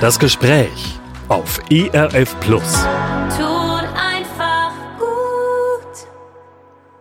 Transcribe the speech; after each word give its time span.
Das 0.00 0.20
Gespräch 0.20 1.00
auf 1.26 1.58
ERF 1.72 2.38
Plus. 2.38 2.72
Tut 3.36 3.84
einfach 3.96 4.70
gut. 4.96 6.06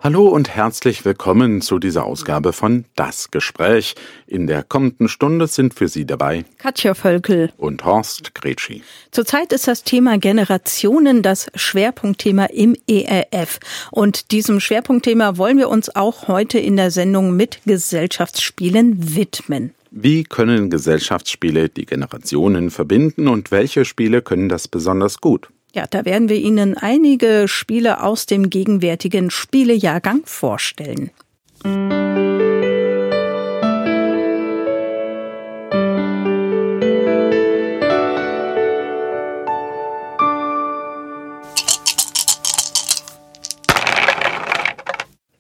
Hallo 0.02 0.28
und 0.30 0.50
herzlich 0.50 1.06
willkommen 1.06 1.62
zu 1.62 1.78
dieser 1.78 2.06
Ausgabe 2.06 2.54
von 2.54 2.86
Das 2.96 3.30
Gespräch. 3.30 3.94
In 4.26 4.48
der 4.48 4.64
kommenden 4.64 5.10
Stunde 5.10 5.46
sind 5.46 5.76
für 5.76 5.90
Sie 5.90 6.08
dabei 6.08 6.46
Katja 6.58 6.96
Völkel. 6.96 7.54
und 7.58 7.86
Horst 7.86 8.34
Gretschi. 8.34 8.82
Zurzeit 9.12 9.54
ist 9.54 9.68
das 9.68 9.84
Thema 9.84 10.18
Generationen 10.18 11.22
das 11.22 11.52
Schwerpunktthema 11.54 12.46
im 12.46 12.76
ERF. 12.88 13.60
Und 13.92 14.32
diesem 14.32 14.60
Schwerpunktthema 14.60 15.38
wollen 15.38 15.60
wir 15.60 15.70
uns 15.70 15.96
auch 15.96 16.28
heute 16.28 16.58
in 16.58 16.78
der 16.78 16.90
Sendung 16.90 17.36
mit 17.36 17.60
Gesellschaftsspielen 17.68 19.16
widmen. 19.16 19.76
Wie 19.92 20.24
können 20.24 20.70
Gesellschaftsspiele 20.70 21.70
die 21.70 21.86
Generationen 21.86 22.70
verbinden 22.70 23.28
und 23.28 23.52
welche 23.52 23.86
Spiele 23.86 24.22
können 24.22 24.50
das 24.50 24.68
besonders 24.68 25.20
gut? 25.20 25.50
Ja, 25.74 25.86
da 25.88 26.06
werden 26.06 26.30
wir 26.30 26.38
Ihnen 26.38 26.78
einige 26.78 27.48
Spiele 27.48 28.02
aus 28.02 28.26
dem 28.26 28.50
gegenwärtigen 28.50 29.30
Spielejahrgang 29.30 30.22
vorstellen. 30.26 31.12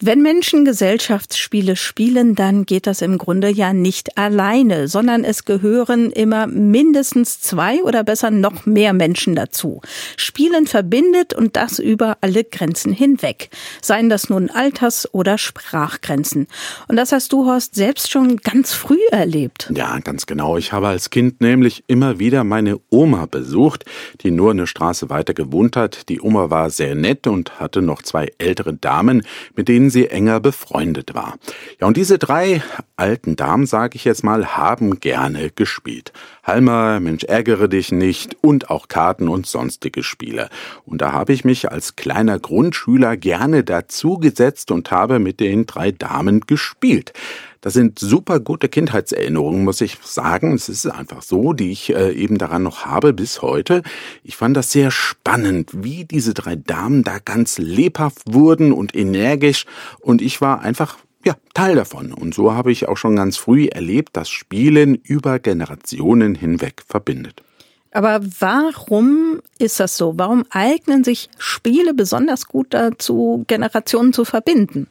Wenn 0.07 0.21
Menschen 0.21 0.63
Gesellschaftsspiele 0.63 1.75
spielen, 1.75 2.33
dann 2.33 2.65
geht 2.65 2.87
das 2.87 3.01
im 3.01 3.17
Grunde 3.17 3.49
ja 3.49 3.73
nicht 3.73 4.17
alleine, 4.17 4.87
sondern 4.87 5.25
es 5.25 5.43
gehören 5.43 6.13
immer 6.13 6.47
mindestens 6.47 7.41
zwei 7.41 7.83
oder 7.83 8.05
besser 8.05 8.31
noch 8.31 8.65
mehr 8.65 8.93
Menschen 8.93 9.35
dazu. 9.35 9.81
Spielen 10.15 10.65
verbindet 10.65 11.33
und 11.33 11.57
das 11.57 11.79
über 11.79 12.19
alle 12.21 12.45
Grenzen 12.45 12.93
hinweg, 12.93 13.49
seien 13.81 14.07
das 14.07 14.29
nun 14.29 14.49
Alters- 14.49 15.13
oder 15.13 15.37
Sprachgrenzen. 15.37 16.47
Und 16.87 16.95
das 16.95 17.11
hast 17.11 17.33
du, 17.33 17.45
Horst, 17.45 17.75
selbst 17.75 18.09
schon 18.09 18.37
ganz 18.37 18.71
früh 18.71 19.05
erlebt. 19.11 19.69
Ja, 19.75 19.99
ganz 19.99 20.25
genau. 20.25 20.55
Ich 20.55 20.71
habe 20.71 20.87
als 20.87 21.09
Kind 21.09 21.41
nämlich 21.41 21.83
immer 21.87 22.17
wieder 22.17 22.45
meine 22.45 22.79
Oma 22.89 23.25
besucht, 23.25 23.83
die 24.21 24.31
nur 24.31 24.51
eine 24.51 24.67
Straße 24.67 25.09
weiter 25.09 25.33
gewohnt 25.33 25.75
hat. 25.75 26.07
Die 26.07 26.21
Oma 26.21 26.49
war 26.49 26.69
sehr 26.69 26.95
nett 26.95 27.27
und 27.27 27.59
hatte 27.59 27.81
noch 27.81 28.01
zwei 28.03 28.31
ältere 28.37 28.73
Damen, 28.73 29.23
mit 29.53 29.67
denen 29.67 29.89
sie 29.89 29.96
enger 30.05 30.39
befreundet 30.39 31.15
war. 31.15 31.39
Ja, 31.81 31.87
und 31.87 31.97
diese 31.97 32.19
drei 32.19 32.61
alten 32.95 33.35
Damen, 33.35 33.65
sage 33.65 33.95
ich 33.95 34.05
jetzt 34.05 34.23
mal, 34.23 34.55
haben 34.55 34.99
gerne 34.99 35.49
gespielt. 35.49 36.13
Halmer, 36.43 36.99
Mensch, 36.99 37.23
ärgere 37.23 37.67
dich 37.67 37.91
nicht 37.91 38.37
und 38.41 38.69
auch 38.69 38.87
Karten 38.87 39.27
und 39.27 39.47
sonstige 39.47 40.03
Spiele. 40.03 40.49
Und 40.85 41.01
da 41.01 41.11
habe 41.11 41.33
ich 41.33 41.43
mich 41.43 41.71
als 41.71 41.95
kleiner 41.95 42.39
Grundschüler 42.39 43.17
gerne 43.17 43.63
dazugesetzt 43.63 44.71
und 44.71 44.91
habe 44.91 45.19
mit 45.19 45.39
den 45.39 45.65
drei 45.65 45.91
Damen 45.91 46.41
gespielt. 46.41 47.13
Das 47.61 47.73
sind 47.73 47.99
super 47.99 48.39
gute 48.39 48.69
Kindheitserinnerungen, 48.69 49.63
muss 49.63 49.81
ich 49.81 49.97
sagen. 50.03 50.53
Es 50.53 50.69
ist 50.69 50.85
einfach 50.85 51.21
so, 51.21 51.53
die 51.53 51.71
ich 51.71 51.93
äh, 51.93 52.11
eben 52.13 52.37
daran 52.37 52.63
noch 52.63 52.85
habe 52.85 53.13
bis 53.13 53.41
heute. 53.41 53.81
Ich 54.23 54.37
fand 54.37 54.55
das 54.55 54.71
sehr 54.71 54.91
spannend, 54.91 55.71
wie 55.73 56.05
diese 56.05 56.33
drei 56.33 56.55
Damen 56.55 57.03
da 57.03 57.19
ganz 57.19 57.57
lebhaft 57.57 58.33
wurden 58.33 58.71
und 58.71 58.95
energisch. 58.95 59.65
Und 59.99 60.21
ich 60.21 60.41
war 60.41 60.61
einfach 60.61 60.97
ja, 61.25 61.35
Teil 61.53 61.75
davon. 61.75 62.13
Und 62.13 62.33
so 62.33 62.53
habe 62.53 62.71
ich 62.71 62.87
auch 62.87 62.97
schon 62.97 63.15
ganz 63.15 63.37
früh 63.37 63.65
erlebt, 63.65 64.15
dass 64.15 64.29
Spielen 64.29 64.95
über 64.95 65.39
Generationen 65.39 66.35
hinweg 66.35 66.83
verbindet. 66.87 67.43
Aber 67.91 68.19
warum 68.39 69.41
ist 69.57 69.79
das 69.79 69.97
so? 69.97 70.13
Warum 70.17 70.45
eignen 70.49 71.03
sich 71.03 71.29
Spiele 71.37 71.93
besonders 71.93 72.45
gut 72.45 72.67
dazu, 72.73 73.43
Generationen 73.47 74.13
zu 74.13 74.23
verbinden? 74.23 74.87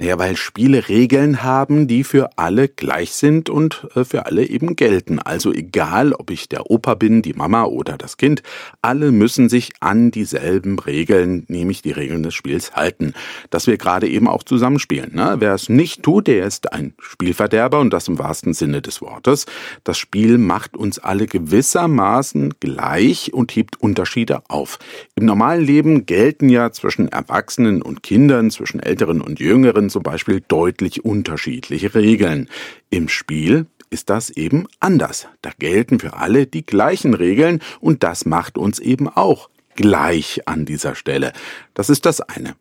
Naja, 0.00 0.16
weil 0.16 0.36
Spiele 0.36 0.88
Regeln 0.88 1.42
haben, 1.42 1.88
die 1.88 2.04
für 2.04 2.30
alle 2.38 2.68
gleich 2.68 3.14
sind 3.14 3.50
und 3.50 3.88
äh, 3.96 4.04
für 4.04 4.26
alle 4.26 4.46
eben 4.46 4.76
gelten. 4.76 5.18
Also 5.18 5.52
egal, 5.52 6.12
ob 6.12 6.30
ich 6.30 6.48
der 6.48 6.70
Opa 6.70 6.94
bin, 6.94 7.20
die 7.20 7.32
Mama 7.32 7.64
oder 7.64 7.98
das 7.98 8.16
Kind, 8.16 8.44
alle 8.80 9.10
müssen 9.10 9.48
sich 9.48 9.72
an 9.80 10.12
dieselben 10.12 10.78
Regeln, 10.78 11.46
nämlich 11.48 11.82
die 11.82 11.90
Regeln 11.90 12.22
des 12.22 12.34
Spiels, 12.34 12.76
halten. 12.76 13.12
Dass 13.50 13.66
wir 13.66 13.76
gerade 13.76 14.08
eben 14.08 14.28
auch 14.28 14.44
zusammenspielen. 14.44 15.16
Ne? 15.16 15.34
Wer 15.40 15.54
es 15.54 15.68
nicht 15.68 16.04
tut, 16.04 16.28
der 16.28 16.46
ist 16.46 16.72
ein 16.72 16.94
Spielverderber 17.00 17.80
und 17.80 17.90
das 17.90 18.06
im 18.06 18.20
wahrsten 18.20 18.54
Sinne 18.54 18.80
des 18.80 19.00
Wortes. 19.00 19.46
Das 19.82 19.98
Spiel 19.98 20.38
macht 20.38 20.76
uns 20.76 21.00
alle 21.00 21.26
gewissermaßen 21.26 22.54
gleich 22.60 23.34
und 23.34 23.50
hebt 23.56 23.82
Unterschiede 23.82 24.42
auf. 24.46 24.78
Im 25.16 25.24
normalen 25.24 25.64
Leben 25.64 26.06
gelten 26.06 26.48
ja 26.50 26.70
zwischen 26.70 27.08
Erwachsenen 27.08 27.82
und 27.82 28.04
Kindern, 28.04 28.52
zwischen 28.52 28.78
Älteren 28.78 29.20
und 29.20 29.40
Jüngeren 29.40 29.87
zum 29.90 30.02
Beispiel 30.02 30.42
deutlich 30.46 31.04
unterschiedliche 31.04 31.94
Regeln. 31.94 32.48
Im 32.90 33.08
Spiel 33.08 33.66
ist 33.90 34.10
das 34.10 34.30
eben 34.30 34.66
anders. 34.80 35.26
Da 35.42 35.50
gelten 35.58 35.98
für 35.98 36.14
alle 36.14 36.46
die 36.46 36.64
gleichen 36.64 37.14
Regeln 37.14 37.60
und 37.80 38.02
das 38.02 38.26
macht 38.26 38.58
uns 38.58 38.78
eben 38.78 39.08
auch 39.08 39.50
gleich 39.74 40.46
an 40.46 40.64
dieser 40.64 40.94
Stelle. 40.94 41.32
Das 41.74 41.90
ist 41.90 42.04
das 42.04 42.20
eine. 42.20 42.54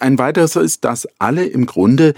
Ein 0.00 0.18
weiteres 0.18 0.56
ist, 0.56 0.84
dass 0.84 1.06
alle 1.18 1.46
im 1.46 1.66
Grunde 1.66 2.14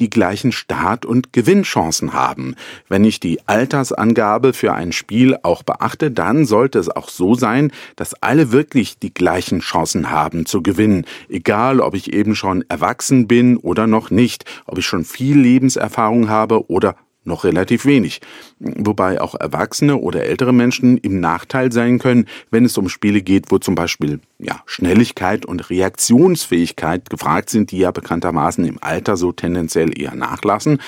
die 0.00 0.10
gleichen 0.10 0.52
Start- 0.52 1.06
und 1.06 1.32
Gewinnchancen 1.32 2.12
haben. 2.12 2.54
Wenn 2.88 3.04
ich 3.04 3.20
die 3.20 3.40
Altersangabe 3.46 4.52
für 4.52 4.72
ein 4.74 4.92
Spiel 4.92 5.36
auch 5.42 5.62
beachte, 5.62 6.10
dann 6.10 6.44
sollte 6.44 6.78
es 6.78 6.88
auch 6.88 7.08
so 7.08 7.34
sein, 7.34 7.72
dass 7.96 8.14
alle 8.22 8.52
wirklich 8.52 8.98
die 8.98 9.12
gleichen 9.12 9.60
Chancen 9.60 10.10
haben 10.10 10.46
zu 10.46 10.62
gewinnen. 10.62 11.04
Egal, 11.28 11.80
ob 11.80 11.94
ich 11.94 12.12
eben 12.12 12.34
schon 12.34 12.64
erwachsen 12.68 13.26
bin 13.26 13.56
oder 13.56 13.86
noch 13.86 14.10
nicht, 14.10 14.44
ob 14.66 14.78
ich 14.78 14.86
schon 14.86 15.04
viel 15.04 15.38
Lebenserfahrung 15.38 16.28
habe 16.28 16.70
oder 16.70 16.96
noch 17.24 17.44
relativ 17.44 17.84
wenig. 17.84 18.20
Wobei 18.58 19.20
auch 19.20 19.34
Erwachsene 19.34 19.96
oder 19.96 20.24
ältere 20.24 20.52
Menschen 20.52 20.98
im 20.98 21.20
Nachteil 21.20 21.72
sein 21.72 21.98
können, 21.98 22.26
wenn 22.50 22.64
es 22.64 22.78
um 22.78 22.88
Spiele 22.88 23.22
geht, 23.22 23.50
wo 23.50 23.58
zum 23.58 23.74
Beispiel 23.74 24.20
ja, 24.38 24.62
Schnelligkeit 24.66 25.46
und 25.46 25.70
Reaktionsfähigkeit 25.70 27.10
gefragt 27.10 27.50
sind, 27.50 27.70
die 27.70 27.78
ja 27.78 27.90
bekanntermaßen 27.90 28.64
im 28.64 28.78
Alter 28.82 29.16
so 29.16 29.32
tendenziell 29.32 29.98
eher 29.98 30.14
nachlassen. 30.14 30.80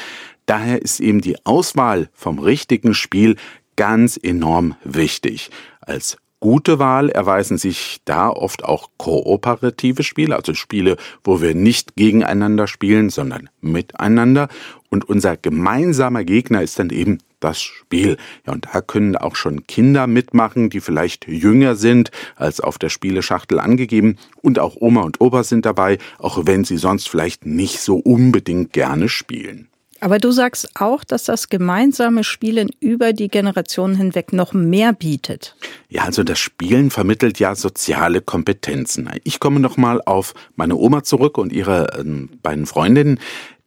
Daher 0.46 0.82
ist 0.82 1.00
eben 1.00 1.20
die 1.20 1.36
Auswahl 1.44 2.08
vom 2.12 2.38
richtigen 2.38 2.94
Spiel 2.94 3.36
ganz 3.76 4.18
enorm 4.20 4.74
wichtig. 4.84 5.50
Als 5.80 6.18
Gute 6.40 6.78
Wahl 6.78 7.10
erweisen 7.10 7.58
sich 7.58 8.00
da 8.06 8.30
oft 8.30 8.64
auch 8.64 8.88
kooperative 8.96 10.02
Spiele, 10.02 10.36
also 10.36 10.54
Spiele, 10.54 10.96
wo 11.22 11.42
wir 11.42 11.54
nicht 11.54 11.96
gegeneinander 11.96 12.66
spielen, 12.66 13.10
sondern 13.10 13.50
miteinander. 13.60 14.48
Und 14.88 15.06
unser 15.06 15.36
gemeinsamer 15.36 16.24
Gegner 16.24 16.62
ist 16.62 16.78
dann 16.78 16.88
eben 16.88 17.18
das 17.40 17.60
Spiel. 17.60 18.16
Ja, 18.46 18.54
und 18.54 18.68
da 18.72 18.80
können 18.80 19.16
auch 19.16 19.36
schon 19.36 19.66
Kinder 19.66 20.06
mitmachen, 20.06 20.70
die 20.70 20.80
vielleicht 20.80 21.26
jünger 21.28 21.74
sind 21.74 22.10
als 22.36 22.60
auf 22.60 22.78
der 22.78 22.88
Spieleschachtel 22.88 23.60
angegeben. 23.60 24.16
Und 24.40 24.58
auch 24.58 24.76
Oma 24.78 25.02
und 25.02 25.20
Opa 25.20 25.44
sind 25.44 25.66
dabei, 25.66 25.98
auch 26.18 26.46
wenn 26.46 26.64
sie 26.64 26.78
sonst 26.78 27.08
vielleicht 27.08 27.44
nicht 27.44 27.80
so 27.80 27.96
unbedingt 27.96 28.72
gerne 28.72 29.08
spielen. 29.08 29.69
Aber 30.00 30.18
du 30.18 30.30
sagst 30.30 30.70
auch, 30.74 31.04
dass 31.04 31.24
das 31.24 31.48
gemeinsame 31.48 32.24
Spielen 32.24 32.70
über 32.80 33.12
die 33.12 33.28
Generationen 33.28 33.94
hinweg 33.94 34.32
noch 34.32 34.52
mehr 34.52 34.92
bietet. 34.92 35.54
Ja, 35.88 36.04
also 36.04 36.24
das 36.24 36.38
Spielen 36.38 36.90
vermittelt 36.90 37.38
ja 37.38 37.54
soziale 37.54 38.22
Kompetenzen. 38.22 39.10
Ich 39.24 39.40
komme 39.40 39.60
nochmal 39.60 40.00
auf 40.04 40.34
meine 40.56 40.76
Oma 40.76 41.02
zurück 41.02 41.36
und 41.38 41.52
ihre 41.52 41.98
äh, 41.98 42.28
beiden 42.42 42.66
Freundinnen. 42.66 43.20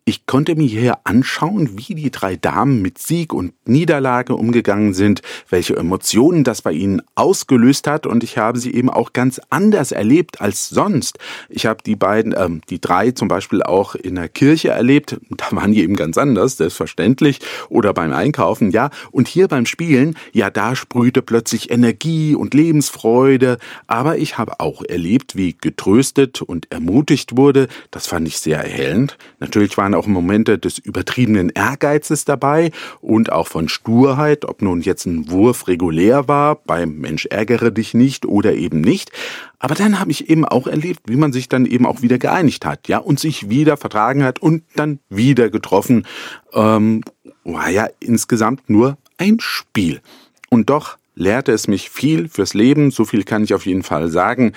Ich 0.05 0.25
konnte 0.25 0.57
mir 0.57 0.67
hier 0.67 0.97
anschauen, 1.05 1.77
wie 1.77 1.95
die 1.95 2.11
drei 2.11 2.35
Damen 2.35 2.81
mit 2.81 2.97
Sieg 2.97 3.31
und 3.31 3.53
Niederlage 3.65 4.35
umgegangen 4.35 4.93
sind, 4.93 5.21
welche 5.49 5.77
Emotionen 5.77 6.43
das 6.43 6.61
bei 6.61 6.73
ihnen 6.73 7.01
ausgelöst 7.15 7.87
hat. 7.87 8.05
Und 8.05 8.21
ich 8.21 8.37
habe 8.37 8.59
sie 8.59 8.73
eben 8.73 8.89
auch 8.89 9.13
ganz 9.13 9.39
anders 9.49 9.93
erlebt 9.93 10.41
als 10.41 10.67
sonst. 10.67 11.19
Ich 11.47 11.65
habe 11.65 11.83
die 11.85 11.95
beiden, 11.95 12.35
ähm, 12.37 12.59
die 12.69 12.81
drei 12.81 13.11
zum 13.11 13.29
Beispiel 13.29 13.63
auch 13.63 13.95
in 13.95 14.15
der 14.15 14.27
Kirche 14.27 14.71
erlebt, 14.71 15.21
da 15.29 15.45
waren 15.51 15.71
die 15.71 15.81
eben 15.81 15.95
ganz 15.95 16.17
anders, 16.17 16.57
selbstverständlich, 16.57 17.39
oder 17.69 17.93
beim 17.93 18.11
Einkaufen, 18.11 18.71
ja, 18.71 18.89
und 19.11 19.29
hier 19.29 19.47
beim 19.47 19.65
Spielen, 19.65 20.17
ja, 20.33 20.49
da 20.49 20.75
sprühte 20.75 21.21
plötzlich 21.21 21.71
Energie 21.71 22.35
und 22.35 22.53
Lebensfreude, 22.53 23.57
aber 23.87 24.17
ich 24.17 24.37
habe 24.37 24.59
auch 24.59 24.83
erlebt, 24.83 25.37
wie 25.37 25.55
getröstet 25.57 26.41
und 26.41 26.69
ermutigt 26.73 27.37
wurde, 27.37 27.69
das 27.89 28.07
fand 28.07 28.27
ich 28.27 28.39
sehr 28.39 28.57
erhellend. 28.57 29.17
Natürlich 29.39 29.77
waren 29.77 29.92
auch 29.93 30.07
Momente 30.07 30.57
des 30.57 30.77
übertriebenen 30.77 31.49
Ehrgeizes 31.49 32.25
dabei 32.25 32.71
und 33.01 33.31
auch 33.31 33.47
von 33.47 33.69
Sturheit, 33.69 34.45
ob 34.45 34.61
nun 34.61 34.81
jetzt 34.81 35.05
ein 35.05 35.29
Wurf 35.29 35.67
regulär 35.67 36.27
war, 36.27 36.55
beim 36.55 36.97
Mensch 36.97 37.25
ärgere 37.25 37.71
dich 37.71 37.93
nicht 37.93 38.25
oder 38.25 38.53
eben 38.53 38.81
nicht. 38.81 39.11
Aber 39.59 39.75
dann 39.75 39.99
habe 39.99 40.11
ich 40.11 40.29
eben 40.29 40.45
auch 40.45 40.67
erlebt, 40.67 41.01
wie 41.07 41.15
man 41.15 41.31
sich 41.31 41.49
dann 41.49 41.65
eben 41.65 41.85
auch 41.85 42.01
wieder 42.01 42.17
geeinigt 42.17 42.65
hat, 42.65 42.87
ja, 42.87 42.97
und 42.97 43.19
sich 43.19 43.49
wieder 43.49 43.77
vertragen 43.77 44.23
hat 44.23 44.39
und 44.39 44.63
dann 44.75 44.99
wieder 45.09 45.49
getroffen. 45.49 46.05
Ähm, 46.53 47.01
war 47.43 47.69
ja 47.69 47.87
insgesamt 47.99 48.69
nur 48.69 48.97
ein 49.17 49.37
Spiel. 49.39 50.01
Und 50.49 50.69
doch 50.69 50.97
lehrte 51.15 51.51
es 51.51 51.67
mich 51.67 51.89
viel 51.89 52.27
fürs 52.29 52.53
Leben, 52.53 52.91
so 52.91 53.05
viel 53.05 53.23
kann 53.23 53.43
ich 53.43 53.53
auf 53.53 53.65
jeden 53.65 53.83
Fall 53.83 54.09
sagen, 54.09 54.53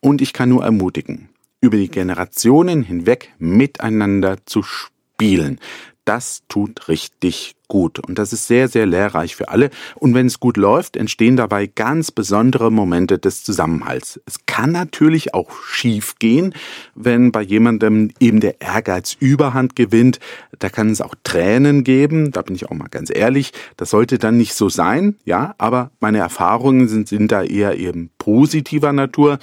und 0.00 0.22
ich 0.22 0.32
kann 0.32 0.48
nur 0.48 0.64
ermutigen, 0.64 1.28
über 1.60 1.76
die 1.76 1.90
Generationen 1.90 2.82
hinweg 2.82 3.34
miteinander 3.38 4.38
zu 4.46 4.62
spielen. 4.62 5.60
Das 6.04 6.42
tut 6.48 6.88
richtig 6.88 7.54
gut 7.68 7.98
und 7.98 8.18
das 8.18 8.32
ist 8.32 8.46
sehr, 8.46 8.68
sehr 8.68 8.86
lehrreich 8.86 9.36
für 9.36 9.48
alle. 9.48 9.70
Und 9.94 10.14
wenn 10.14 10.26
es 10.26 10.40
gut 10.40 10.56
läuft, 10.56 10.96
entstehen 10.96 11.36
dabei 11.36 11.66
ganz 11.66 12.10
besondere 12.10 12.72
Momente 12.72 13.18
des 13.18 13.44
Zusammenhalts. 13.44 14.20
Es 14.26 14.46
kann 14.46 14.72
natürlich 14.72 15.34
auch 15.34 15.50
schief 15.64 16.16
gehen, 16.18 16.54
wenn 16.94 17.30
bei 17.30 17.42
jemandem 17.42 18.10
eben 18.18 18.40
der 18.40 18.60
Ehrgeiz 18.60 19.16
Überhand 19.18 19.76
gewinnt. 19.76 20.18
Da 20.58 20.68
kann 20.68 20.90
es 20.90 21.00
auch 21.00 21.14
Tränen 21.22 21.84
geben, 21.84 22.32
da 22.32 22.42
bin 22.42 22.56
ich 22.56 22.66
auch 22.66 22.74
mal 22.74 22.88
ganz 22.88 23.10
ehrlich. 23.14 23.52
Das 23.76 23.90
sollte 23.90 24.18
dann 24.18 24.36
nicht 24.36 24.54
so 24.54 24.68
sein, 24.68 25.16
ja, 25.24 25.54
aber 25.58 25.90
meine 26.00 26.18
Erfahrungen 26.18 26.88
sind, 26.88 27.08
sind 27.08 27.30
da 27.30 27.42
eher 27.42 27.78
eben 27.78 28.10
positiver 28.18 28.92
Natur. 28.92 29.38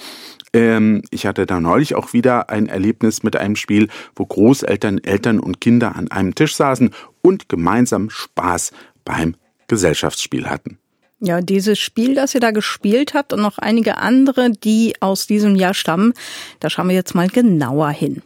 Ähm, 0.52 1.02
ich 1.10 1.26
hatte 1.26 1.44
da 1.44 1.60
neulich 1.60 1.94
auch 1.94 2.12
wieder 2.12 2.50
ein 2.50 2.66
Erlebnis 2.66 3.22
mit 3.22 3.36
einem 3.36 3.56
Spiel, 3.56 3.88
wo 4.14 4.24
Großeltern, 4.24 4.98
Eltern 5.04 5.38
und 5.38 5.60
Kinder 5.60 5.96
an 5.96 6.10
einem 6.10 6.34
Tisch 6.34 6.54
saßen 6.56 6.90
und 7.26 7.48
gemeinsam 7.48 8.08
Spaß 8.08 8.70
beim 9.04 9.34
Gesellschaftsspiel 9.66 10.48
hatten. 10.48 10.78
Ja, 11.18 11.40
dieses 11.40 11.78
Spiel, 11.78 12.14
das 12.14 12.34
ihr 12.34 12.40
da 12.40 12.52
gespielt 12.52 13.14
habt 13.14 13.32
und 13.32 13.40
noch 13.40 13.58
einige 13.58 13.96
andere, 13.96 14.50
die 14.50 14.94
aus 15.00 15.26
diesem 15.26 15.56
Jahr 15.56 15.74
stammen, 15.74 16.12
da 16.60 16.70
schauen 16.70 16.88
wir 16.88 16.94
jetzt 16.94 17.14
mal 17.14 17.28
genauer 17.28 17.90
hin. 17.90 18.22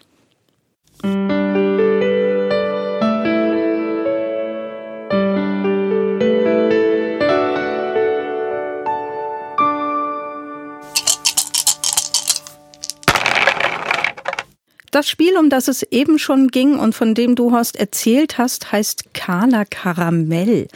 Das 14.91 15.09
Spiel, 15.09 15.37
um 15.37 15.51
das 15.51 15.69
es 15.69 15.85
eben 15.85 16.19
schon 16.19 16.49
ging 16.49 16.79
und 16.79 16.95
von 16.95 17.15
dem 17.15 17.37
du 17.37 17.53
Horst 17.53 17.77
erzählt 17.77 18.39
hast, 18.39 18.73
heißt 18.73 19.15
Kala 19.15 19.65
Karamell. 19.65 20.67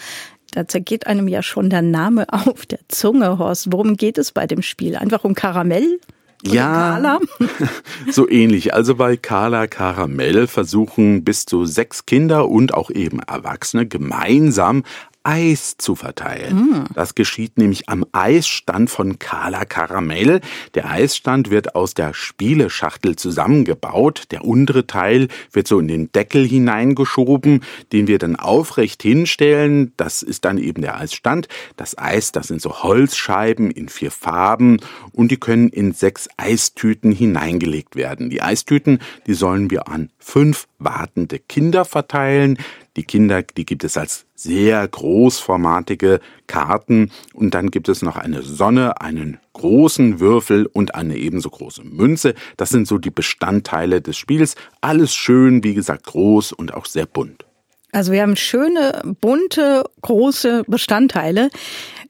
Da 0.53 0.69
zergeht 0.69 1.09
einem 1.09 1.27
ja 1.27 1.43
schon 1.43 1.69
der 1.69 1.83
Name 1.83 2.27
auf 2.33 2.65
der 2.67 2.79
Zunge, 2.89 3.39
Horst. 3.39 3.73
Worum 3.73 3.97
geht 3.97 4.19
es 4.19 4.33
bei 4.33 4.47
dem 4.47 4.63
Spiel? 4.63 4.97
Einfach 4.97 5.25
um 5.25 5.35
Karamell? 5.35 5.99
Oder 6.45 6.55
ja, 6.55 7.21
so 8.11 8.29
ähnlich. 8.29 8.75
Also 8.75 8.97
bei 8.97 9.17
Kala 9.17 9.67
Karamell 9.67 10.47
versuchen 10.47 11.25
bis 11.25 11.47
zu 11.47 11.65
sechs 11.65 12.07
Kinder 12.07 12.49
und 12.49 12.75
auch 12.75 12.91
eben 12.91 13.19
Erwachsene 13.21 13.87
gemeinsam 13.87 14.85
Eis 15.25 15.77
zu 15.79 15.97
verteilen. 15.97 16.57
Mm. 16.57 16.85
Das 16.95 17.15
geschieht 17.15 17.57
nämlich 17.59 17.89
am 17.89 18.05
Eisstand 18.13 18.91
von 18.91 19.19
Kala 19.19 19.65
Karamell. 19.65 20.41
Der 20.75 20.91
Eisstand 20.91 21.51
wird 21.51 21.75
aus 21.75 21.95
der 21.95 22.13
Spieleschachtel 22.15 23.17
zusammengebaut. 23.17 24.25
Der 24.31 24.45
untere 24.45 24.87
Teil 24.87 25.29
wird 25.51 25.67
so 25.67 25.81
in 25.81 25.89
den 25.89 26.13
Deckel 26.13 26.47
hineingeschoben, 26.47 27.65
den 27.93 28.07
wir 28.07 28.19
dann 28.19 28.37
aufrecht 28.37 29.03
hinstellen. 29.03 29.93
Das 29.97 30.23
ist 30.23 30.45
dann 30.45 30.59
eben 30.59 30.83
der 30.83 30.99
Eisstand. 30.99 31.49
Das 31.77 31.97
Eis, 31.97 32.31
das 32.31 32.49
sind 32.49 32.61
so 32.61 32.83
Holzscheiben 32.83 33.71
in 33.71 33.89
vier 33.89 34.11
Farben 34.11 34.79
und 35.13 35.31
die 35.31 35.39
können 35.39 35.71
in 35.71 35.93
sechs 35.93 36.29
Eistüten 36.37 37.13
hineingelegt 37.13 37.97
werden. 37.97 38.29
Die 38.29 38.43
Eistüten, 38.43 38.99
die 39.27 39.35
sollen 39.35 39.71
wir 39.71 39.89
an 39.89 40.11
fünf 40.19 40.67
wartende 40.79 41.39
Kinder 41.39 41.85
verteilen. 41.85 42.59
Die 42.97 43.03
Kinder, 43.03 43.43
die 43.43 43.67
gibt 43.67 43.83
es 43.83 43.97
als 43.97 44.27
sehr 44.35 44.87
großformatige 44.87 46.21
Karten 46.47 47.11
und 47.33 47.55
dann 47.55 47.71
gibt 47.71 47.89
es 47.89 48.03
noch 48.03 48.17
eine 48.17 48.43
Sonne, 48.43 49.01
einen 49.01 49.39
großen 49.53 50.21
Würfel 50.21 50.67
und 50.67 50.95
eine 50.95 51.17
ebenso 51.17 51.51
große 51.51 51.83
Münze. 51.83 52.35
Das 52.57 52.71
sind 52.71 52.87
so 52.87 52.99
die 52.99 53.11
Bestandteile 53.11 54.01
des 54.01 54.17
Spiels. 54.17 54.55
Alles 54.81 55.15
schön, 55.15 55.65
wie 55.65 55.75
gesagt, 55.75 56.07
groß 56.07 56.53
und 56.53 56.75
auch 56.75 56.87
sehr 56.87 57.07
bunt. 57.07 57.45
Also 57.91 58.11
wir 58.11 58.23
haben 58.23 58.37
schöne, 58.37 59.03
bunte, 59.21 59.85
große 60.03 60.65
Bestandteile. 60.67 61.49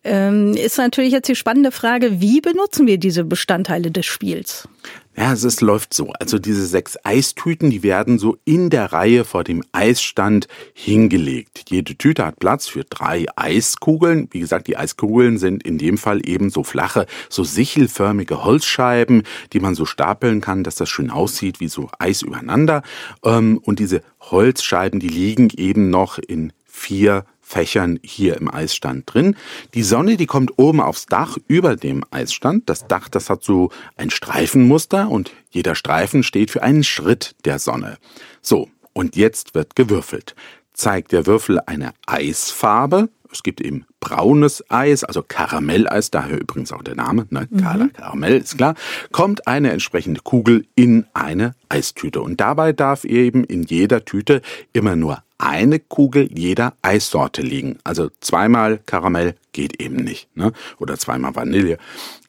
Ähm, 0.03 0.55
ist 0.55 0.79
natürlich 0.79 1.13
jetzt 1.13 1.29
die 1.29 1.35
spannende 1.35 1.73
Frage, 1.73 2.21
wie 2.21 2.41
benutzen 2.41 2.87
wir 2.87 2.99
diese 2.99 3.25
Bestandteile 3.25 3.91
des 3.91 4.07
Spiels? 4.07 4.69
Ja, 5.17 5.33
es 5.33 5.45
ist, 5.45 5.61
läuft 5.61 5.95
so. 5.95 6.11
Also 6.19 6.41
diese 6.41 6.67
sechs 6.67 6.99
Eistüten, 7.05 7.71
die 7.71 7.85
werden 7.85 8.19
so 8.19 8.37
in 8.45 8.69
der 8.69 8.93
Reihe 8.93 9.25
vor 9.25 9.45
dem 9.45 9.63
Eisstand 9.71 10.49
hingelegt. 10.73 11.67
Jede 11.69 11.97
Tüte 11.97 12.27
hat 12.27 12.41
Platz 12.41 12.67
für 12.67 12.83
drei 12.83 13.27
Eiskugeln. 13.37 14.29
Wie 14.33 14.41
gesagt, 14.41 14.67
die 14.67 14.77
Eiskugeln 14.77 15.39
sind 15.39 15.63
in 15.63 15.79
dem 15.79 15.99
Fall 15.99 16.27
eben 16.27 16.51
so 16.51 16.65
flache, 16.65 17.07
so 17.29 17.45
sichelförmige 17.45 18.43
Holzscheiben, 18.43 19.23
die 19.53 19.61
man 19.61 19.77
so 19.77 19.85
stapeln 19.85 20.41
kann, 20.41 20.65
dass 20.65 20.75
das 20.75 20.89
schön 20.89 21.11
aussieht 21.11 21.61
wie 21.61 21.69
so 21.69 21.91
Eis 22.01 22.23
übereinander. 22.23 22.83
Ähm, 23.25 23.59
und 23.59 23.79
diese 23.79 24.03
Holzscheiben, 24.21 24.99
die 24.99 25.09
liegen 25.09 25.49
eben 25.57 25.91
noch 25.91 26.19
in 26.19 26.53
vier 26.65 27.25
Fächern 27.55 28.01
hier 28.03 28.37
im 28.37 28.53
Eisstand 28.53 29.05
drin. 29.07 29.37
Die 29.75 29.85
Sonne, 29.85 30.17
die 30.17 30.27
kommt 30.27 30.59
oben 30.59 30.81
aufs 30.81 31.07
Dach 31.07 31.39
über 31.47 31.77
dem 31.77 32.05
Eisstand. 32.11 32.69
Das 32.69 32.89
Dach, 32.89 33.09
das 33.09 33.31
hat 33.31 33.45
so 33.45 33.71
ein 33.97 34.11
Streifenmuster 34.11 35.09
und 35.09 35.31
jeder 35.51 35.77
Streifen 35.77 36.25
steht 36.25 36.51
für 36.51 36.65
einen 36.65 36.83
Schritt 36.83 37.37
der 37.45 37.61
Sonne. 37.61 37.99
So, 38.43 38.69
und 38.93 39.15
jetzt 39.15 39.55
wird 39.55 39.77
gewürfelt. 39.77 40.35
Zeigt 40.73 41.13
der 41.13 41.27
Würfel 41.27 41.61
eine 41.65 41.93
Eisfarbe, 42.07 43.09
es 43.31 43.45
gibt 43.45 43.61
eben 43.61 43.85
braunes 44.01 44.65
Eis, 44.69 45.05
also 45.05 45.23
Karamelleis, 45.23 46.11
daher 46.11 46.41
übrigens 46.41 46.73
auch 46.73 46.83
der 46.83 46.97
Name, 46.97 47.27
ne? 47.31 47.47
Mhm. 47.51 47.93
Karamell 47.93 48.37
ist 48.37 48.57
klar, 48.57 48.75
kommt 49.13 49.47
eine 49.47 49.71
entsprechende 49.71 50.21
Kugel 50.23 50.67
in 50.75 51.07
eine 51.15 51.55
Eistüte. 51.69 52.21
Und 52.21 52.41
dabei 52.41 52.73
darf 52.73 53.05
eben 53.05 53.45
in 53.45 53.63
jeder 53.63 54.05
Tüte 54.05 54.43
immer 54.73 54.97
nur 54.97 55.23
eine 55.45 55.79
Kugel 55.79 56.29
jeder 56.33 56.75
Eissorte 56.83 57.43
liegen. 57.43 57.79
Also 57.85 58.11
zweimal 58.21 58.79
Karamell 58.87 59.35
geht 59.53 59.81
eben 59.81 59.97
nicht. 59.97 60.35
Ne? 60.37 60.53
Oder 60.79 60.99
zweimal 60.99 61.37
Vanille. 61.37 61.79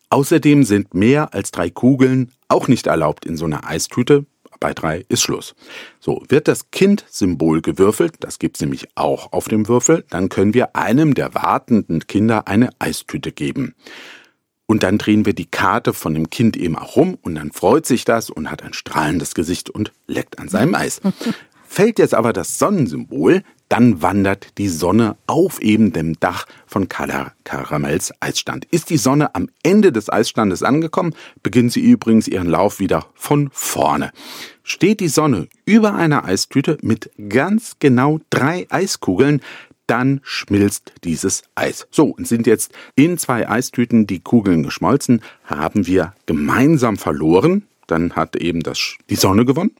Außerdem 0.10 0.64
sind 0.64 0.94
mehr 0.94 1.34
als 1.34 1.52
drei 1.52 1.70
Kugeln 1.70 2.32
auch 2.48 2.68
nicht 2.68 2.88
erlaubt 2.88 3.26
in 3.26 3.38
so 3.38 3.46
einer 3.46 3.68
Eistüte. 3.68 4.26
Bei 4.60 4.74
drei 4.74 5.06
ist 5.10 5.22
Schluss. 5.22 5.56
So, 6.00 6.24
wird 6.30 6.48
das 6.48 6.72
Kind-Symbol 6.72 7.62
gewürfelt, 7.62 8.16
das 8.22 8.40
gibt's 8.40 8.62
nämlich 8.62 8.88
auch 8.96 9.34
auf 9.34 9.48
dem 9.48 9.68
Würfel, 9.68 10.06
dann 10.10 10.30
können 10.30 10.54
wir 10.54 10.76
einem 10.76 11.14
der 11.14 11.36
wartenden 11.36 12.08
Kinder 12.08 12.48
eine 12.48 12.70
Eistüte 12.80 13.32
geben. 13.32 13.76
Und 14.66 14.84
dann 14.84 14.98
drehen 14.98 15.26
wir 15.26 15.34
die 15.34 15.46
Karte 15.46 15.94
von 15.94 16.14
dem 16.14 16.30
Kind 16.30 16.58
eben 16.58 16.78
auch 16.78 16.96
rum 16.96 17.18
und 17.22 17.36
dann 17.36 17.52
freut 17.52 17.86
sich 17.86 18.06
das 18.06 18.30
und 18.30 18.50
hat 18.50 18.64
ein 18.64 18.74
strahlendes 18.74 19.36
Gesicht 19.36 19.70
und 19.70 19.92
leckt 20.08 20.40
an 20.40 20.48
seinem 20.48 20.74
Eis. 20.74 21.02
Fällt 21.76 22.00
jetzt 22.00 22.14
aber 22.14 22.32
das 22.32 22.58
Sonnensymbol, 22.58 23.44
dann 23.68 24.02
wandert 24.02 24.58
die 24.60 24.70
Sonne 24.70 25.18
auf 25.28 25.62
eben 25.62 25.92
dem 25.92 26.18
Dach 26.22 26.46
von 26.66 26.88
Karamells 26.88 28.14
Eisstand. 28.22 28.64
Ist 28.72 28.90
die 28.90 28.98
Sonne 28.98 29.36
am 29.36 29.50
Ende 29.62 29.92
des 29.92 30.10
Eisstandes 30.10 30.64
angekommen, 30.64 31.14
beginnt 31.44 31.74
sie 31.74 31.82
übrigens 31.82 32.30
ihren 32.30 32.48
Lauf 32.48 32.80
wieder 32.80 33.08
von 33.14 33.50
vorne. 33.52 34.12
Steht 34.64 35.02
die 35.02 35.10
Sonne 35.10 35.50
über 35.66 35.96
einer 35.96 36.24
Eistüte 36.24 36.78
mit 36.82 37.12
ganz 37.28 37.74
genau 37.80 38.22
drei 38.30 38.68
Eiskugeln, 38.70 39.42
dann 39.86 40.22
schmilzt 40.24 40.94
dieses 41.04 41.44
Eis. 41.56 41.88
So, 41.92 42.06
und 42.06 42.26
sind 42.26 42.48
jetzt 42.48 42.72
in 42.96 43.18
zwei 43.18 43.50
Eistüten 43.50 44.08
die 44.08 44.22
Kugeln 44.22 44.64
geschmolzen, 44.64 45.22
haben 45.44 45.88
wir 45.88 46.14
gemeinsam 46.26 46.96
verloren 46.96 47.64
dann 47.88 48.14
hat 48.14 48.36
eben 48.36 48.62
das, 48.62 48.96
die 49.10 49.16
Sonne 49.16 49.46
gewonnen, 49.46 49.72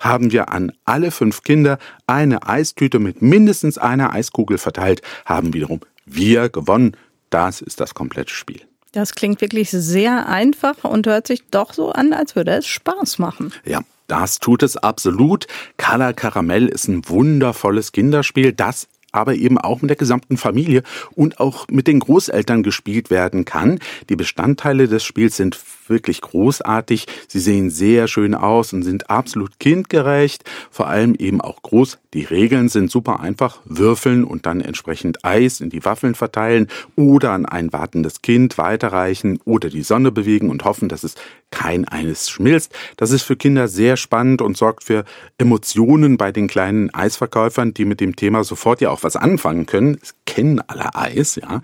haben 0.00 0.32
wir 0.32 0.50
an 0.50 0.72
alle 0.84 1.10
fünf 1.10 1.42
Kinder 1.42 1.78
eine 2.06 2.46
Eistüte 2.46 2.98
mit 2.98 3.22
mindestens 3.22 3.78
einer 3.78 4.12
Eiskugel 4.12 4.58
verteilt, 4.58 5.02
haben 5.24 5.54
wiederum 5.54 5.80
wir 6.06 6.48
gewonnen. 6.48 6.96
Das 7.30 7.60
ist 7.60 7.80
das 7.80 7.94
komplette 7.94 8.32
Spiel. 8.32 8.62
Das 8.92 9.14
klingt 9.14 9.40
wirklich 9.40 9.70
sehr 9.70 10.28
einfach 10.28 10.84
und 10.84 11.06
hört 11.06 11.26
sich 11.26 11.42
doch 11.50 11.72
so 11.72 11.90
an, 11.90 12.12
als 12.12 12.36
würde 12.36 12.52
es 12.52 12.66
Spaß 12.66 13.18
machen. 13.18 13.52
Ja, 13.64 13.80
das 14.06 14.38
tut 14.38 14.62
es 14.62 14.76
absolut. 14.76 15.46
Color 15.78 16.12
Caramel 16.12 16.68
ist 16.68 16.86
ein 16.86 17.08
wundervolles 17.08 17.90
Kinderspiel, 17.90 18.52
das 18.52 18.86
aber 19.14 19.34
eben 19.34 19.58
auch 19.58 19.80
mit 19.80 19.90
der 19.90 19.96
gesamten 19.96 20.36
Familie 20.36 20.82
und 21.12 21.38
auch 21.38 21.68
mit 21.68 21.86
den 21.86 22.00
Großeltern 22.00 22.62
gespielt 22.62 23.10
werden 23.10 23.44
kann. 23.44 23.78
Die 24.08 24.16
Bestandteile 24.16 24.88
des 24.88 25.04
Spiels 25.04 25.36
sind 25.36 25.54
wirklich 25.88 26.20
großartig. 26.20 27.06
Sie 27.28 27.40
sehen 27.40 27.70
sehr 27.70 28.08
schön 28.08 28.34
aus 28.34 28.72
und 28.72 28.82
sind 28.82 29.10
absolut 29.10 29.58
kindgerecht, 29.58 30.44
vor 30.70 30.88
allem 30.88 31.14
eben 31.14 31.40
auch 31.40 31.62
groß. 31.62 31.98
Die 32.14 32.22
Regeln 32.22 32.68
sind 32.68 32.90
super 32.90 33.20
einfach. 33.20 33.60
Würfeln 33.64 34.24
und 34.24 34.46
dann 34.46 34.60
entsprechend 34.60 35.24
Eis 35.24 35.60
in 35.60 35.70
die 35.70 35.84
Waffeln 35.84 36.14
verteilen 36.14 36.68
oder 36.96 37.32
an 37.32 37.46
ein 37.46 37.72
wartendes 37.72 38.22
Kind 38.22 38.56
weiterreichen 38.56 39.40
oder 39.44 39.68
die 39.68 39.82
Sonne 39.82 40.12
bewegen 40.12 40.50
und 40.50 40.64
hoffen, 40.64 40.88
dass 40.88 41.02
es 41.02 41.16
kein 41.50 41.86
eines 41.86 42.30
schmilzt. 42.30 42.72
Das 42.96 43.10
ist 43.10 43.22
für 43.22 43.36
Kinder 43.36 43.68
sehr 43.68 43.96
spannend 43.96 44.42
und 44.42 44.56
sorgt 44.56 44.84
für 44.84 45.04
Emotionen 45.38 46.16
bei 46.16 46.32
den 46.32 46.48
kleinen 46.48 46.92
Eisverkäufern, 46.92 47.74
die 47.74 47.84
mit 47.84 48.00
dem 48.00 48.16
Thema 48.16 48.44
sofort 48.44 48.80
ja 48.80 48.90
auch 48.90 49.02
was 49.02 49.16
anfangen 49.16 49.66
können, 49.66 49.98
kennen 50.26 50.60
alle 50.66 50.94
Eis, 50.94 51.36
ja. 51.36 51.62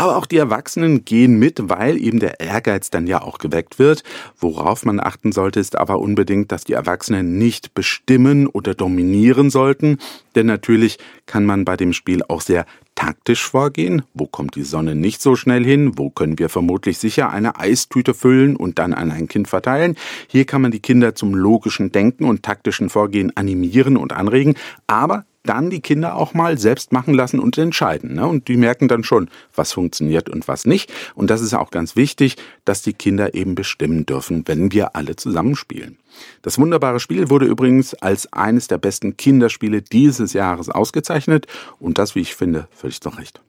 Aber 0.00 0.16
auch 0.16 0.26
die 0.26 0.36
Erwachsenen 0.36 1.04
gehen 1.04 1.40
mit, 1.40 1.68
weil 1.68 1.98
eben 1.98 2.20
der 2.20 2.38
Ehrgeiz 2.38 2.88
dann 2.88 3.08
ja 3.08 3.20
auch 3.20 3.38
geweckt 3.38 3.80
wird. 3.80 4.04
Worauf 4.38 4.84
man 4.84 5.00
achten 5.00 5.32
sollte, 5.32 5.58
ist 5.58 5.76
aber 5.76 5.98
unbedingt, 5.98 6.52
dass 6.52 6.62
die 6.62 6.74
Erwachsenen 6.74 7.36
nicht 7.36 7.74
bestimmen 7.74 8.46
oder 8.46 8.76
dominieren 8.76 9.50
sollten. 9.50 9.98
Denn 10.36 10.46
natürlich 10.46 10.98
kann 11.26 11.44
man 11.44 11.64
bei 11.64 11.76
dem 11.76 11.92
Spiel 11.92 12.22
auch 12.28 12.42
sehr 12.42 12.64
taktisch 12.94 13.44
vorgehen. 13.44 14.02
Wo 14.14 14.26
kommt 14.26 14.54
die 14.54 14.62
Sonne 14.62 14.94
nicht 14.94 15.20
so 15.20 15.34
schnell 15.34 15.64
hin? 15.64 15.98
Wo 15.98 16.10
können 16.10 16.38
wir 16.38 16.48
vermutlich 16.48 16.98
sicher 16.98 17.30
eine 17.30 17.58
Eistüte 17.58 18.14
füllen 18.14 18.54
und 18.54 18.78
dann 18.78 18.94
an 18.94 19.10
ein 19.10 19.26
Kind 19.26 19.48
verteilen? 19.48 19.96
Hier 20.28 20.44
kann 20.44 20.62
man 20.62 20.70
die 20.70 20.80
Kinder 20.80 21.16
zum 21.16 21.34
logischen 21.34 21.90
Denken 21.90 22.24
und 22.24 22.44
taktischen 22.44 22.88
Vorgehen 22.88 23.36
animieren 23.36 23.96
und 23.96 24.12
anregen. 24.12 24.54
Aber 24.86 25.24
dann 25.48 25.70
die 25.70 25.80
Kinder 25.80 26.16
auch 26.16 26.34
mal 26.34 26.58
selbst 26.58 26.92
machen 26.92 27.14
lassen 27.14 27.40
und 27.40 27.56
entscheiden. 27.56 28.14
Ne? 28.14 28.26
Und 28.26 28.48
die 28.48 28.56
merken 28.56 28.88
dann 28.88 29.04
schon, 29.04 29.30
was 29.54 29.72
funktioniert 29.72 30.28
und 30.28 30.46
was 30.48 30.66
nicht. 30.66 30.92
Und 31.14 31.30
das 31.30 31.40
ist 31.40 31.54
auch 31.54 31.70
ganz 31.70 31.96
wichtig, 31.96 32.36
dass 32.64 32.82
die 32.82 32.92
Kinder 32.92 33.34
eben 33.34 33.54
bestimmen 33.54 34.04
dürfen, 34.06 34.42
wenn 34.46 34.72
wir 34.72 34.94
alle 34.94 35.16
zusammenspielen. 35.16 35.98
Das 36.42 36.58
wunderbare 36.58 37.00
Spiel 37.00 37.30
wurde 37.30 37.46
übrigens 37.46 37.94
als 37.94 38.32
eines 38.32 38.68
der 38.68 38.78
besten 38.78 39.16
Kinderspiele 39.16 39.82
dieses 39.82 40.32
Jahres 40.32 40.68
ausgezeichnet 40.68 41.46
und 41.78 41.98
das, 41.98 42.14
wie 42.14 42.20
ich 42.20 42.34
finde, 42.34 42.68
völlig 42.72 43.00
zu 43.00 43.08
Recht. 43.08 43.40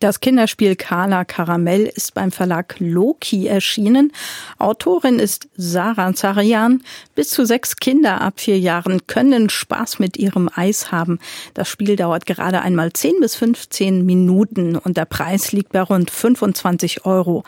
Das 0.00 0.20
Kinderspiel 0.20 0.76
Carla 0.76 1.26
Karamell 1.26 1.84
ist 1.84 2.14
beim 2.14 2.32
Verlag 2.32 2.76
Loki 2.78 3.46
erschienen. 3.46 4.12
Autorin 4.58 5.18
ist 5.18 5.50
Sarah 5.58 6.14
Zarian. 6.14 6.82
Bis 7.14 7.28
zu 7.28 7.44
sechs 7.44 7.76
Kinder 7.76 8.22
ab 8.22 8.40
vier 8.40 8.58
Jahren 8.58 9.06
können 9.06 9.50
Spaß 9.50 9.98
mit 9.98 10.16
ihrem 10.16 10.48
Eis 10.54 10.90
haben. 10.90 11.18
Das 11.52 11.68
Spiel 11.68 11.96
dauert 11.96 12.24
gerade 12.24 12.62
einmal 12.62 12.94
10 12.94 13.20
bis 13.20 13.36
15 13.36 14.06
Minuten 14.06 14.76
und 14.76 14.96
der 14.96 15.04
Preis 15.04 15.52
liegt 15.52 15.72
bei 15.72 15.82
rund 15.82 16.10
25 16.10 17.04
Euro. 17.04 17.44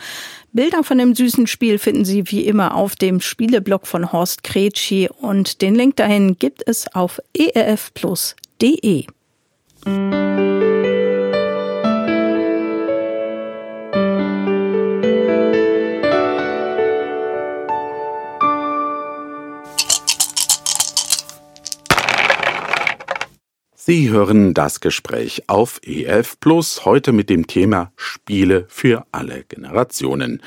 Bilder 0.52 0.84
von 0.84 0.98
dem 0.98 1.14
süßen 1.14 1.46
Spiel 1.46 1.78
finden 1.78 2.04
Sie 2.04 2.30
wie 2.30 2.44
immer 2.44 2.74
auf 2.74 2.96
dem 2.96 3.22
Spieleblog 3.22 3.86
von 3.86 4.12
Horst 4.12 4.44
Kretschi 4.44 5.08
und 5.08 5.62
den 5.62 5.74
Link 5.74 5.96
dahin 5.96 6.38
gibt 6.38 6.62
es 6.66 6.94
auf 6.94 7.18
erfplus.de. 7.34 9.06
Sie 23.84 24.10
hören 24.10 24.54
das 24.54 24.78
Gespräch 24.78 25.42
auf 25.48 25.80
EF 25.82 26.38
Plus 26.38 26.84
heute 26.84 27.10
mit 27.10 27.28
dem 27.28 27.48
Thema 27.48 27.90
Spiele 27.96 28.64
für 28.68 29.06
alle 29.10 29.42
Generationen. 29.48 30.40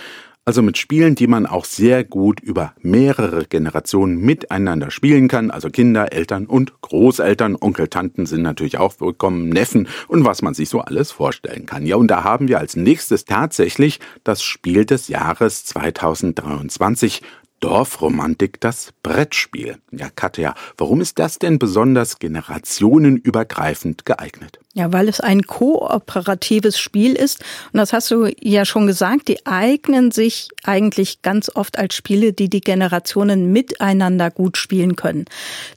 Also 0.46 0.62
mit 0.62 0.78
Spielen, 0.78 1.16
die 1.16 1.28
man 1.28 1.46
auch 1.46 1.66
sehr 1.66 2.06
gut 2.06 2.40
über 2.40 2.74
mehrere 2.80 3.44
Generationen 3.44 4.20
miteinander 4.22 4.90
spielen 4.90 5.28
kann. 5.28 5.52
Also 5.52 5.70
Kinder, 5.70 6.14
Eltern 6.14 6.46
und 6.46 6.80
Großeltern, 6.80 7.58
Onkel, 7.60 7.90
Tanten 7.90 8.26
sind 8.26 8.42
natürlich 8.42 8.78
auch 8.78 9.02
willkommen, 9.02 9.50
Neffen 9.50 9.90
und 10.08 10.24
was 10.24 10.42
man 10.42 10.54
sich 10.54 10.70
so 10.70 10.80
alles 10.80 11.12
vorstellen 11.12 11.66
kann. 11.66 11.86
Ja, 11.86 11.98
und 11.98 12.08
da 12.08 12.24
haben 12.24 12.48
wir 12.48 12.60
als 12.60 12.78
nächstes 12.78 13.26
tatsächlich 13.26 14.00
das 14.24 14.44
Spiel 14.44 14.86
des 14.86 15.10
Jahres 15.10 15.66
2023 15.66 17.22
Dorfromantik 17.66 18.62
das 18.62 18.94
Brettspiel. 19.02 19.80
Ja, 19.92 20.12
Katja, 20.16 20.54
warum 20.78 21.02
ist 21.02 21.18
das 21.18 21.40
denn 21.40 21.58
besonders 21.58 22.20
generationenübergreifend 22.20 24.06
geeignet? 24.06 24.60
Ja, 24.76 24.92
weil 24.92 25.08
es 25.08 25.22
ein 25.22 25.44
kooperatives 25.44 26.78
Spiel 26.78 27.14
ist. 27.14 27.40
Und 27.72 27.78
das 27.78 27.94
hast 27.94 28.12
du 28.12 28.30
ja 28.42 28.66
schon 28.66 28.88
gesagt, 28.88 29.30
die 29.30 29.46
eignen 29.46 30.12
sich 30.12 30.50
eigentlich 30.66 31.22
ganz 31.22 31.50
oft 31.56 31.80
als 31.80 31.96
Spiele, 31.96 32.34
die 32.34 32.50
die 32.50 32.60
Generationen 32.60 33.54
miteinander 33.54 34.30
gut 34.30 34.58
spielen 34.58 34.98
können. 34.98 35.26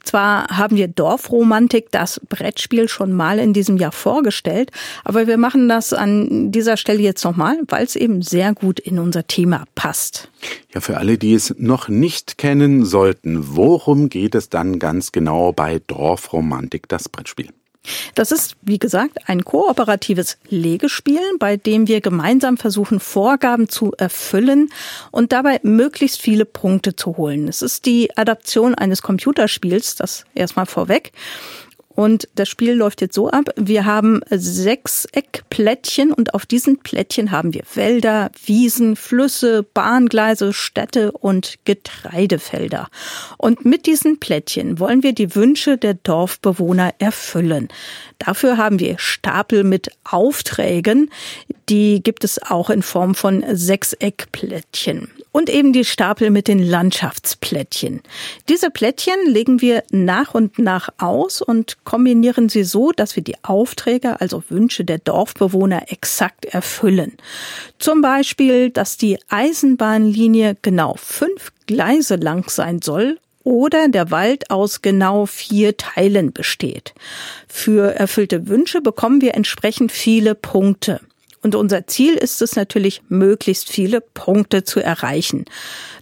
Zwar 0.03 0.49
haben 0.49 0.75
wir 0.75 0.89
Dorfromantik, 0.89 1.91
das 1.91 2.19
Brettspiel, 2.27 2.89
schon 2.89 3.13
mal 3.13 3.39
in 3.39 3.53
diesem 3.53 3.77
Jahr 3.77 3.93
vorgestellt, 3.93 4.69
aber 5.05 5.27
wir 5.27 5.37
machen 5.37 5.69
das 5.69 5.93
an 5.93 6.51
dieser 6.51 6.75
Stelle 6.75 7.01
jetzt 7.01 7.23
nochmal, 7.23 7.57
weil 7.69 7.85
es 7.85 7.95
eben 7.95 8.21
sehr 8.21 8.53
gut 8.53 8.81
in 8.81 8.99
unser 8.99 9.25
Thema 9.25 9.63
passt. 9.75 10.29
Ja, 10.73 10.81
für 10.81 10.97
alle, 10.97 11.17
die 11.17 11.33
es 11.33 11.55
noch 11.57 11.78
nicht 11.87 12.37
kennen 12.37 12.85
sollten, 12.85 13.55
worum 13.55 14.09
geht 14.09 14.35
es 14.35 14.49
dann 14.49 14.79
ganz 14.79 15.11
genau 15.11 15.53
bei 15.53 15.79
Dorfromantik, 15.87 16.89
das 16.89 17.07
Brettspiel? 17.07 17.49
Das 18.15 18.31
ist, 18.31 18.55
wie 18.61 18.77
gesagt, 18.77 19.29
ein 19.29 19.45
kooperatives 19.45 20.37
Legespiel, 20.49 21.21
bei 21.39 21.57
dem 21.57 21.87
wir 21.87 22.01
gemeinsam 22.01 22.57
versuchen, 22.57 22.99
Vorgaben 22.99 23.69
zu 23.69 23.93
erfüllen 23.97 24.69
und 25.11 25.31
dabei 25.31 25.59
möglichst 25.63 26.21
viele 26.21 26.45
Punkte 26.45 26.95
zu 26.95 27.17
holen. 27.17 27.47
Es 27.47 27.61
ist 27.61 27.85
die 27.85 28.15
Adaption 28.17 28.75
eines 28.75 29.01
Computerspiels, 29.01 29.95
das 29.95 30.25
erstmal 30.35 30.65
vorweg. 30.65 31.13
Und 31.99 32.29
das 32.35 32.47
Spiel 32.47 32.75
läuft 32.75 33.01
jetzt 33.01 33.13
so 33.13 33.29
ab. 33.29 33.49
Wir 33.57 33.83
haben 33.83 34.21
sechs 34.29 35.03
Eckplättchen 35.11 36.13
und 36.13 36.33
auf 36.33 36.45
diesen 36.45 36.79
Plättchen 36.79 37.31
haben 37.31 37.53
wir 37.53 37.63
Wälder, 37.73 38.31
Wiesen, 38.45 38.95
Flüsse, 38.95 39.63
Bahngleise, 39.63 40.53
Städte 40.53 41.11
und 41.11 41.55
Getreidefelder. 41.65 42.87
Und 43.37 43.65
mit 43.65 43.85
diesen 43.85 44.17
Plättchen 44.17 44.79
wollen 44.79 45.03
wir 45.03 45.11
die 45.11 45.35
Wünsche 45.35 45.77
der 45.77 45.95
Dorfbewohner 45.95 46.93
erfüllen. 46.99 47.67
Dafür 48.17 48.55
haben 48.55 48.79
wir 48.79 48.97
Stapel 48.97 49.65
mit 49.65 49.91
Aufträgen. 50.05 51.11
Die 51.67 52.01
gibt 52.01 52.23
es 52.23 52.41
auch 52.41 52.69
in 52.69 52.81
Form 52.81 53.13
von 53.13 53.43
Sechseckplättchen 53.51 55.09
und 55.31 55.49
eben 55.49 55.73
die 55.73 55.85
Stapel 55.85 56.29
mit 56.29 56.47
den 56.47 56.59
Landschaftsplättchen. 56.59 58.01
Diese 58.47 58.71
Plättchen 58.71 59.27
legen 59.27 59.61
wir 59.61 59.83
nach 59.91 60.33
und 60.33 60.59
nach 60.59 60.89
aus 60.97 61.41
und 61.41 61.77
kombinieren 61.83 62.49
sie 62.49 62.63
so, 62.63 62.91
dass 62.91 63.15
wir 63.15 63.23
die 63.23 63.43
Aufträge, 63.43 64.19
also 64.21 64.43
Wünsche 64.49 64.85
der 64.85 64.97
Dorfbewohner 64.97 65.91
exakt 65.91 66.45
erfüllen. 66.45 67.13
Zum 67.77 68.01
Beispiel, 68.01 68.69
dass 68.69 68.97
die 68.97 69.19
Eisenbahnlinie 69.29 70.57
genau 70.61 70.95
fünf 70.97 71.51
Gleise 71.67 72.15
lang 72.15 72.49
sein 72.49 72.81
soll 72.81 73.19
oder 73.43 73.87
der 73.87 74.11
Wald 74.11 74.51
aus 74.51 74.81
genau 74.81 75.25
vier 75.25 75.77
Teilen 75.77 76.33
besteht. 76.33 76.93
Für 77.47 77.95
erfüllte 77.95 78.47
Wünsche 78.47 78.81
bekommen 78.81 79.21
wir 79.21 79.35
entsprechend 79.35 79.91
viele 79.91 80.35
Punkte. 80.35 80.99
Und 81.41 81.55
unser 81.55 81.87
Ziel 81.87 82.15
ist 82.15 82.41
es 82.41 82.55
natürlich, 82.55 83.01
möglichst 83.09 83.69
viele 83.69 84.01
Punkte 84.01 84.63
zu 84.63 84.81
erreichen. 84.81 85.45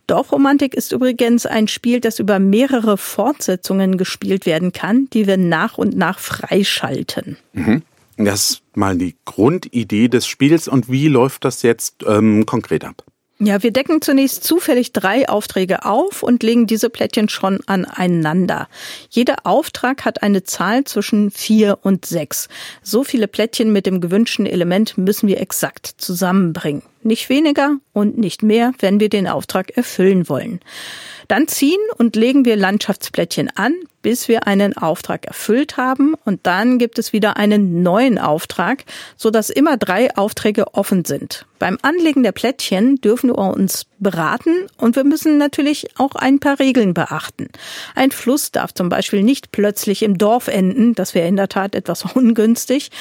Dorfromantik 0.08 0.74
ist 0.74 0.92
übrigens 0.92 1.46
ein 1.46 1.68
Spiel, 1.68 2.00
das 2.00 2.20
über 2.20 2.40
mehrere 2.40 2.98
Fortsetzungen 2.98 3.98
gespielt 3.98 4.46
werden 4.46 4.72
kann, 4.72 5.10
die 5.14 5.28
wir 5.28 5.38
nach 5.38 5.78
und 5.78 5.96
nach 5.96 6.20
freischalten. 6.20 7.38
Mhm. 7.54 7.84
Das 8.18 8.50
ist 8.50 8.62
mal 8.76 8.98
die 8.98 9.16
Grundidee 9.26 10.08
des 10.08 10.26
Spiels. 10.26 10.68
Und 10.68 10.90
wie 10.90 11.08
läuft 11.08 11.46
das 11.46 11.62
jetzt 11.62 12.04
ähm, 12.08 12.46
konkret 12.46 12.84
ab? 12.84 13.04
Ja, 13.40 13.62
wir 13.62 13.70
decken 13.70 14.02
zunächst 14.02 14.44
zufällig 14.44 14.94
drei 14.94 15.30
Aufträge 15.30 15.86
auf 15.86 16.24
und 16.24 16.42
legen 16.42 16.66
diese 16.66 16.90
Plättchen 16.90 17.30
schon 17.30 17.60
aneinander. 17.68 18.68
Jeder 19.12 19.36
Auftrag 19.44 20.06
hat 20.06 20.24
eine 20.24 20.42
Zahl 20.42 20.86
zwischen 20.86 21.30
vier 21.30 21.78
und 21.84 22.08
sechs. 22.08 22.48
So 22.82 23.04
viele 23.04 23.28
Plättchen 23.28 23.72
mit 23.72 23.86
dem 23.86 24.02
gewünschten 24.02 24.48
Element 24.48 24.98
müssen 24.98 25.28
wir 25.28 25.40
exakt 25.40 25.86
zusammenbringen. 26.00 26.82
Nicht 27.04 27.30
weniger 27.30 27.78
und 27.94 28.18
nicht 28.18 28.42
mehr, 28.42 28.74
wenn 28.80 29.00
wir 29.00 29.10
den 29.10 29.28
Auftrag 29.28 29.78
erfüllen 29.78 30.28
wollen. 30.30 30.60
Dann 31.28 31.48
ziehen 31.48 31.80
und 32.00 32.16
legen 32.16 32.44
wir 32.44 32.56
Landschaftsplättchen 32.56 33.52
an, 33.56 33.76
bis 34.08 34.30
wir 34.30 34.48
einen 34.48 34.78
Auftrag 34.78 35.26
erfüllt 35.26 35.76
haben 35.76 36.14
und 36.24 36.48
dann 36.48 36.78
gibt 36.80 36.98
es 36.98 37.12
wieder 37.12 37.36
einen 37.36 37.84
neuen 37.84 38.18
Auftrag, 38.18 38.86
so 39.18 39.32
dass 39.32 39.50
immer 39.50 39.76
drei 39.76 40.16
Aufträge 40.16 40.74
offen 40.76 41.04
sind. 41.04 41.46
Beim 41.60 41.78
Anlegen 41.82 42.24
der 42.24 42.32
Plättchen 42.32 43.02
dürfen 43.02 43.32
wir 43.32 43.38
uns 43.38 43.86
beraten 44.00 44.68
und 44.78 44.96
wir 44.96 45.04
müssen 45.04 45.38
natürlich 45.38 45.90
auch 45.98 46.16
ein 46.16 46.40
paar 46.40 46.58
Regeln 46.58 46.94
beachten. 46.94 47.50
Ein 47.96 48.12
Fluss 48.12 48.54
darf 48.54 48.74
zum 48.74 48.88
Beispiel 48.88 49.24
nicht 49.24 49.52
plötzlich 49.52 50.04
im 50.04 50.18
Dorf 50.18 50.48
enden, 50.48 50.96
das 50.96 51.14
wäre 51.14 51.28
in 51.28 51.36
der 51.36 51.50
Tat 51.50 51.76
etwas 51.76 52.06
ungünstig. 52.16 52.92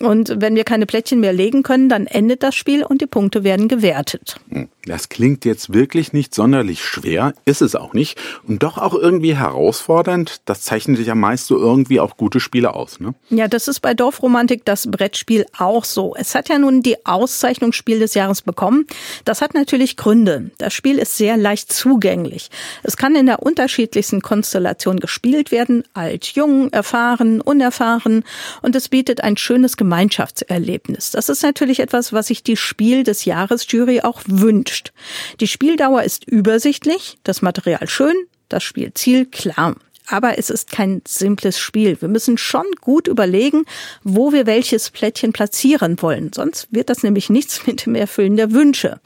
Und 0.00 0.40
wenn 0.40 0.56
wir 0.56 0.64
keine 0.64 0.86
Plättchen 0.86 1.20
mehr 1.20 1.32
legen 1.32 1.62
können, 1.62 1.88
dann 1.88 2.08
endet 2.08 2.42
das 2.42 2.56
Spiel 2.56 2.82
und 2.82 3.00
die 3.00 3.06
Punkte 3.06 3.44
werden 3.44 3.68
gewertet. 3.68 4.40
Hm. 4.48 4.68
Das 4.88 5.10
klingt 5.10 5.44
jetzt 5.44 5.74
wirklich 5.74 6.14
nicht 6.14 6.34
sonderlich 6.34 6.82
schwer, 6.82 7.34
ist 7.44 7.60
es 7.60 7.74
auch 7.76 7.92
nicht. 7.92 8.18
Und 8.46 8.62
doch 8.62 8.78
auch 8.78 8.94
irgendwie 8.94 9.36
herausfordernd. 9.36 10.40
Das 10.46 10.62
zeichnet 10.62 10.98
ja 11.06 11.14
meist 11.14 11.46
so 11.46 11.58
irgendwie 11.58 12.00
auch 12.00 12.16
gute 12.16 12.40
Spiele 12.40 12.72
aus. 12.72 12.98
Ne? 12.98 13.14
Ja, 13.28 13.48
das 13.48 13.68
ist 13.68 13.80
bei 13.80 13.92
Dorfromantik 13.92 14.64
das 14.64 14.90
Brettspiel 14.90 15.44
auch 15.58 15.84
so. 15.84 16.14
Es 16.16 16.34
hat 16.34 16.48
ja 16.48 16.58
nun 16.58 16.82
die 16.82 17.04
Auszeichnung 17.04 17.72
Spiel 17.72 17.98
des 17.98 18.14
Jahres 18.14 18.40
bekommen. 18.40 18.86
Das 19.26 19.42
hat 19.42 19.52
natürlich 19.52 19.98
Gründe. 19.98 20.52
Das 20.56 20.72
Spiel 20.72 20.98
ist 20.98 21.18
sehr 21.18 21.36
leicht 21.36 21.70
zugänglich. 21.70 22.50
Es 22.82 22.96
kann 22.96 23.14
in 23.14 23.26
der 23.26 23.42
unterschiedlichsten 23.42 24.22
Konstellation 24.22 25.00
gespielt 25.00 25.52
werden. 25.52 25.84
Alt, 25.92 26.28
jung, 26.28 26.72
erfahren, 26.72 27.42
unerfahren. 27.42 28.24
Und 28.62 28.74
es 28.74 28.88
bietet 28.88 29.22
ein 29.22 29.36
schönes 29.36 29.76
Gemeinschaftserlebnis. 29.76 31.10
Das 31.10 31.28
ist 31.28 31.42
natürlich 31.42 31.80
etwas, 31.80 32.14
was 32.14 32.28
sich 32.28 32.42
die 32.42 32.56
Spiel 32.56 33.04
des 33.04 33.26
Jahres 33.26 33.66
Jury 33.70 34.00
auch 34.00 34.22
wünscht 34.26 34.77
gewünscht. 34.78 34.92
Die 35.40 35.48
Spieldauer 35.48 36.02
ist 36.02 36.24
übersichtlich, 36.24 37.18
das 37.24 37.42
Material 37.42 37.88
schön, 37.88 38.14
das 38.48 38.62
Spielziel 38.62 39.26
klar. 39.26 39.76
Aber 40.10 40.38
es 40.38 40.48
ist 40.48 40.70
kein 40.70 41.02
simples 41.06 41.58
Spiel. 41.58 42.00
Wir 42.00 42.08
müssen 42.08 42.38
schon 42.38 42.64
gut 42.80 43.08
überlegen, 43.08 43.64
wo 44.04 44.32
wir 44.32 44.46
welches 44.46 44.88
Plättchen 44.88 45.34
platzieren 45.34 46.00
wollen. 46.00 46.32
Sonst 46.32 46.66
wird 46.70 46.88
das 46.88 47.02
nämlich 47.02 47.28
nichts 47.28 47.60
mit 47.66 47.84
dem 47.84 47.94
Erfüllen 47.94 48.36
der 48.36 48.52
Wünsche. 48.52 49.00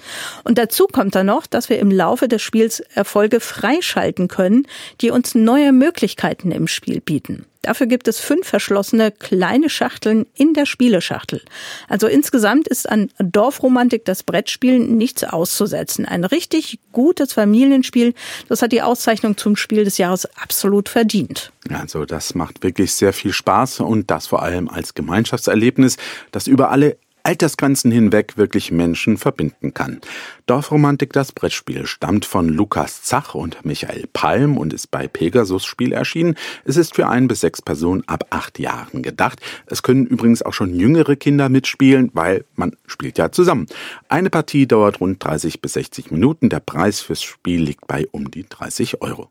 Und 0.44 0.58
dazu 0.58 0.86
kommt 0.86 1.16
dann 1.16 1.26
noch, 1.26 1.48
dass 1.48 1.68
wir 1.68 1.80
im 1.80 1.90
Laufe 1.90 2.28
des 2.28 2.40
Spiels 2.40 2.78
Erfolge 2.78 3.40
freischalten 3.40 4.28
können, 4.28 4.68
die 5.00 5.10
uns 5.10 5.34
neue 5.34 5.72
Möglichkeiten 5.72 6.52
im 6.52 6.68
Spiel 6.68 7.00
bieten. 7.00 7.46
Dafür 7.62 7.86
gibt 7.86 8.08
es 8.08 8.18
fünf 8.18 8.48
verschlossene 8.48 9.12
kleine 9.12 9.70
Schachteln 9.70 10.26
in 10.34 10.52
der 10.52 10.66
Spieleschachtel. 10.66 11.42
Also 11.88 12.08
insgesamt 12.08 12.66
ist 12.66 12.88
an 12.88 13.10
Dorfromantik 13.18 14.04
das 14.04 14.24
Brettspiel 14.24 14.80
nichts 14.80 15.22
auszusetzen. 15.22 16.04
Ein 16.04 16.24
richtig 16.24 16.80
gutes 16.90 17.32
Familienspiel, 17.32 18.14
das 18.48 18.62
hat 18.62 18.72
die 18.72 18.82
Auszeichnung 18.82 19.36
zum 19.36 19.54
Spiel 19.54 19.84
des 19.84 19.96
Jahres 19.96 20.26
absolut 20.36 20.88
verdient. 20.88 21.52
Also 21.70 22.04
das 22.04 22.34
macht 22.34 22.64
wirklich 22.64 22.92
sehr 22.94 23.12
viel 23.12 23.32
Spaß 23.32 23.80
und 23.80 24.10
das 24.10 24.26
vor 24.26 24.42
allem 24.42 24.68
als 24.68 24.94
Gemeinschaftserlebnis, 24.94 25.96
das 26.32 26.48
über 26.48 26.70
alle 26.70 26.96
Altersgrenzen 27.24 27.90
hinweg 27.90 28.36
wirklich 28.36 28.70
Menschen 28.70 29.16
verbinden 29.16 29.74
kann. 29.74 30.00
Dorfromantik, 30.46 31.12
das 31.12 31.32
Brettspiel, 31.32 31.86
stammt 31.86 32.24
von 32.24 32.48
Lukas 32.48 33.02
Zach 33.02 33.34
und 33.34 33.64
Michael 33.64 34.06
Palm 34.12 34.58
und 34.58 34.72
ist 34.72 34.90
bei 34.90 35.08
Pegasus 35.08 35.64
Spiel 35.64 35.92
erschienen. 35.92 36.34
Es 36.64 36.76
ist 36.76 36.94
für 36.94 37.08
ein 37.08 37.28
bis 37.28 37.40
sechs 37.40 37.62
Personen 37.62 38.02
ab 38.06 38.26
acht 38.30 38.58
Jahren 38.58 39.02
gedacht. 39.02 39.40
Es 39.66 39.82
können 39.82 40.06
übrigens 40.06 40.42
auch 40.42 40.52
schon 40.52 40.74
jüngere 40.74 41.16
Kinder 41.16 41.48
mitspielen, 41.48 42.10
weil 42.12 42.44
man 42.56 42.76
spielt 42.86 43.18
ja 43.18 43.30
zusammen. 43.30 43.66
Eine 44.08 44.30
Partie 44.30 44.66
dauert 44.66 45.00
rund 45.00 45.22
30 45.22 45.60
bis 45.60 45.74
60 45.74 46.10
Minuten. 46.10 46.48
Der 46.48 46.60
Preis 46.60 47.00
fürs 47.00 47.22
Spiel 47.22 47.62
liegt 47.62 47.86
bei 47.86 48.06
um 48.10 48.30
die 48.30 48.48
30 48.48 49.02
Euro. 49.02 49.30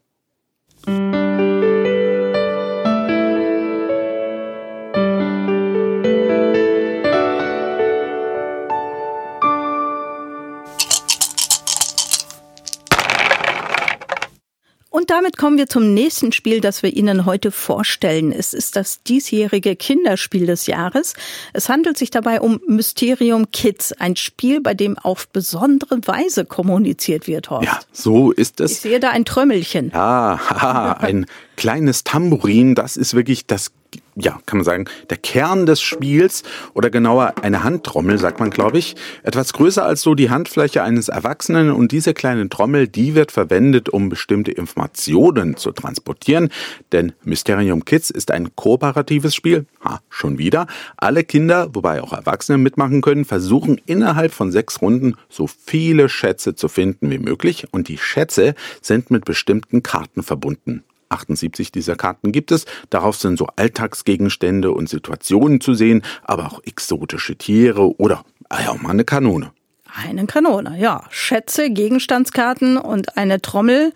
Und 15.01 15.09
damit 15.09 15.35
kommen 15.35 15.57
wir 15.57 15.65
zum 15.65 15.95
nächsten 15.95 16.31
Spiel, 16.31 16.61
das 16.61 16.83
wir 16.83 16.95
Ihnen 16.95 17.25
heute 17.25 17.49
vorstellen. 17.49 18.31
Es 18.31 18.53
ist 18.53 18.75
das 18.75 19.01
diesjährige 19.01 19.75
Kinderspiel 19.75 20.45
des 20.45 20.67
Jahres. 20.67 21.15
Es 21.53 21.69
handelt 21.69 21.97
sich 21.97 22.11
dabei 22.11 22.39
um 22.39 22.61
Mysterium 22.67 23.49
Kids, 23.49 23.93
ein 23.93 24.15
Spiel, 24.15 24.61
bei 24.61 24.75
dem 24.75 24.99
auf 24.99 25.27
besondere 25.27 25.97
Weise 26.05 26.45
kommuniziert 26.45 27.25
wird, 27.25 27.49
Horst. 27.49 27.65
Ja, 27.65 27.79
so 27.91 28.31
ist 28.31 28.61
es. 28.61 28.73
Ich 28.73 28.81
sehe 28.81 28.99
da 28.99 29.09
ein 29.09 29.25
Trömmelchen. 29.25 29.89
Ja, 29.91 30.39
haha, 30.39 30.91
ein 30.99 31.25
kleines 31.57 32.03
Tambourin, 32.03 32.75
das 32.75 32.95
ist 32.95 33.15
wirklich 33.15 33.47
das 33.47 33.71
ja, 34.15 34.39
kann 34.45 34.57
man 34.57 34.65
sagen, 34.65 34.85
der 35.09 35.17
Kern 35.17 35.65
des 35.65 35.81
Spiels 35.81 36.43
oder 36.73 36.89
genauer 36.89 37.35
eine 37.41 37.63
Handtrommel, 37.63 38.17
sagt 38.17 38.39
man, 38.39 38.49
glaube 38.49 38.77
ich, 38.77 38.95
etwas 39.23 39.53
größer 39.53 39.85
als 39.85 40.01
so 40.01 40.15
die 40.15 40.29
Handfläche 40.29 40.83
eines 40.83 41.07
Erwachsenen 41.07 41.71
und 41.71 41.91
diese 41.91 42.13
kleine 42.13 42.49
Trommel, 42.49 42.87
die 42.87 43.15
wird 43.15 43.31
verwendet, 43.31 43.89
um 43.89 44.09
bestimmte 44.09 44.51
Informationen 44.51 45.55
zu 45.55 45.71
transportieren, 45.71 46.49
denn 46.91 47.13
Mysterium 47.23 47.85
Kids 47.85 48.09
ist 48.09 48.31
ein 48.31 48.55
kooperatives 48.55 49.33
Spiel, 49.33 49.65
ha, 49.83 50.01
schon 50.09 50.37
wieder. 50.37 50.67
Alle 50.97 51.23
Kinder, 51.23 51.69
wobei 51.73 52.01
auch 52.01 52.13
Erwachsene 52.13 52.57
mitmachen 52.57 53.01
können, 53.01 53.25
versuchen 53.25 53.79
innerhalb 53.85 54.33
von 54.33 54.51
sechs 54.51 54.81
Runden 54.81 55.15
so 55.29 55.47
viele 55.47 56.09
Schätze 56.09 56.55
zu 56.55 56.67
finden 56.67 57.09
wie 57.09 57.19
möglich 57.19 57.67
und 57.71 57.87
die 57.87 57.97
Schätze 57.97 58.55
sind 58.81 59.09
mit 59.09 59.25
bestimmten 59.25 59.83
Karten 59.83 60.23
verbunden. 60.23 60.83
78 61.11 61.71
dieser 61.71 61.95
Karten 61.95 62.31
gibt 62.31 62.51
es. 62.51 62.65
Darauf 62.89 63.15
sind 63.17 63.37
so 63.37 63.47
Alltagsgegenstände 63.55 64.71
und 64.71 64.89
Situationen 64.89 65.61
zu 65.61 65.73
sehen, 65.73 66.03
aber 66.23 66.45
auch 66.45 66.61
exotische 66.63 67.35
Tiere 67.35 67.97
oder 67.99 68.23
ah 68.49 68.61
ja, 68.63 68.69
auch 68.69 68.81
mal 68.81 68.91
eine 68.91 69.05
Kanone. 69.05 69.51
Eine 69.93 70.25
Kanone, 70.25 70.79
ja. 70.79 71.03
Schätze, 71.09 71.69
Gegenstandskarten 71.69 72.77
und 72.77 73.17
eine 73.17 73.41
Trommel. 73.41 73.93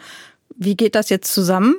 Wie 0.58 0.76
geht 0.76 0.96
das 0.96 1.10
jetzt 1.10 1.34
zusammen? 1.34 1.76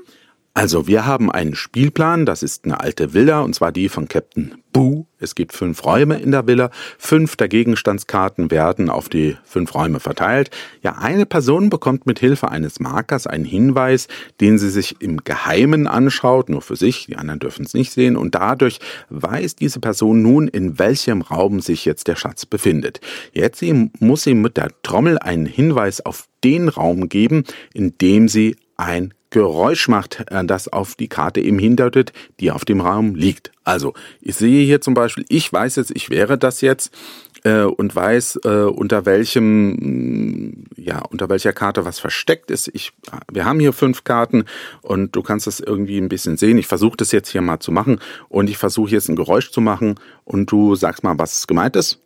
Also 0.56 0.86
wir 0.86 1.04
haben 1.04 1.30
einen 1.30 1.54
Spielplan, 1.54 2.24
das 2.24 2.42
ist 2.42 2.64
eine 2.64 2.80
alte 2.80 3.12
Villa, 3.12 3.40
und 3.42 3.54
zwar 3.54 3.72
die 3.72 3.90
von 3.90 4.08
Captain 4.08 4.54
Boo. 4.72 5.04
Es 5.18 5.34
gibt 5.34 5.52
fünf 5.52 5.84
Räume 5.84 6.18
in 6.18 6.30
der 6.30 6.46
Villa, 6.46 6.70
fünf 6.96 7.36
der 7.36 7.48
Gegenstandskarten 7.48 8.50
werden 8.50 8.88
auf 8.88 9.10
die 9.10 9.36
fünf 9.44 9.74
Räume 9.74 10.00
verteilt. 10.00 10.48
Ja, 10.80 10.92
eine 10.96 11.26
Person 11.26 11.68
bekommt 11.68 12.06
mit 12.06 12.20
Hilfe 12.20 12.50
eines 12.50 12.80
Markers 12.80 13.26
einen 13.26 13.44
Hinweis, 13.44 14.08
den 14.40 14.56
sie 14.56 14.70
sich 14.70 15.02
im 15.02 15.18
Geheimen 15.24 15.86
anschaut, 15.86 16.48
nur 16.48 16.62
für 16.62 16.76
sich, 16.76 17.04
die 17.04 17.16
anderen 17.16 17.40
dürfen 17.40 17.66
es 17.66 17.74
nicht 17.74 17.92
sehen, 17.92 18.16
und 18.16 18.34
dadurch 18.34 18.78
weiß 19.10 19.56
diese 19.56 19.80
Person 19.80 20.22
nun, 20.22 20.48
in 20.48 20.78
welchem 20.78 21.20
Raum 21.20 21.60
sich 21.60 21.84
jetzt 21.84 22.08
der 22.08 22.16
Schatz 22.16 22.46
befindet. 22.46 23.02
Jetzt 23.34 23.62
muss 24.00 24.22
sie 24.22 24.32
mit 24.32 24.56
der 24.56 24.70
Trommel 24.82 25.18
einen 25.18 25.44
Hinweis 25.44 26.00
auf 26.00 26.28
den 26.42 26.70
Raum 26.70 27.10
geben, 27.10 27.44
in 27.74 27.98
dem 27.98 28.28
sie 28.28 28.56
ein 28.78 29.12
Geräusch 29.36 29.88
macht, 29.88 30.24
äh, 30.30 30.46
das 30.46 30.66
auf 30.68 30.94
die 30.94 31.08
Karte 31.08 31.42
eben 31.42 31.58
hindeutet, 31.58 32.14
die 32.40 32.50
auf 32.50 32.64
dem 32.64 32.80
Raum 32.80 33.14
liegt. 33.14 33.52
Also, 33.64 33.92
ich 34.22 34.34
sehe 34.36 34.64
hier 34.64 34.80
zum 34.80 34.94
Beispiel, 34.94 35.26
ich 35.28 35.52
weiß 35.52 35.76
jetzt, 35.76 35.92
ich 35.94 36.08
wäre 36.08 36.38
das 36.38 36.62
jetzt 36.62 36.90
äh, 37.44 37.64
und 37.64 37.94
weiß, 37.94 38.40
äh, 38.44 38.62
unter 38.62 39.04
welchem, 39.04 40.64
ja, 40.78 41.02
unter 41.10 41.28
welcher 41.28 41.52
Karte 41.52 41.84
was 41.84 41.98
versteckt 41.98 42.50
ist. 42.50 42.70
Ich, 42.72 42.92
wir 43.30 43.44
haben 43.44 43.60
hier 43.60 43.74
fünf 43.74 44.04
Karten 44.04 44.46
und 44.80 45.14
du 45.14 45.22
kannst 45.22 45.46
das 45.46 45.60
irgendwie 45.60 45.98
ein 45.98 46.08
bisschen 46.08 46.38
sehen. 46.38 46.56
Ich 46.56 46.66
versuche 46.66 46.96
das 46.96 47.12
jetzt 47.12 47.28
hier 47.28 47.42
mal 47.42 47.60
zu 47.60 47.72
machen 47.72 48.00
und 48.30 48.48
ich 48.48 48.56
versuche 48.56 48.92
jetzt 48.92 49.10
ein 49.10 49.16
Geräusch 49.16 49.50
zu 49.50 49.60
machen 49.60 49.96
und 50.24 50.50
du 50.50 50.76
sagst 50.76 51.04
mal, 51.04 51.18
was 51.18 51.46
gemeint 51.46 51.76
ist. 51.76 52.00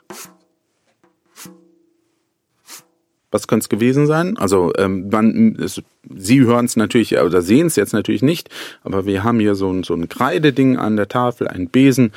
Was 3.30 3.46
könnte 3.46 3.64
es 3.64 3.68
gewesen 3.68 4.06
sein? 4.06 4.36
Also 4.36 4.72
ähm, 4.76 5.08
man, 5.10 5.56
es, 5.56 5.82
Sie 6.14 6.40
hören 6.40 6.64
es 6.64 6.76
natürlich 6.76 7.16
oder 7.18 7.42
sehen 7.42 7.68
es 7.68 7.76
jetzt 7.76 7.92
natürlich 7.92 8.22
nicht, 8.22 8.50
aber 8.82 9.06
wir 9.06 9.22
haben 9.22 9.38
hier 9.40 9.54
so 9.54 9.72
ein, 9.72 9.84
so 9.84 9.94
ein 9.94 10.08
Kreideding 10.08 10.76
an 10.76 10.96
der 10.96 11.08
Tafel, 11.08 11.46
einen 11.48 11.68
Besen, 11.68 12.12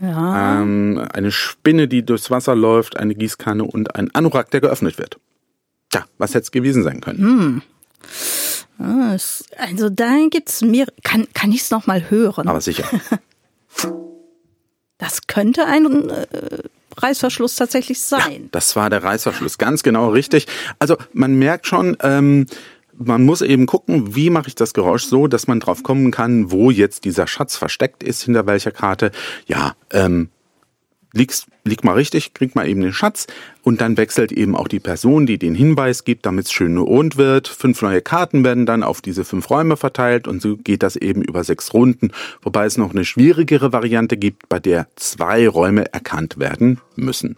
ja. 0.00 0.60
ähm, 0.62 1.06
eine 1.12 1.30
Spinne, 1.30 1.88
die 1.88 2.04
durchs 2.04 2.30
Wasser 2.30 2.54
läuft, 2.54 2.96
eine 2.96 3.14
Gießkanne 3.14 3.64
und 3.64 3.94
ein 3.94 4.14
Anorak, 4.14 4.50
der 4.50 4.60
geöffnet 4.60 4.98
wird. 4.98 5.18
Tja, 5.90 6.04
was 6.18 6.30
hätte 6.30 6.44
es 6.44 6.50
gewesen 6.50 6.82
sein 6.82 7.00
können? 7.00 7.18
Hm. 7.18 7.62
Ah, 8.78 9.16
also 9.58 9.88
da 9.90 10.18
gibt's 10.30 10.62
mir, 10.62 10.86
kann, 11.02 11.26
kann 11.34 11.50
ich 11.50 11.62
es 11.62 11.70
nochmal 11.70 12.10
hören? 12.10 12.48
Aber 12.48 12.60
sicher. 12.60 12.84
Das 14.98 15.26
könnte 15.26 15.66
ein 15.66 16.08
äh, 16.08 16.62
Reißverschluss 16.96 17.56
tatsächlich 17.56 18.00
sein. 18.00 18.42
Ja, 18.44 18.48
das 18.52 18.76
war 18.76 18.90
der 18.90 19.02
Reißverschluss, 19.02 19.58
ganz 19.58 19.82
genau 19.82 20.10
richtig. 20.10 20.46
Also 20.78 20.96
man 21.12 21.38
merkt 21.38 21.66
schon, 21.66 21.96
ähm, 22.02 22.46
man 22.98 23.24
muss 23.24 23.42
eben 23.42 23.66
gucken, 23.66 24.14
wie 24.14 24.30
mache 24.30 24.48
ich 24.48 24.54
das 24.54 24.72
Geräusch 24.72 25.04
so, 25.04 25.26
dass 25.26 25.46
man 25.46 25.60
drauf 25.60 25.82
kommen 25.82 26.10
kann, 26.10 26.50
wo 26.50 26.70
jetzt 26.70 27.04
dieser 27.04 27.26
Schatz 27.26 27.56
versteckt 27.56 28.02
ist, 28.02 28.22
hinter 28.22 28.46
welcher 28.46 28.70
Karte. 28.70 29.10
Ja, 29.46 29.74
ähm, 29.90 30.30
liegst, 31.12 31.46
lieg 31.64 31.84
mal 31.84 31.94
richtig, 31.94 32.34
krieg 32.34 32.54
mal 32.54 32.68
eben 32.68 32.80
den 32.80 32.92
Schatz 32.92 33.26
und 33.62 33.80
dann 33.80 33.96
wechselt 33.96 34.32
eben 34.32 34.56
auch 34.56 34.68
die 34.68 34.80
Person, 34.80 35.26
die 35.26 35.38
den 35.38 35.54
Hinweis 35.54 36.04
gibt, 36.04 36.26
damit 36.26 36.46
es 36.46 36.52
schön 36.52 36.76
rund 36.76 37.16
wird. 37.16 37.48
Fünf 37.48 37.82
neue 37.82 38.02
Karten 38.02 38.44
werden 38.44 38.66
dann 38.66 38.82
auf 38.82 39.00
diese 39.00 39.24
fünf 39.24 39.50
Räume 39.50 39.76
verteilt 39.76 40.28
und 40.28 40.42
so 40.42 40.56
geht 40.56 40.82
das 40.82 40.96
eben 40.96 41.22
über 41.22 41.44
sechs 41.44 41.72
Runden, 41.74 42.12
wobei 42.42 42.66
es 42.66 42.76
noch 42.76 42.90
eine 42.90 43.04
schwierigere 43.04 43.72
Variante 43.72 44.16
gibt, 44.16 44.48
bei 44.48 44.60
der 44.60 44.88
zwei 44.96 45.48
Räume 45.48 45.92
erkannt 45.92 46.38
werden 46.38 46.80
müssen. 46.94 47.36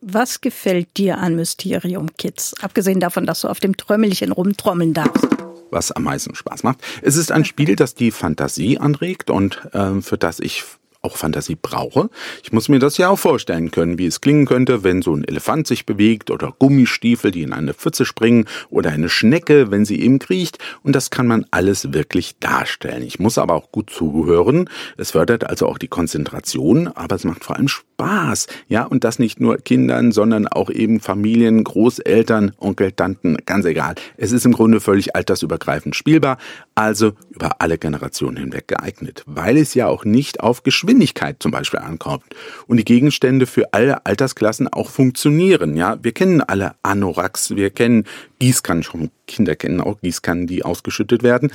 Was 0.00 0.40
gefällt 0.40 0.96
dir 0.96 1.18
an 1.18 1.34
Mysterium 1.34 2.14
Kids? 2.16 2.54
Abgesehen 2.62 3.00
davon, 3.00 3.26
dass 3.26 3.40
du 3.40 3.48
auf 3.48 3.58
dem 3.58 3.76
Trömmelchen 3.76 4.32
rumtrommeln 4.32 4.94
darfst 4.94 5.26
was 5.70 5.92
am 5.92 6.04
meisten 6.04 6.34
Spaß 6.34 6.62
macht. 6.62 6.78
Es 7.02 7.16
ist 7.16 7.30
ein 7.30 7.44
Spiel, 7.44 7.76
das 7.76 7.94
die 7.94 8.10
Fantasie 8.10 8.78
anregt 8.78 9.30
und 9.30 9.68
äh, 9.72 10.00
für 10.00 10.16
das 10.16 10.40
ich 10.40 10.64
auch 11.00 11.16
Fantasie 11.16 11.56
brauche. 11.60 12.10
Ich 12.42 12.52
muss 12.52 12.68
mir 12.68 12.80
das 12.80 12.98
ja 12.98 13.08
auch 13.08 13.18
vorstellen 13.18 13.70
können, 13.70 13.98
wie 13.98 14.06
es 14.06 14.20
klingen 14.20 14.46
könnte, 14.46 14.82
wenn 14.82 15.02
so 15.02 15.14
ein 15.14 15.24
Elefant 15.24 15.66
sich 15.66 15.86
bewegt 15.86 16.30
oder 16.30 16.52
Gummistiefel, 16.58 17.30
die 17.30 17.42
in 17.42 17.52
eine 17.52 17.74
Pfütze 17.74 18.04
springen 18.04 18.46
oder 18.68 18.90
eine 18.90 19.08
Schnecke, 19.08 19.70
wenn 19.70 19.84
sie 19.84 20.00
eben 20.00 20.18
kriecht. 20.18 20.58
Und 20.82 20.96
das 20.96 21.10
kann 21.10 21.26
man 21.26 21.46
alles 21.50 21.92
wirklich 21.92 22.38
darstellen. 22.40 23.02
Ich 23.02 23.20
muss 23.20 23.38
aber 23.38 23.54
auch 23.54 23.70
gut 23.70 23.90
zuhören. 23.90 24.68
Es 24.96 25.12
fördert 25.12 25.44
also 25.44 25.66
auch 25.66 25.78
die 25.78 25.88
Konzentration, 25.88 26.88
aber 26.88 27.16
es 27.16 27.24
macht 27.24 27.44
vor 27.44 27.56
allem 27.56 27.68
Spaß. 27.68 28.48
Ja, 28.68 28.84
und 28.84 29.04
das 29.04 29.18
nicht 29.18 29.40
nur 29.40 29.58
Kindern, 29.58 30.12
sondern 30.12 30.48
auch 30.48 30.70
eben 30.70 31.00
Familien, 31.00 31.62
Großeltern, 31.62 32.52
Onkel, 32.58 32.92
Tanten, 32.92 33.36
ganz 33.46 33.64
egal. 33.64 33.94
Es 34.16 34.32
ist 34.32 34.46
im 34.46 34.52
Grunde 34.52 34.80
völlig 34.80 35.14
altersübergreifend 35.14 35.94
spielbar, 35.94 36.38
also 36.74 37.12
über 37.30 37.60
alle 37.60 37.78
Generationen 37.78 38.36
hinweg 38.36 38.68
geeignet, 38.68 39.22
weil 39.26 39.56
es 39.56 39.74
ja 39.74 39.86
auch 39.86 40.04
nicht 40.04 40.40
auf 40.40 40.62
Geschwindigkeit 40.98 41.36
zum 41.40 41.52
Beispiel 41.52 41.80
ankommt 41.80 42.24
und 42.66 42.76
die 42.76 42.84
Gegenstände 42.84 43.46
für 43.46 43.72
alle 43.72 44.04
Altersklassen 44.04 44.66
auch 44.68 44.90
funktionieren. 44.90 45.76
Ja, 45.76 45.98
wir 46.02 46.12
kennen 46.12 46.40
alle 46.40 46.74
Anoraks, 46.82 47.54
wir 47.54 47.70
kennen 47.70 48.04
Gießkannen, 48.40 48.82
schon 48.82 49.10
Kinder 49.28 49.54
kennen 49.54 49.80
auch 49.80 50.00
Gießkannen, 50.00 50.48
die 50.48 50.64
ausgeschüttet 50.64 51.22
werden. 51.22 51.52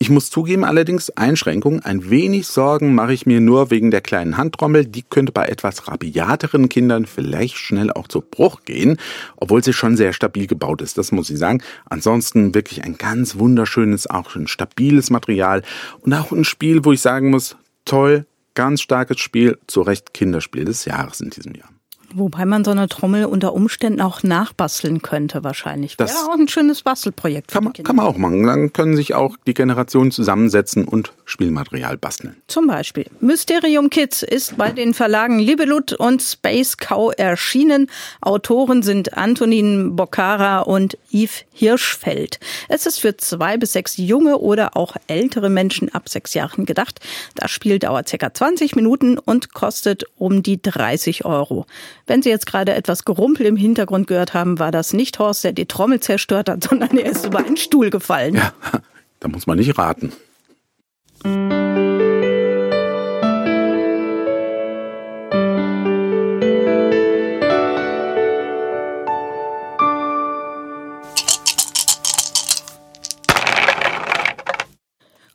Ich 0.00 0.10
muss 0.10 0.30
zugeben 0.30 0.64
allerdings 0.64 1.10
Einschränkungen. 1.10 1.84
Ein 1.84 2.08
wenig 2.08 2.46
Sorgen 2.46 2.94
mache 2.94 3.12
ich 3.12 3.26
mir 3.26 3.40
nur 3.40 3.70
wegen 3.70 3.90
der 3.90 4.00
kleinen 4.00 4.36
Handtrommel. 4.36 4.84
Die 4.84 5.02
könnte 5.02 5.32
bei 5.32 5.46
etwas 5.46 5.88
rabiateren 5.88 6.68
Kindern 6.68 7.06
vielleicht 7.06 7.56
schnell 7.56 7.92
auch 7.92 8.06
zu 8.06 8.20
Bruch 8.20 8.62
gehen, 8.64 8.96
obwohl 9.36 9.62
sie 9.62 9.72
schon 9.72 9.96
sehr 9.96 10.12
stabil 10.12 10.46
gebaut 10.46 10.82
ist. 10.82 10.98
Das 10.98 11.10
muss 11.10 11.30
ich 11.30 11.38
sagen. 11.38 11.62
Ansonsten 11.84 12.54
wirklich 12.54 12.84
ein 12.84 12.96
ganz 12.96 13.38
wunderschönes, 13.38 14.08
auch 14.08 14.34
ein 14.36 14.46
stabiles 14.46 15.10
Material 15.10 15.62
und 16.00 16.14
auch 16.14 16.30
ein 16.30 16.44
Spiel, 16.44 16.84
wo 16.84 16.92
ich 16.92 17.00
sagen 17.00 17.30
muss, 17.30 17.56
toll, 17.84 18.24
ganz 18.58 18.80
starkes 18.80 19.20
Spiel, 19.20 19.56
zu 19.68 19.82
Recht 19.82 20.12
Kinderspiel 20.12 20.64
des 20.64 20.84
Jahres 20.84 21.20
in 21.20 21.30
diesem 21.30 21.54
Jahr. 21.54 21.70
Wobei 22.14 22.46
man 22.46 22.64
so 22.64 22.70
eine 22.70 22.88
Trommel 22.88 23.26
unter 23.26 23.52
Umständen 23.52 24.00
auch 24.00 24.22
nachbasteln 24.22 25.02
könnte 25.02 25.44
wahrscheinlich. 25.44 25.96
Das 25.96 26.12
Wäre 26.14 26.30
auch 26.30 26.38
ein 26.38 26.48
schönes 26.48 26.82
Bastelprojekt. 26.82 27.50
Kann 27.50 27.64
man, 27.64 27.72
kann 27.72 27.96
man 27.96 28.06
auch 28.06 28.16
machen. 28.16 28.44
Dann 28.44 28.72
können 28.72 28.96
sich 28.96 29.14
auch 29.14 29.36
die 29.46 29.54
Generationen 29.54 30.10
zusammensetzen 30.10 30.86
und 30.86 31.12
Spielmaterial 31.26 31.98
basteln. 31.98 32.36
Zum 32.46 32.66
Beispiel. 32.66 33.06
Mysterium 33.20 33.90
Kids 33.90 34.22
ist 34.22 34.56
bei 34.56 34.70
den 34.70 34.94
Verlagen 34.94 35.38
Libelut 35.38 35.92
und 35.92 36.22
Space 36.22 36.78
Cow 36.78 37.12
erschienen. 37.16 37.90
Autoren 38.22 38.82
sind 38.82 39.16
Antonin 39.16 39.94
Bocara 39.94 40.60
und 40.60 40.96
Yves 41.12 41.44
Hirschfeld. 41.52 42.38
Es 42.68 42.86
ist 42.86 43.00
für 43.00 43.16
zwei 43.16 43.56
bis 43.56 43.72
sechs 43.72 43.96
junge 43.96 44.38
oder 44.38 44.76
auch 44.76 44.96
ältere 45.08 45.50
Menschen 45.50 45.92
ab 45.92 46.08
sechs 46.08 46.32
Jahren 46.34 46.64
gedacht. 46.64 47.00
Das 47.34 47.50
Spiel 47.50 47.78
dauert 47.78 48.08
circa 48.08 48.32
20 48.32 48.76
Minuten 48.76 49.18
und 49.18 49.52
kostet 49.52 50.04
um 50.16 50.42
die 50.42 50.62
30 50.62 51.24
Euro. 51.24 51.66
Wenn 52.08 52.22
Sie 52.22 52.30
jetzt 52.30 52.46
gerade 52.46 52.72
etwas 52.72 53.04
Gerumpel 53.04 53.44
im 53.44 53.56
Hintergrund 53.56 54.06
gehört 54.06 54.32
haben, 54.32 54.58
war 54.58 54.72
das 54.72 54.94
nicht 54.94 55.18
Horst, 55.18 55.44
der 55.44 55.52
die 55.52 55.66
Trommel 55.66 56.00
zerstört 56.00 56.48
hat, 56.48 56.64
sondern 56.68 56.96
er 56.96 57.12
ist 57.12 57.26
über 57.26 57.38
einen 57.38 57.58
Stuhl 57.58 57.90
gefallen. 57.90 58.34
Ja, 58.34 58.52
da 59.20 59.28
muss 59.28 59.46
man 59.46 59.58
nicht 59.58 59.78
raten. 59.78 60.12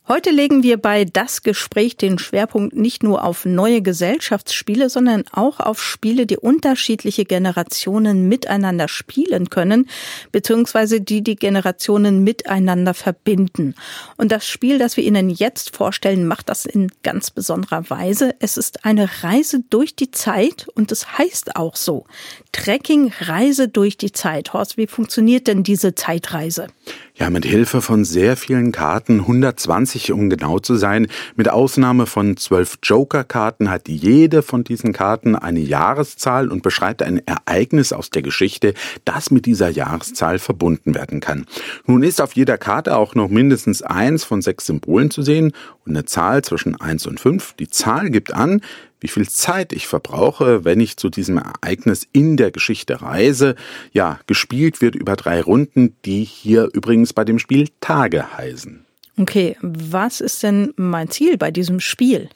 Heute 0.06 0.32
legen 0.32 0.64
wir 0.64 0.76
bei 0.76 1.06
Das 1.06 1.44
Gespräch 1.44 1.96
den 1.96 2.20
Schwerpunkt 2.20 2.76
nicht 2.76 3.04
nur 3.04 3.24
auf 3.24 3.46
neue 3.46 3.82
Gesellschaftsspiele, 3.82 4.90
sondern 4.90 5.24
auch 5.32 5.62
auf 5.62 5.82
Spiele, 5.82 6.26
die 6.26 6.36
unterschiedliche 6.36 7.24
Generationen 7.24 8.28
miteinander 8.28 8.90
spielen 8.90 9.50
können, 9.50 9.88
beziehungsweise 10.34 11.00
die 11.00 11.24
die 11.24 11.38
Generationen 11.38 12.22
miteinander 12.22 12.94
verbinden. 12.94 13.76
Und 14.18 14.34
das 14.34 14.46
Spiel, 14.46 14.78
das 14.78 14.98
wir 14.98 15.06
Ihnen 15.06 15.30
jetzt 15.30 15.74
vorstellen, 15.74 16.28
macht 16.28 16.50
das 16.50 16.66
in 16.66 16.92
ganz 17.04 17.32
besonderer 17.32 17.90
Weise. 17.90 18.36
Es 18.40 18.58
ist 18.58 18.84
eine 18.84 19.24
Reise 19.24 19.62
durch 19.70 19.96
die 19.96 20.12
Zeit 20.12 20.68
und 20.76 20.92
es 20.92 21.18
heißt 21.18 21.56
auch 21.56 21.78
so. 21.78 22.06
Trekking 22.52 23.14
Reise 23.22 23.70
durch 23.70 23.96
die 23.96 24.12
Zeit. 24.12 24.52
Horst, 24.52 24.76
wie 24.76 24.88
funktioniert 24.88 25.48
denn 25.48 25.64
diese 25.64 25.96
Zeitreise? 25.96 26.68
Ja, 27.16 27.30
mit 27.30 27.46
Hilfe 27.46 27.84
von 27.84 28.06
sehr 28.06 28.36
vielen 28.36 28.72
Karten, 28.72 29.20
120 29.20 30.12
um 30.14 30.32
genau 30.32 30.58
zu 30.58 30.76
sein, 30.76 31.06
mit 31.36 31.48
Ausnahme 31.48 32.08
von 32.08 32.38
zwölf 32.38 32.80
Joker-Karten 32.82 33.70
hat 33.70 33.88
jede 33.88 34.42
von 34.42 34.64
diesen 34.64 34.94
Karten 34.94 35.36
eine 35.36 35.60
Jahreszahl 35.60 36.50
und 36.50 36.64
beschreibt 36.64 37.04
ein 37.04 37.22
Ereignis 37.28 37.94
aus 37.94 38.10
der 38.10 38.24
Geschichte, 38.24 38.74
das 39.06 39.30
mit 39.30 39.46
dieser 39.46 39.70
Jahreszahl 39.70 40.40
verbunden 40.40 40.96
werden 40.96 41.20
kann. 41.20 41.46
Nun 41.86 42.02
ist 42.02 42.20
auf 42.20 42.34
jeder 42.34 42.58
Karte 42.58 42.98
auch 42.98 43.14
noch 43.14 43.30
mindestens 43.30 43.84
eins 43.84 44.24
von 44.24 44.42
sechs 44.42 44.66
Symbolen 44.66 45.12
zu 45.12 45.22
sehen 45.22 45.52
und 45.86 45.92
eine 45.92 46.06
Zahl 46.06 46.44
zwischen 46.44 46.82
eins 46.82 47.06
und 47.06 47.20
fünf. 47.20 47.54
Die 47.54 47.70
Zahl 47.70 48.10
gibt 48.10 48.34
an, 48.34 48.62
wie 49.04 49.10
viel 49.10 49.28
Zeit 49.28 49.74
ich 49.74 49.86
verbrauche, 49.86 50.64
wenn 50.64 50.80
ich 50.80 50.96
zu 50.96 51.10
diesem 51.10 51.38
Ereignis 51.38 52.08
in 52.14 52.38
der 52.38 52.52
Geschichte 52.52 53.02
reise. 53.02 53.56
Ja, 53.92 54.20
gespielt 54.28 54.82
wird 54.82 54.96
über 54.96 55.18
drei 55.18 55.42
Runden, 55.42 55.98
die 56.06 56.24
hier 56.24 56.70
übrigens 56.72 57.12
bei 57.12 57.26
dem 57.26 57.38
Spiel 57.38 57.68
Tage 57.82 58.38
heißen. 58.38 58.86
Okay, 59.16 59.56
was 59.62 60.22
ist 60.22 60.42
denn 60.42 60.74
mein 60.76 61.08
Ziel 61.08 61.38
bei 61.38 61.52
diesem 61.52 61.80
Spiel? 61.80 62.30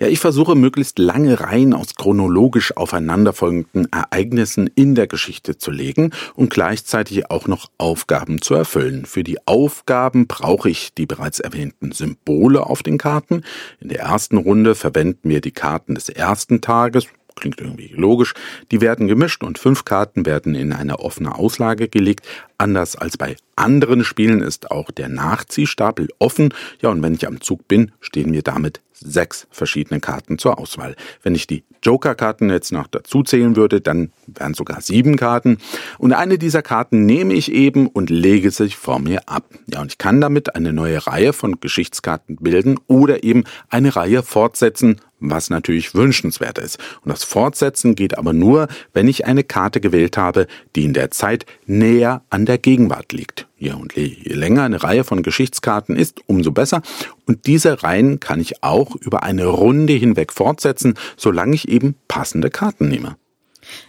Ja, 0.00 0.08
ich 0.08 0.18
versuche 0.18 0.56
möglichst 0.56 0.98
lange 0.98 1.38
Reihen 1.38 1.72
aus 1.72 1.94
chronologisch 1.94 2.76
aufeinanderfolgenden 2.76 3.86
Ereignissen 3.92 4.68
in 4.74 4.96
der 4.96 5.06
Geschichte 5.06 5.58
zu 5.58 5.70
legen 5.70 6.10
und 6.34 6.50
gleichzeitig 6.50 7.30
auch 7.30 7.46
noch 7.46 7.70
Aufgaben 7.78 8.42
zu 8.42 8.54
erfüllen. 8.54 9.06
Für 9.06 9.22
die 9.22 9.46
Aufgaben 9.46 10.26
brauche 10.26 10.68
ich 10.68 10.92
die 10.92 11.06
bereits 11.06 11.38
erwähnten 11.38 11.92
Symbole 11.92 12.66
auf 12.66 12.82
den 12.82 12.98
Karten. 12.98 13.42
In 13.78 13.90
der 13.90 14.00
ersten 14.00 14.36
Runde 14.36 14.74
verwenden 14.74 15.28
wir 15.28 15.40
die 15.40 15.52
Karten 15.52 15.94
des 15.94 16.08
ersten 16.08 16.60
Tages, 16.60 17.06
klingt 17.34 17.60
irgendwie 17.60 17.92
logisch. 17.94 18.34
Die 18.70 18.80
werden 18.80 19.08
gemischt 19.08 19.42
und 19.42 19.58
fünf 19.58 19.84
Karten 19.84 20.26
werden 20.26 20.54
in 20.54 20.72
eine 20.72 20.98
offene 20.98 21.34
Auslage 21.34 21.88
gelegt. 21.88 22.26
Anders 22.58 22.96
als 22.96 23.16
bei 23.16 23.36
anderen 23.56 24.04
Spielen 24.04 24.40
ist 24.40 24.70
auch 24.70 24.90
der 24.90 25.08
Nachziehstapel 25.08 26.08
offen. 26.18 26.54
Ja, 26.80 26.90
und 26.90 27.02
wenn 27.02 27.14
ich 27.14 27.26
am 27.26 27.40
Zug 27.40 27.66
bin, 27.68 27.92
stehen 28.00 28.30
mir 28.30 28.42
damit 28.42 28.80
sechs 29.04 29.46
verschiedene 29.50 30.00
Karten 30.00 30.38
zur 30.38 30.58
Auswahl. 30.58 30.96
Wenn 31.22 31.34
ich 31.34 31.46
die 31.46 31.62
Joker-Karten 31.82 32.50
jetzt 32.50 32.72
noch 32.72 32.86
dazu 32.86 33.22
zählen 33.22 33.56
würde, 33.56 33.80
dann 33.80 34.10
wären 34.26 34.54
sogar 34.54 34.80
sieben 34.80 35.16
Karten. 35.16 35.58
Und 35.98 36.12
eine 36.12 36.38
dieser 36.38 36.62
Karten 36.62 37.04
nehme 37.06 37.34
ich 37.34 37.52
eben 37.52 37.86
und 37.86 38.10
lege 38.10 38.50
sie 38.50 38.70
vor 38.70 38.98
mir 38.98 39.28
ab. 39.28 39.44
Ja, 39.66 39.82
und 39.82 39.92
ich 39.92 39.98
kann 39.98 40.20
damit 40.20 40.56
eine 40.56 40.72
neue 40.72 41.06
Reihe 41.06 41.32
von 41.32 41.60
Geschichtskarten 41.60 42.36
bilden 42.36 42.80
oder 42.86 43.22
eben 43.22 43.44
eine 43.68 43.94
Reihe 43.94 44.22
fortsetzen, 44.22 45.00
was 45.20 45.50
natürlich 45.50 45.94
wünschenswert 45.94 46.58
ist. 46.58 46.78
Und 47.02 47.10
das 47.10 47.24
Fortsetzen 47.24 47.94
geht 47.94 48.18
aber 48.18 48.32
nur, 48.32 48.68
wenn 48.92 49.08
ich 49.08 49.26
eine 49.26 49.44
Karte 49.44 49.80
gewählt 49.80 50.16
habe, 50.16 50.46
die 50.74 50.84
in 50.84 50.94
der 50.94 51.10
Zeit 51.10 51.46
näher 51.66 52.22
an 52.30 52.46
der 52.46 52.58
Gegenwart 52.58 53.12
liegt. 53.12 53.46
Ja, 53.56 53.76
und 53.76 53.94
je 53.94 54.16
länger 54.24 54.64
eine 54.64 54.82
Reihe 54.82 55.04
von 55.04 55.22
Geschichtskarten 55.22 55.96
ist, 55.96 56.20
umso 56.26 56.50
besser. 56.50 56.82
Und 57.26 57.46
diese 57.46 57.82
Reihen 57.82 58.20
kann 58.20 58.40
ich 58.40 58.62
auch 58.62 58.96
über 58.96 59.22
eine 59.22 59.46
Runde 59.46 59.92
hinweg 59.92 60.32
fortsetzen, 60.32 60.94
solange 61.16 61.54
ich 61.54 61.68
eben 61.68 61.94
passende 62.08 62.50
Karten 62.50 62.88
nehme. 62.88 63.16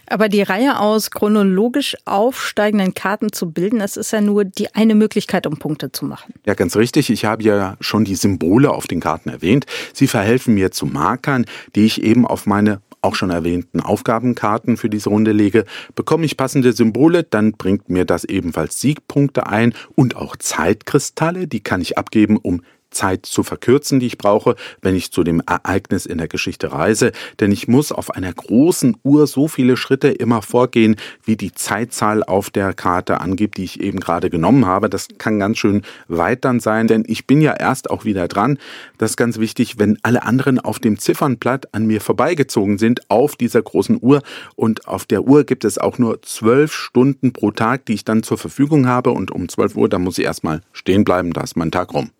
Aber 0.06 0.28
die 0.28 0.42
Reihe 0.42 0.78
aus 0.78 1.10
chronologisch 1.10 1.96
aufsteigenden 2.04 2.94
Karten 2.94 3.32
zu 3.32 3.50
bilden, 3.50 3.78
das 3.78 3.96
ist 3.96 4.12
ja 4.12 4.20
nur 4.20 4.44
die 4.44 4.74
eine 4.74 4.94
Möglichkeit, 4.94 5.46
um 5.46 5.58
Punkte 5.58 5.92
zu 5.92 6.04
machen. 6.04 6.34
Ja, 6.46 6.54
ganz 6.54 6.76
richtig. 6.76 7.10
Ich 7.10 7.24
habe 7.24 7.42
ja 7.42 7.76
schon 7.80 8.04
die 8.04 8.14
Symbole 8.14 8.70
auf 8.70 8.86
den 8.86 9.00
Karten 9.00 9.28
erwähnt. 9.28 9.66
Sie 9.92 10.06
verhelfen 10.06 10.54
mir 10.54 10.70
zu 10.70 10.86
Markern, 10.86 11.44
die 11.74 11.84
ich 11.84 12.02
eben 12.02 12.26
auf 12.26 12.46
meine 12.46 12.80
auch 13.06 13.14
schon 13.14 13.30
erwähnten 13.30 13.80
Aufgabenkarten 13.80 14.76
für 14.76 14.90
diese 14.90 15.08
Runde 15.08 15.32
lege, 15.32 15.64
bekomme 15.94 16.26
ich 16.26 16.36
passende 16.36 16.72
Symbole, 16.72 17.22
dann 17.22 17.52
bringt 17.52 17.88
mir 17.88 18.04
das 18.04 18.24
ebenfalls 18.24 18.80
Siegpunkte 18.80 19.46
ein 19.46 19.72
und 19.94 20.16
auch 20.16 20.36
Zeitkristalle, 20.36 21.46
die 21.46 21.60
kann 21.60 21.80
ich 21.80 21.96
abgeben, 21.96 22.36
um 22.36 22.62
Zeit 22.96 23.26
zu 23.26 23.42
verkürzen, 23.42 24.00
die 24.00 24.06
ich 24.06 24.18
brauche, 24.18 24.56
wenn 24.80 24.96
ich 24.96 25.12
zu 25.12 25.22
dem 25.22 25.42
Ereignis 25.46 26.06
in 26.06 26.18
der 26.18 26.28
Geschichte 26.28 26.72
reise. 26.72 27.12
Denn 27.38 27.52
ich 27.52 27.68
muss 27.68 27.92
auf 27.92 28.10
einer 28.10 28.32
großen 28.32 28.96
Uhr 29.04 29.26
so 29.26 29.46
viele 29.48 29.76
Schritte 29.76 30.08
immer 30.08 30.42
vorgehen, 30.42 30.96
wie 31.24 31.36
die 31.36 31.52
Zeitzahl 31.52 32.24
auf 32.24 32.50
der 32.50 32.72
Karte 32.72 33.20
angibt, 33.20 33.58
die 33.58 33.64
ich 33.64 33.80
eben 33.80 34.00
gerade 34.00 34.30
genommen 34.30 34.66
habe. 34.66 34.88
Das 34.88 35.08
kann 35.18 35.38
ganz 35.38 35.58
schön 35.58 35.82
weit 36.08 36.44
dann 36.44 36.58
sein, 36.58 36.88
denn 36.88 37.04
ich 37.06 37.26
bin 37.26 37.40
ja 37.40 37.52
erst 37.52 37.90
auch 37.90 38.04
wieder 38.04 38.28
dran. 38.28 38.58
Das 38.98 39.10
ist 39.10 39.16
ganz 39.16 39.38
wichtig, 39.38 39.78
wenn 39.78 39.98
alle 40.02 40.22
anderen 40.22 40.58
auf 40.58 40.78
dem 40.78 40.98
Ziffernblatt 40.98 41.74
an 41.74 41.86
mir 41.86 42.00
vorbeigezogen 42.00 42.78
sind 42.78 43.10
auf 43.10 43.36
dieser 43.36 43.62
großen 43.62 43.98
Uhr. 44.00 44.22
Und 44.54 44.88
auf 44.88 45.04
der 45.04 45.24
Uhr 45.24 45.44
gibt 45.44 45.64
es 45.64 45.78
auch 45.78 45.98
nur 45.98 46.22
zwölf 46.22 46.72
Stunden 46.72 47.32
pro 47.32 47.50
Tag, 47.50 47.86
die 47.86 47.94
ich 47.94 48.04
dann 48.04 48.22
zur 48.22 48.38
Verfügung 48.38 48.86
habe. 48.86 49.10
Und 49.10 49.30
um 49.30 49.48
zwölf 49.48 49.76
Uhr, 49.76 49.88
da 49.88 49.98
muss 49.98 50.18
ich 50.18 50.24
erstmal 50.24 50.62
stehen 50.72 51.04
bleiben, 51.04 51.32
da 51.32 51.42
ist 51.42 51.56
mein 51.56 51.70
Tag 51.70 51.92
rum. 51.92 52.10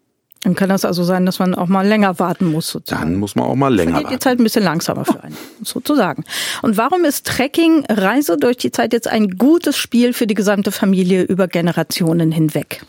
Dann 0.42 0.55
kann 0.55 0.68
das 0.68 0.85
also 0.85 1.03
sein, 1.03 1.27
dass 1.27 1.38
man 1.38 1.55
auch 1.55 1.66
mal 1.66 1.87
länger 1.87 2.18
warten 2.18 2.46
muss. 2.46 2.70
Sozusagen. 2.70 3.03
Dann 3.03 3.16
muss 3.16 3.35
man 3.35 3.46
auch 3.46 3.57
mal 3.57 3.75
länger 3.75 3.94
warten. 3.94 4.11
die 4.11 4.18
Zeit 4.18 4.38
ein 4.38 4.44
bisschen 4.44 4.62
langsamer 4.62 5.05
für 5.05 5.22
einen, 5.22 5.37
sozusagen. 5.62 6.25
Und 6.62 6.77
warum 6.77 7.05
ist 7.05 7.27
Trekking 7.27 7.85
Reise 7.88 8.37
durch 8.37 8.57
die 8.57 8.70
Zeit 8.70 8.92
jetzt 8.92 9.09
ein 9.09 9.31
gutes 9.31 9.77
Spiel 9.77 10.12
für 10.12 10.27
die 10.27 10.35
gesamte 10.35 10.70
Familie 10.72 11.22
über 11.22 11.49
Generationen 11.49 12.31
hinweg? 12.31 12.83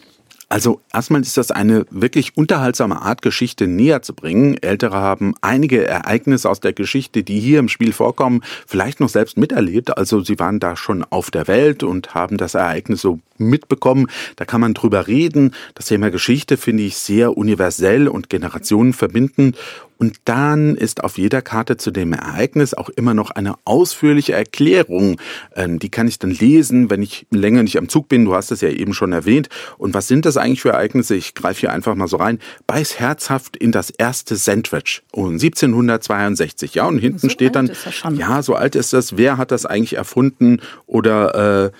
Also 0.49 0.79
erstmal 0.93 1.21
ist 1.21 1.35
das 1.35 1.51
eine 1.51 1.85
wirklich 1.89 2.37
unterhaltsame 2.37 3.01
Art, 3.01 3.21
Geschichte 3.21 3.67
näher 3.67 4.01
zu 4.01 4.13
bringen. 4.13 4.55
Ältere 4.55 4.95
haben 4.95 5.35
einige 5.41 5.85
Ereignisse 5.85 6.49
aus 6.49 6.61
der 6.61 6.71
Geschichte, 6.71 7.23
die 7.23 7.41
hier 7.41 7.59
im 7.59 7.67
Spiel 7.67 7.91
vorkommen, 7.91 8.41
vielleicht 8.65 9.01
noch 9.01 9.09
selbst 9.09 9.37
miterlebt. 9.37 9.97
Also 9.97 10.23
sie 10.23 10.39
waren 10.39 10.61
da 10.61 10.77
schon 10.77 11.03
auf 11.03 11.31
der 11.31 11.47
Welt 11.47 11.83
und 11.83 12.15
haben 12.15 12.37
das 12.37 12.55
Ereignis 12.55 13.01
so 13.01 13.19
mitbekommen. 13.37 14.07
Da 14.37 14.45
kann 14.45 14.61
man 14.61 14.73
drüber 14.73 15.07
reden. 15.07 15.53
Das 15.75 15.87
Thema 15.87 16.11
Geschichte 16.11 16.55
finde 16.55 16.83
ich 16.83 16.95
sehr 16.95 17.37
universell 17.37 18.07
und 18.07 18.29
generationenverbindend. 18.29 19.57
Und 19.97 20.17
dann 20.25 20.75
ist 20.75 21.03
auf 21.03 21.17
jeder 21.17 21.41
Karte 21.41 21.77
zu 21.77 21.91
dem 21.91 22.13
Ereignis 22.13 22.73
auch 22.73 22.89
immer 22.89 23.13
noch 23.13 23.31
eine 23.31 23.55
ausführliche 23.65 24.33
Erklärung. 24.33 25.19
Ähm, 25.55 25.79
die 25.79 25.89
kann 25.89 26.07
ich 26.07 26.19
dann 26.19 26.31
lesen, 26.31 26.89
wenn 26.89 27.01
ich 27.01 27.25
länger 27.31 27.63
nicht 27.63 27.77
am 27.77 27.89
Zug 27.89 28.07
bin. 28.07 28.25
Du 28.25 28.35
hast 28.35 28.51
es 28.51 28.61
ja 28.61 28.69
eben 28.69 28.93
schon 28.93 29.11
erwähnt. 29.11 29.49
Und 29.77 29.93
was 29.93 30.07
sind 30.07 30.25
das 30.25 30.37
eigentlich 30.37 30.61
für 30.61 30.69
Ereignisse? 30.69 31.15
Ich 31.15 31.33
greife 31.33 31.61
hier 31.61 31.71
einfach 31.71 31.95
mal 31.95 32.07
so 32.07 32.17
rein. 32.17 32.39
Beiß 32.67 32.99
herzhaft 32.99 33.57
in 33.57 33.71
das 33.71 33.89
erste 33.89 34.35
Sandwich. 34.35 35.03
Und 35.11 35.41
1762. 35.41 36.75
Ja, 36.75 36.85
und 36.85 36.99
hinten 36.99 37.19
so 37.19 37.29
steht 37.29 37.55
dann, 37.55 37.71
ja, 38.13 38.41
so 38.41 38.55
alt 38.55 38.75
ist 38.75 38.93
das. 38.93 39.17
Wer 39.17 39.37
hat 39.37 39.51
das 39.51 39.65
eigentlich 39.65 39.95
erfunden? 39.95 40.61
Oder 40.85 41.65
äh, 41.65 41.71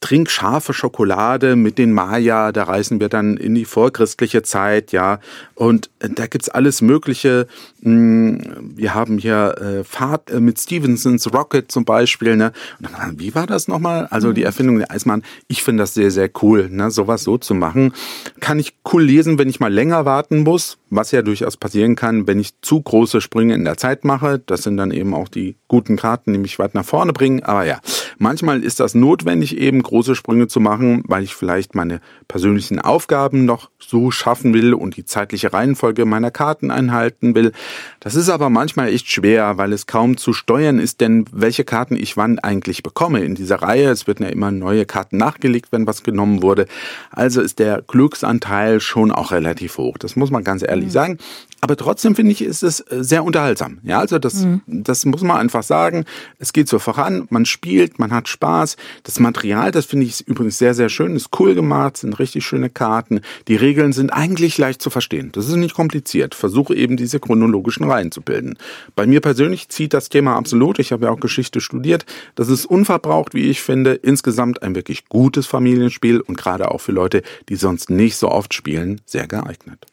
trink 0.00 0.30
scharfe 0.30 0.72
Schokolade 0.72 1.56
mit 1.56 1.78
den 1.78 1.92
Maya, 1.92 2.52
da 2.52 2.64
reisen 2.64 3.00
wir 3.00 3.08
dann 3.08 3.36
in 3.36 3.54
die 3.54 3.64
vorchristliche 3.64 4.42
Zeit, 4.42 4.92
ja. 4.92 5.20
Und 5.54 5.90
da 6.08 6.26
gibt's 6.26 6.48
alles 6.48 6.82
Mögliche. 6.82 7.46
Hm, 7.82 8.74
wir 8.76 8.94
haben 8.94 9.18
hier 9.18 9.54
äh, 9.58 9.84
Fahrt 9.84 10.30
äh, 10.30 10.40
mit 10.40 10.58
Stevensons 10.58 11.32
Rocket 11.32 11.70
zum 11.70 11.84
Beispiel, 11.84 12.36
ne. 12.36 12.52
Und 12.80 12.90
dann, 12.96 13.18
wie 13.18 13.34
war 13.34 13.46
das 13.46 13.68
nochmal? 13.68 14.06
Also 14.06 14.32
die 14.32 14.42
mhm. 14.42 14.46
Erfindung 14.46 14.78
der 14.78 14.90
Eismann. 14.90 15.22
Ich 15.48 15.62
finde 15.62 15.82
das 15.82 15.94
sehr, 15.94 16.10
sehr 16.10 16.30
cool, 16.42 16.68
ne, 16.70 16.90
sowas 16.90 17.24
so 17.24 17.38
zu 17.38 17.54
machen. 17.54 17.92
Kann 18.40 18.58
ich 18.58 18.74
cool 18.92 19.02
lesen, 19.02 19.38
wenn 19.38 19.48
ich 19.48 19.60
mal 19.60 19.72
länger 19.72 20.04
warten 20.04 20.42
muss, 20.42 20.78
was 20.90 21.10
ja 21.10 21.22
durchaus 21.22 21.56
passieren 21.56 21.96
kann, 21.96 22.26
wenn 22.26 22.38
ich 22.38 22.60
zu 22.60 22.80
große 22.80 23.20
Sprünge 23.20 23.54
in 23.54 23.64
der 23.64 23.76
Zeit 23.76 24.04
mache. 24.04 24.40
Das 24.44 24.62
sind 24.62 24.76
dann 24.76 24.90
eben 24.90 25.14
auch 25.14 25.28
die 25.28 25.56
guten 25.68 25.96
Karten, 25.96 26.32
die 26.32 26.38
mich 26.38 26.58
weit 26.58 26.74
nach 26.74 26.84
vorne 26.84 27.12
bringen. 27.12 27.42
Aber 27.42 27.64
ja, 27.64 27.80
manchmal 28.18 28.62
ist 28.62 28.80
das 28.80 28.94
notwendig, 28.94 29.56
eben 29.56 29.82
große 29.82 30.14
Sprünge 30.14 30.48
zu 30.48 30.60
machen, 30.60 31.02
weil 31.06 31.22
ich 31.22 31.34
vielleicht 31.34 31.74
meine 31.74 32.00
persönlichen 32.28 32.80
Aufgaben 32.80 33.44
noch 33.44 33.70
so 33.78 34.10
schaffen 34.10 34.54
will 34.54 34.74
und 34.74 34.96
die 34.96 35.04
zeitliche 35.04 35.52
Reihenfolge 35.52 35.93
meiner 36.04 36.30
Karten 36.30 36.70
einhalten 36.70 37.34
will. 37.34 37.52
Das 38.00 38.14
ist 38.14 38.28
aber 38.28 38.50
manchmal 38.50 38.88
echt 38.88 39.10
schwer, 39.10 39.58
weil 39.58 39.72
es 39.72 39.86
kaum 39.86 40.16
zu 40.16 40.32
steuern 40.32 40.78
ist, 40.78 41.00
denn 41.00 41.24
welche 41.32 41.64
Karten 41.64 41.96
ich 41.96 42.16
wann 42.16 42.38
eigentlich 42.38 42.82
bekomme 42.82 43.22
in 43.24 43.34
dieser 43.34 43.62
Reihe. 43.62 43.90
Es 43.90 44.06
werden 44.06 44.24
ja 44.24 44.30
immer 44.30 44.50
neue 44.50 44.86
Karten 44.86 45.16
nachgelegt, 45.16 45.68
wenn 45.70 45.86
was 45.86 46.02
genommen 46.02 46.42
wurde. 46.42 46.66
Also 47.10 47.40
ist 47.40 47.58
der 47.58 47.82
Glücksanteil 47.86 48.80
schon 48.80 49.12
auch 49.12 49.32
relativ 49.32 49.78
hoch. 49.78 49.98
Das 49.98 50.16
muss 50.16 50.30
man 50.30 50.44
ganz 50.44 50.62
ehrlich 50.62 50.86
mhm. 50.86 50.90
sagen. 50.90 51.18
Aber 51.64 51.76
trotzdem 51.78 52.14
finde 52.14 52.30
ich, 52.32 52.42
ist 52.42 52.62
es 52.62 52.80
äh, 52.80 53.02
sehr 53.02 53.24
unterhaltsam. 53.24 53.78
Ja, 53.84 53.98
also 53.98 54.18
das, 54.18 54.44
mhm. 54.44 54.60
das 54.66 55.06
muss 55.06 55.22
man 55.22 55.38
einfach 55.38 55.62
sagen. 55.62 56.04
Es 56.38 56.52
geht 56.52 56.68
so 56.68 56.78
voran, 56.78 57.26
man 57.30 57.46
spielt, 57.46 57.98
man 57.98 58.12
hat 58.12 58.28
Spaß. 58.28 58.76
Das 59.02 59.18
Material, 59.18 59.70
das 59.70 59.86
finde 59.86 60.04
ich 60.04 60.28
übrigens 60.28 60.58
sehr, 60.58 60.74
sehr 60.74 60.90
schön, 60.90 61.16
ist 61.16 61.30
cool 61.38 61.54
gemacht, 61.54 61.96
sind 61.96 62.18
richtig 62.18 62.44
schöne 62.44 62.68
Karten. 62.68 63.22
Die 63.48 63.56
Regeln 63.56 63.94
sind 63.94 64.10
eigentlich 64.10 64.58
leicht 64.58 64.82
zu 64.82 64.90
verstehen. 64.90 65.30
Das 65.32 65.48
ist 65.48 65.56
nicht 65.56 65.74
kompliziert. 65.74 66.34
Versuche 66.34 66.74
eben 66.74 66.98
diese 66.98 67.18
chronologischen 67.18 67.90
Reihen 67.90 68.12
zu 68.12 68.20
bilden. 68.20 68.58
Bei 68.94 69.06
mir 69.06 69.22
persönlich 69.22 69.70
zieht 69.70 69.94
das 69.94 70.10
Thema 70.10 70.36
absolut. 70.36 70.78
Ich 70.78 70.92
habe 70.92 71.06
ja 71.06 71.12
auch 71.12 71.20
Geschichte 71.20 71.62
studiert. 71.62 72.04
Das 72.34 72.50
ist 72.50 72.66
unverbraucht, 72.66 73.32
wie 73.32 73.48
ich 73.48 73.62
finde. 73.62 73.94
Insgesamt 73.94 74.62
ein 74.62 74.74
wirklich 74.74 75.08
gutes 75.08 75.46
Familienspiel 75.46 76.20
und 76.20 76.36
gerade 76.36 76.70
auch 76.70 76.82
für 76.82 76.92
Leute, 76.92 77.22
die 77.48 77.56
sonst 77.56 77.88
nicht 77.88 78.16
so 78.16 78.28
oft 78.28 78.52
spielen, 78.52 79.00
sehr 79.06 79.26
geeignet. 79.26 79.86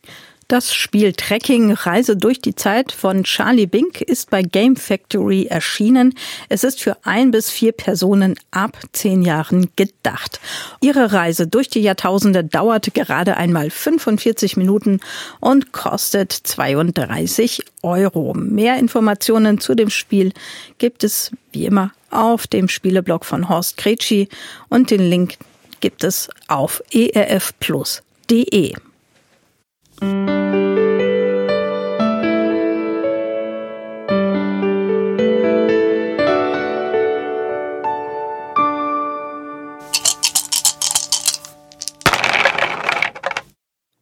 Das 0.52 0.74
Spiel 0.74 1.14
Trekking 1.14 1.72
Reise 1.72 2.18
durch 2.18 2.42
die 2.42 2.56
Zeit 2.56 2.92
von 2.92 3.24
Charlie 3.24 3.68
Bink 3.68 4.02
ist 4.02 4.30
bei 4.30 4.42
Game 4.42 4.76
Factory 4.76 5.46
erschienen. 5.46 6.14
Es 6.50 6.66
ist 6.66 6.82
für 6.82 6.98
ein 7.06 7.32
bis 7.32 7.50
vier 7.50 7.72
Personen 7.72 8.36
ab 8.52 8.78
zehn 8.92 9.22
Jahren 9.22 9.70
gedacht. 9.78 10.42
Ihre 10.82 11.14
Reise 11.14 11.48
durch 11.48 11.70
die 11.70 11.80
Jahrtausende 11.80 12.44
dauert 12.44 12.94
gerade 12.94 13.38
einmal 13.38 13.70
45 13.70 14.58
Minuten 14.58 15.00
und 15.40 15.72
kostet 15.72 16.34
32 16.34 17.64
Euro. 17.82 18.34
Mehr 18.34 18.78
Informationen 18.78 19.62
zu 19.62 19.74
dem 19.74 19.90
Spiel 19.90 20.34
gibt 20.80 21.06
es 21.06 21.32
wie 21.54 21.66
immer 21.66 21.94
auf 22.10 22.46
dem 22.46 22.68
Spieleblog 22.68 23.24
von 23.24 23.48
Horst 23.48 23.78
Kretschi 23.78 24.28
und 24.68 24.92
den 24.92 25.10
Link 25.10 25.38
gibt 25.80 26.04
es 26.04 26.28
auf 26.50 26.84
erfplus.de. 26.92 28.74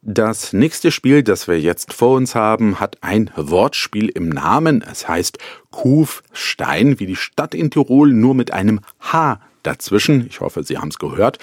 Das 0.02 0.54
nächste 0.54 0.90
Spiel, 0.90 1.22
das 1.22 1.48
wir 1.48 1.60
jetzt 1.60 1.92
vor 1.92 2.16
uns 2.16 2.34
haben, 2.34 2.80
hat 2.80 2.96
ein 3.02 3.30
Wortspiel 3.36 4.08
im 4.08 4.30
Namen. 4.30 4.82
Es 4.82 5.06
heißt 5.06 5.38
Kufstein, 5.70 6.98
wie 6.98 7.06
die 7.06 7.16
Stadt 7.16 7.54
in 7.54 7.70
Tirol, 7.70 8.14
nur 8.14 8.34
mit 8.34 8.52
einem 8.52 8.80
H 9.00 9.38
dazwischen. 9.62 10.26
Ich 10.26 10.40
hoffe, 10.40 10.62
Sie 10.62 10.78
haben 10.78 10.88
es 10.88 10.98
gehört. 10.98 11.38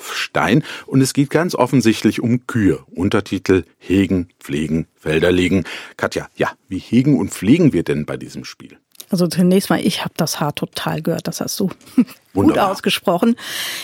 Kuhstein. 0.00 0.64
Und 0.86 1.00
es 1.00 1.12
geht 1.12 1.30
ganz 1.30 1.54
offensichtlich 1.54 2.20
um 2.20 2.46
Kühe. 2.46 2.80
Untertitel 2.90 3.64
Hegen, 3.78 4.28
Pflegen, 4.40 4.86
Felder 4.96 5.32
legen. 5.32 5.64
Katja, 5.96 6.28
ja, 6.36 6.50
wie 6.68 6.78
hegen 6.78 7.18
und 7.18 7.30
pflegen 7.30 7.72
wir 7.72 7.82
denn 7.82 8.06
bei 8.06 8.16
diesem 8.16 8.44
Spiel? 8.44 8.78
Also 9.10 9.26
zunächst 9.26 9.70
mal, 9.70 9.84
ich 9.84 10.04
habe 10.04 10.14
das 10.16 10.38
Haar 10.38 10.54
total 10.54 11.02
gehört, 11.02 11.26
das 11.26 11.40
hast 11.40 11.58
du 11.58 11.70
Gut 12.32 12.58
ausgesprochen. 12.58 13.34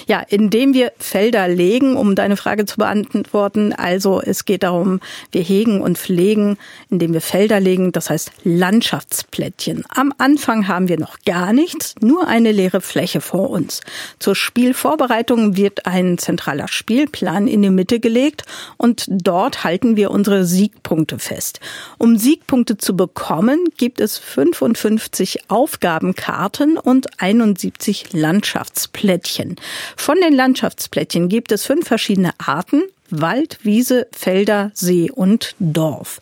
Ja, 0.06 0.20
indem 0.20 0.72
wir 0.72 0.92
Felder 0.98 1.48
legen, 1.48 1.96
um 1.96 2.14
deine 2.14 2.36
Frage 2.36 2.64
zu 2.64 2.76
beantworten. 2.76 3.72
Also 3.72 4.20
es 4.20 4.44
geht 4.44 4.62
darum, 4.62 5.00
wir 5.32 5.42
hegen 5.42 5.80
und 5.80 5.98
pflegen, 5.98 6.56
indem 6.88 7.12
wir 7.12 7.20
Felder 7.20 7.58
legen, 7.58 7.90
das 7.90 8.08
heißt 8.08 8.30
Landschaftsplättchen. 8.44 9.84
Am 9.88 10.12
Anfang 10.18 10.68
haben 10.68 10.88
wir 10.88 10.98
noch 10.98 11.18
gar 11.26 11.52
nichts, 11.52 11.96
nur 12.00 12.28
eine 12.28 12.52
leere 12.52 12.80
Fläche 12.80 13.20
vor 13.20 13.50
uns. 13.50 13.80
Zur 14.20 14.36
Spielvorbereitung 14.36 15.56
wird 15.56 15.86
ein 15.86 16.16
zentraler 16.18 16.68
Spielplan 16.68 17.48
in 17.48 17.62
die 17.62 17.70
Mitte 17.70 17.98
gelegt 17.98 18.44
und 18.76 19.06
dort 19.08 19.64
halten 19.64 19.96
wir 19.96 20.12
unsere 20.12 20.44
Siegpunkte 20.44 21.18
fest. 21.18 21.58
Um 21.98 22.16
Siegpunkte 22.16 22.78
zu 22.78 22.96
bekommen, 22.96 23.64
gibt 23.76 24.00
es 24.00 24.18
55 24.18 25.50
Aufgabenkarten 25.50 26.78
und 26.78 27.20
71 27.20 28.12
Landschaftsplättchen. 28.12 28.35
Landschaftsplättchen. 28.36 29.56
Von 29.96 30.20
den 30.20 30.34
Landschaftsplättchen 30.34 31.30
gibt 31.30 31.52
es 31.52 31.64
fünf 31.64 31.88
verschiedene 31.88 32.32
Arten. 32.36 32.82
Wald, 33.08 33.60
Wiese, 33.62 34.08
Felder, 34.12 34.72
See 34.74 35.10
und 35.10 35.54
Dorf. 35.58 36.20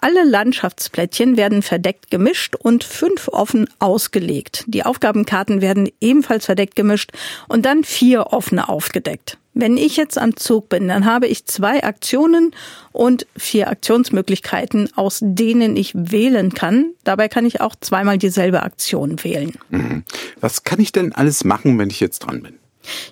Alle 0.00 0.22
Landschaftsplättchen 0.22 1.36
werden 1.36 1.62
verdeckt 1.62 2.10
gemischt 2.10 2.54
und 2.54 2.84
fünf 2.84 3.26
offen 3.28 3.68
ausgelegt. 3.80 4.62
Die 4.68 4.84
Aufgabenkarten 4.84 5.60
werden 5.60 5.88
ebenfalls 6.00 6.44
verdeckt 6.46 6.76
gemischt 6.76 7.10
und 7.48 7.66
dann 7.66 7.82
vier 7.82 8.32
offene 8.32 8.68
aufgedeckt. 8.68 9.38
Wenn 9.58 9.78
ich 9.78 9.96
jetzt 9.96 10.18
am 10.18 10.36
Zug 10.36 10.68
bin, 10.68 10.86
dann 10.88 11.06
habe 11.06 11.26
ich 11.26 11.46
zwei 11.46 11.82
Aktionen 11.82 12.50
und 12.92 13.26
vier 13.38 13.68
Aktionsmöglichkeiten, 13.68 14.90
aus 14.96 15.20
denen 15.22 15.78
ich 15.78 15.92
wählen 15.94 16.52
kann. 16.52 16.92
Dabei 17.04 17.28
kann 17.28 17.46
ich 17.46 17.62
auch 17.62 17.74
zweimal 17.80 18.18
dieselbe 18.18 18.62
Aktion 18.62 19.24
wählen. 19.24 19.54
Mhm. 19.70 20.04
Was 20.42 20.64
kann 20.64 20.78
ich 20.78 20.92
denn 20.92 21.14
alles 21.14 21.44
machen, 21.44 21.78
wenn 21.78 21.88
ich 21.88 22.00
jetzt 22.00 22.18
dran 22.18 22.42
bin? 22.42 22.58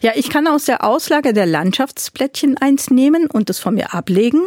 Ja, 0.02 0.12
ich 0.14 0.28
kann 0.28 0.46
aus 0.46 0.66
der 0.66 0.84
Auslage 0.84 1.32
der 1.32 1.46
Landschaftsplättchen 1.46 2.58
eins 2.58 2.90
nehmen 2.90 3.26
und 3.26 3.48
es 3.48 3.58
von 3.58 3.74
mir 3.74 3.94
ablegen 3.94 4.42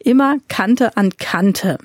immer 0.00 0.36
Kante 0.48 0.96
an 0.96 1.16
Kante. 1.16 1.78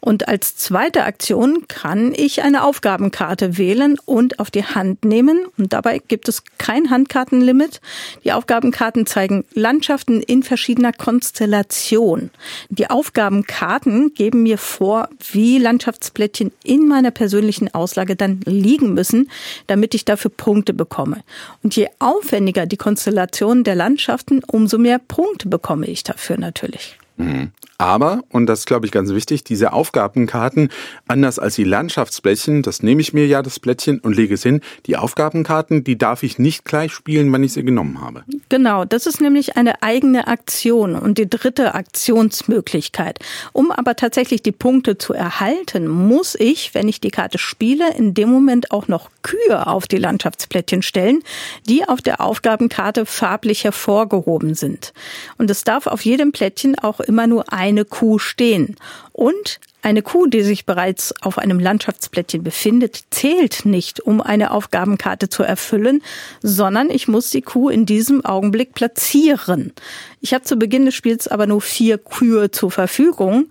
Und 0.00 0.28
als 0.28 0.56
zweite 0.56 1.04
Aktion 1.04 1.66
kann 1.68 2.14
ich 2.14 2.42
eine 2.42 2.64
Aufgabenkarte 2.64 3.58
wählen 3.58 3.98
und 4.04 4.38
auf 4.38 4.50
die 4.50 4.64
Hand 4.64 5.04
nehmen. 5.04 5.40
Und 5.58 5.72
dabei 5.72 5.98
gibt 5.98 6.28
es 6.28 6.42
kein 6.58 6.90
Handkartenlimit. 6.90 7.80
Die 8.24 8.32
Aufgabenkarten 8.32 9.06
zeigen 9.06 9.44
Landschaften 9.54 10.22
in 10.22 10.42
verschiedener 10.42 10.92
Konstellation. 10.92 12.30
Die 12.70 12.88
Aufgabenkarten 12.88 14.14
geben 14.14 14.42
mir 14.42 14.58
vor, 14.58 15.08
wie 15.32 15.58
Landschaftsplättchen 15.58 16.52
in 16.64 16.88
meiner 16.88 17.10
persönlichen 17.10 17.72
Auslage 17.74 18.16
dann 18.16 18.40
liegen 18.44 18.94
müssen, 18.94 19.30
damit 19.66 19.94
ich 19.94 20.04
dafür 20.04 20.30
Punkte 20.30 20.72
bekomme. 20.72 21.22
Und 21.62 21.76
je 21.76 21.88
aufwendiger 21.98 22.66
die 22.66 22.78
Konstellation 22.78 23.64
der 23.64 23.74
Landschaften, 23.74 24.42
umso 24.44 24.78
mehr 24.78 24.98
Punkte 24.98 25.48
bekomme 25.48 25.86
ich 25.86 26.02
dafür 26.02 26.38
natürlich. 26.38 26.99
Mm-hmm. 27.20 27.69
Aber, 27.80 28.24
und 28.28 28.44
das 28.44 28.58
ist, 28.58 28.66
glaube 28.66 28.84
ich, 28.84 28.92
ganz 28.92 29.08
wichtig, 29.08 29.42
diese 29.42 29.72
Aufgabenkarten, 29.72 30.68
anders 31.08 31.38
als 31.38 31.54
die 31.54 31.64
Landschaftsplättchen, 31.64 32.60
das 32.62 32.82
nehme 32.82 33.00
ich 33.00 33.14
mir 33.14 33.26
ja 33.26 33.40
das 33.40 33.58
Plättchen 33.58 34.00
und 34.00 34.14
lege 34.14 34.34
es 34.34 34.42
hin. 34.42 34.60
Die 34.84 34.98
Aufgabenkarten, 34.98 35.82
die 35.82 35.96
darf 35.96 36.22
ich 36.22 36.38
nicht 36.38 36.66
gleich 36.66 36.92
spielen, 36.92 37.32
wenn 37.32 37.42
ich 37.42 37.54
sie 37.54 37.64
genommen 37.64 38.02
habe. 38.02 38.22
Genau, 38.50 38.84
das 38.84 39.06
ist 39.06 39.22
nämlich 39.22 39.56
eine 39.56 39.82
eigene 39.82 40.28
Aktion 40.28 40.94
und 40.94 41.16
die 41.16 41.30
dritte 41.30 41.74
Aktionsmöglichkeit. 41.74 43.18
Um 43.54 43.72
aber 43.72 43.96
tatsächlich 43.96 44.42
die 44.42 44.52
Punkte 44.52 44.98
zu 44.98 45.14
erhalten, 45.14 45.88
muss 45.88 46.34
ich, 46.38 46.74
wenn 46.74 46.86
ich 46.86 47.00
die 47.00 47.10
Karte 47.10 47.38
spiele, 47.38 47.94
in 47.96 48.12
dem 48.12 48.28
Moment 48.28 48.72
auch 48.72 48.88
noch 48.88 49.08
Kühe 49.22 49.66
auf 49.66 49.86
die 49.86 49.96
Landschaftsplättchen 49.96 50.82
stellen, 50.82 51.20
die 51.66 51.88
auf 51.88 52.02
der 52.02 52.20
Aufgabenkarte 52.20 53.06
farblich 53.06 53.64
hervorgehoben 53.64 54.54
sind. 54.54 54.92
Und 55.38 55.50
es 55.50 55.64
darf 55.64 55.86
auf 55.86 56.04
jedem 56.04 56.32
Plättchen 56.32 56.78
auch 56.78 57.00
immer 57.00 57.26
nur 57.26 57.50
eine 57.70 57.84
Kuh 57.84 58.18
stehen. 58.18 58.76
Und 59.12 59.60
eine 59.82 60.02
Kuh, 60.02 60.26
die 60.26 60.42
sich 60.42 60.66
bereits 60.66 61.14
auf 61.22 61.38
einem 61.38 61.58
Landschaftsplättchen 61.58 62.42
befindet, 62.42 63.04
zählt 63.10 63.64
nicht, 63.64 64.00
um 64.00 64.20
eine 64.20 64.50
Aufgabenkarte 64.50 65.30
zu 65.30 65.42
erfüllen, 65.42 66.02
sondern 66.42 66.90
ich 66.90 67.08
muss 67.08 67.30
die 67.30 67.40
Kuh 67.40 67.70
in 67.70 67.86
diesem 67.86 68.24
Augenblick 68.24 68.74
platzieren. 68.74 69.72
Ich 70.20 70.34
habe 70.34 70.44
zu 70.44 70.56
Beginn 70.56 70.84
des 70.84 70.94
Spiels 70.94 71.28
aber 71.28 71.46
nur 71.46 71.62
vier 71.62 71.96
Kühe 71.96 72.50
zur 72.50 72.70
Verfügung. 72.70 73.46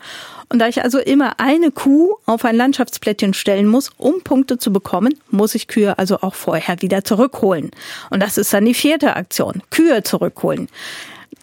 Und 0.49 0.60
da 0.60 0.67
ich 0.67 0.84
also 0.84 0.99
immer 0.99 1.39
eine 1.39 1.71
Kuh 1.71 2.15
auf 2.25 2.45
ein 2.45 2.55
Landschaftsplättchen 2.55 3.34
stellen 3.34 3.67
muss, 3.67 3.91
um 3.97 4.21
Punkte 4.23 4.60
zu 4.60 4.71
bekommen, 4.71 5.15
muss 5.32 5.55
ich 5.55 5.67
Kühe 5.67 5.97
also 5.97 6.21
auch 6.21 6.36
vorher 6.36 6.82
wieder 6.82 7.03
zurückholen. 7.03 7.71
Und 8.12 8.21
das 8.21 8.38
ist 8.38 8.53
dann 8.53 8.65
die 8.65 8.73
vierte 8.75 9.15
Aktion. 9.15 9.63
Kühe 9.71 10.03
zurückholen. 10.03 10.67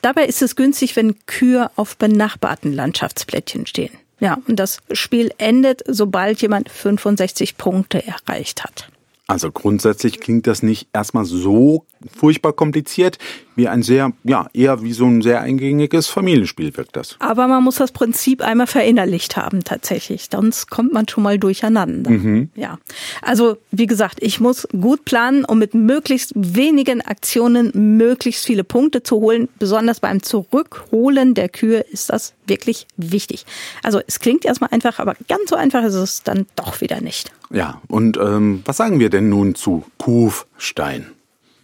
Dabei 0.03 0.27
ist 0.27 0.43
es 0.43 0.57
günstig, 0.57 0.97
wenn 0.97 1.17
Kühe 1.27 1.71
auf 1.77 1.97
benachbarten 1.97 2.73
Landschaftsplättchen 2.73 3.67
stehen. 3.67 3.91
Ja, 4.21 4.39
und 4.49 4.57
das 4.57 4.79
Spiel 4.93 5.31
endet, 5.39 5.83
sobald 5.87 6.41
jemand 6.41 6.71
65 6.71 7.57
Punkte 7.57 8.03
erreicht 8.07 8.65
hat. 8.65 8.89
Also 9.27 9.51
grundsätzlich 9.51 10.21
klingt 10.21 10.47
das 10.47 10.63
nicht 10.63 10.89
erstmal 10.93 11.25
so 11.25 11.85
furchtbar 12.15 12.53
kompliziert, 12.53 13.19
wie 13.57 13.69
ein 13.69 13.83
sehr, 13.83 14.13
ja, 14.23 14.47
eher 14.53 14.83
wie 14.83 14.93
so 14.93 15.07
ein 15.07 15.23
sehr 15.23 15.41
eingängiges 15.41 16.09
Familienspiel 16.09 16.77
wirkt 16.77 16.97
das. 16.97 17.17
Aber 17.19 17.49
man 17.49 17.65
muss 17.65 17.77
das 17.77 17.91
Prinzip 17.91 18.43
einmal 18.43 18.67
verinnerlicht 18.67 19.37
haben 19.37 19.65
tatsächlich, 19.65 20.29
sonst 20.31 20.71
kommt 20.71 20.93
man 20.93 21.09
schon 21.09 21.23
mal 21.23 21.39
durcheinander. 21.39 22.11
Mhm. 22.11 22.51
Ja. 22.55 22.79
Also, 23.23 23.57
wie 23.71 23.87
gesagt, 23.87 24.19
ich 24.23 24.41
muss 24.41 24.69
gut 24.79 25.05
planen, 25.05 25.45
um 25.45 25.59
mit 25.59 25.75
möglichst 25.75 26.33
wenigen 26.35 27.01
Aktionen 27.01 27.97
möglichst 27.97 28.45
viele 28.45 28.63
Punkte 28.63 29.03
zu 29.03 29.17
holen. 29.17 29.49
Besonders 29.59 30.01
beim 30.01 30.23
Zurückholen 30.23 31.35
der 31.35 31.49
Kühe 31.49 31.81
ist 31.81 32.11
das 32.11 32.35
wirklich 32.47 32.87
wichtig. 32.97 33.47
Also, 33.83 34.01
es 34.07 34.21
klingt 34.21 34.45
erstmal 34.45 34.71
einfach, 34.71 34.99
aber 34.99 35.17
ganz 35.29 35.49
so 35.49 35.57
einfach 35.57 35.83
ist 35.83 35.95
es 35.95 36.23
dann 36.23 36.47
doch 36.57 36.81
wieder 36.83 37.01
nicht. 37.01 37.33
Ja, 37.51 37.81
und 37.89 38.19
ähm, 38.19 38.63
was 38.65 38.77
sagen 38.77 39.01
wir 39.01 39.09
denn 39.09 39.29
nun 39.29 39.55
zu 39.55 39.85
Kufstein? 39.99 41.16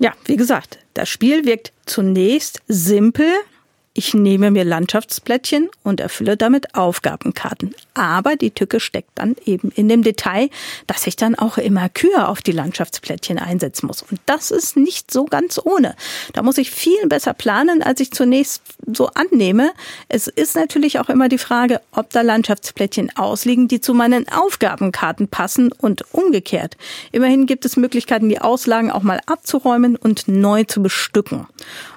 Ja, 0.02 0.14
wie 0.24 0.34
gesagt, 0.34 0.80
das 0.94 1.08
Spiel 1.08 1.44
wirkt 1.44 1.72
zunächst 1.86 2.60
simpel, 2.66 3.30
ich 3.94 4.14
nehme 4.14 4.50
mir 4.50 4.64
Landschaftsplättchen 4.64 5.68
und 5.82 6.00
erfülle 6.00 6.38
damit 6.38 6.74
Aufgabenkarten. 6.74 7.74
Aber 7.92 8.36
die 8.36 8.50
Tücke 8.50 8.80
steckt 8.80 9.10
dann 9.16 9.36
eben 9.44 9.70
in 9.70 9.86
dem 9.88 10.02
Detail, 10.02 10.48
dass 10.86 11.06
ich 11.06 11.16
dann 11.16 11.34
auch 11.34 11.58
immer 11.58 11.90
Kühe 11.90 12.26
auf 12.26 12.40
die 12.40 12.52
Landschaftsplättchen 12.52 13.38
einsetzen 13.38 13.86
muss. 13.86 14.00
Und 14.00 14.18
das 14.24 14.50
ist 14.50 14.78
nicht 14.78 15.10
so 15.10 15.26
ganz 15.26 15.60
ohne. 15.62 15.94
Da 16.32 16.42
muss 16.42 16.56
ich 16.56 16.70
viel 16.70 17.06
besser 17.06 17.34
planen, 17.34 17.82
als 17.82 18.00
ich 18.00 18.12
zunächst 18.12 18.62
so 18.86 19.08
annehme. 19.08 19.72
Es 20.08 20.26
ist 20.26 20.56
natürlich 20.56 20.98
auch 20.98 21.10
immer 21.10 21.28
die 21.28 21.36
Frage, 21.36 21.82
ob 21.92 22.08
da 22.10 22.22
Landschaftsplättchen 22.22 23.14
ausliegen, 23.16 23.68
die 23.68 23.82
zu 23.82 23.92
meinen 23.92 24.26
Aufgabenkarten 24.28 25.28
passen 25.28 25.70
und 25.70 26.14
umgekehrt. 26.14 26.78
Immerhin 27.10 27.44
gibt 27.44 27.66
es 27.66 27.76
Möglichkeiten, 27.76 28.30
die 28.30 28.40
Auslagen 28.40 28.90
auch 28.90 29.02
mal 29.02 29.20
abzuräumen 29.26 29.96
und 29.96 30.28
neu 30.28 30.64
zu 30.64 30.82
bestücken. 30.82 31.46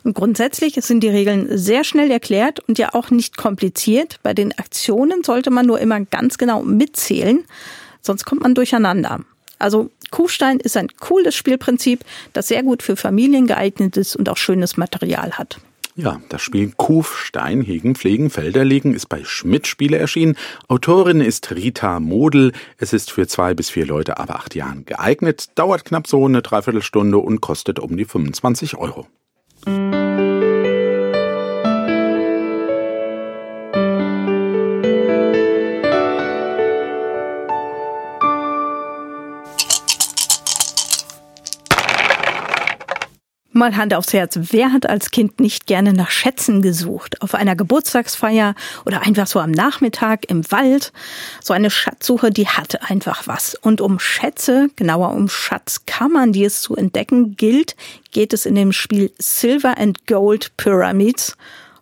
Und 0.04 0.14
grundsätzlich 0.14 0.76
sind 0.82 1.02
die 1.02 1.10
Regeln 1.10 1.58
sehr 1.58 1.85
schnell 1.86 2.12
erklärt 2.12 2.60
und 2.68 2.78
ja 2.78 2.94
auch 2.94 3.12
nicht 3.12 3.38
kompliziert. 3.38 4.20
Bei 4.24 4.34
den 4.34 4.58
Aktionen 4.58 5.24
sollte 5.24 5.52
man 5.52 5.66
nur 5.66 5.80
immer 5.80 6.02
ganz 6.02 6.38
genau 6.38 6.64
mitzählen, 6.64 7.44
sonst 8.02 8.26
kommt 8.26 8.42
man 8.42 8.56
durcheinander. 8.56 9.22
Also 9.60 9.90
Kuhstein 10.12 10.60
ist 10.60 10.78
ein 10.78 10.90
cooles 11.00 11.36
Spielprinzip, 11.36 12.02
das 12.34 12.48
sehr 12.48 12.64
gut 12.64 12.84
für 12.84 12.96
Familien 12.96 13.48
geeignet 13.48 13.98
ist 13.98 14.16
und 14.16 14.30
auch 14.30 14.38
schönes 14.38 14.78
Material 14.78 15.34
hat. 15.34 15.60
Ja, 15.98 16.20
das 16.28 16.42
Spiel 16.42 16.74
Kufstein, 16.76 17.62
Hegen, 17.62 17.96
Pflegen, 17.96 18.30
Felder 18.30 18.66
legen 18.66 18.94
ist 18.94 19.08
bei 19.08 19.24
Schmidt 19.24 19.66
Spiele 19.66 19.98
erschienen. 19.98 20.36
Autorin 20.68 21.22
ist 21.22 21.56
Rita 21.56 22.02
Model. 22.02 22.52
Es 22.78 22.92
ist 22.92 23.12
für 23.12 23.28
zwei 23.28 23.54
bis 23.54 23.70
vier 23.70 23.86
Leute 23.86 24.18
ab 24.18 24.30
acht 24.30 24.56
Jahren 24.56 24.86
geeignet, 24.86 25.48
dauert 25.56 25.86
knapp 25.86 26.08
so 26.08 26.26
eine 26.26 26.42
Dreiviertelstunde 26.42 27.18
und 27.18 27.40
kostet 27.40 27.80
um 27.80 27.96
die 27.96 28.04
25 28.04 28.76
Euro. 28.76 29.08
Mal 43.58 43.78
Hand 43.78 43.94
aufs 43.94 44.12
Herz, 44.12 44.38
wer 44.52 44.74
hat 44.74 44.90
als 44.90 45.12
Kind 45.12 45.40
nicht 45.40 45.66
gerne 45.66 45.94
nach 45.94 46.12
Schätzen 46.12 46.62
gesucht? 46.62 47.22
Auf 47.22 47.34
einer 47.34 47.56
Geburtstagsfeier 47.56 48.54
oder 48.86 49.04
einfach 49.04 49.28
so 49.28 49.40
am 49.40 49.52
Nachmittag 49.52 50.30
im 50.30 50.44
Wald? 50.52 50.92
So 51.42 51.54
eine 51.54 51.70
Schatzsuche, 51.70 52.32
die 52.32 52.50
hat 52.50 52.92
einfach 52.92 53.28
was. 53.28 53.56
Und 53.56 53.80
um 53.80 53.98
Schätze, 53.98 54.70
genauer 54.76 55.14
um 55.14 55.30
Schatzkammern, 55.30 56.34
die 56.34 56.44
es 56.44 56.62
zu 56.62 56.76
entdecken 56.76 57.38
gilt, 57.38 57.78
geht 58.12 58.34
es 58.34 58.46
in 58.46 58.56
dem 58.56 58.74
Spiel 58.74 59.14
Silver 59.20 59.78
and 59.78 60.06
Gold 60.06 60.52
Pyramids. 60.58 61.38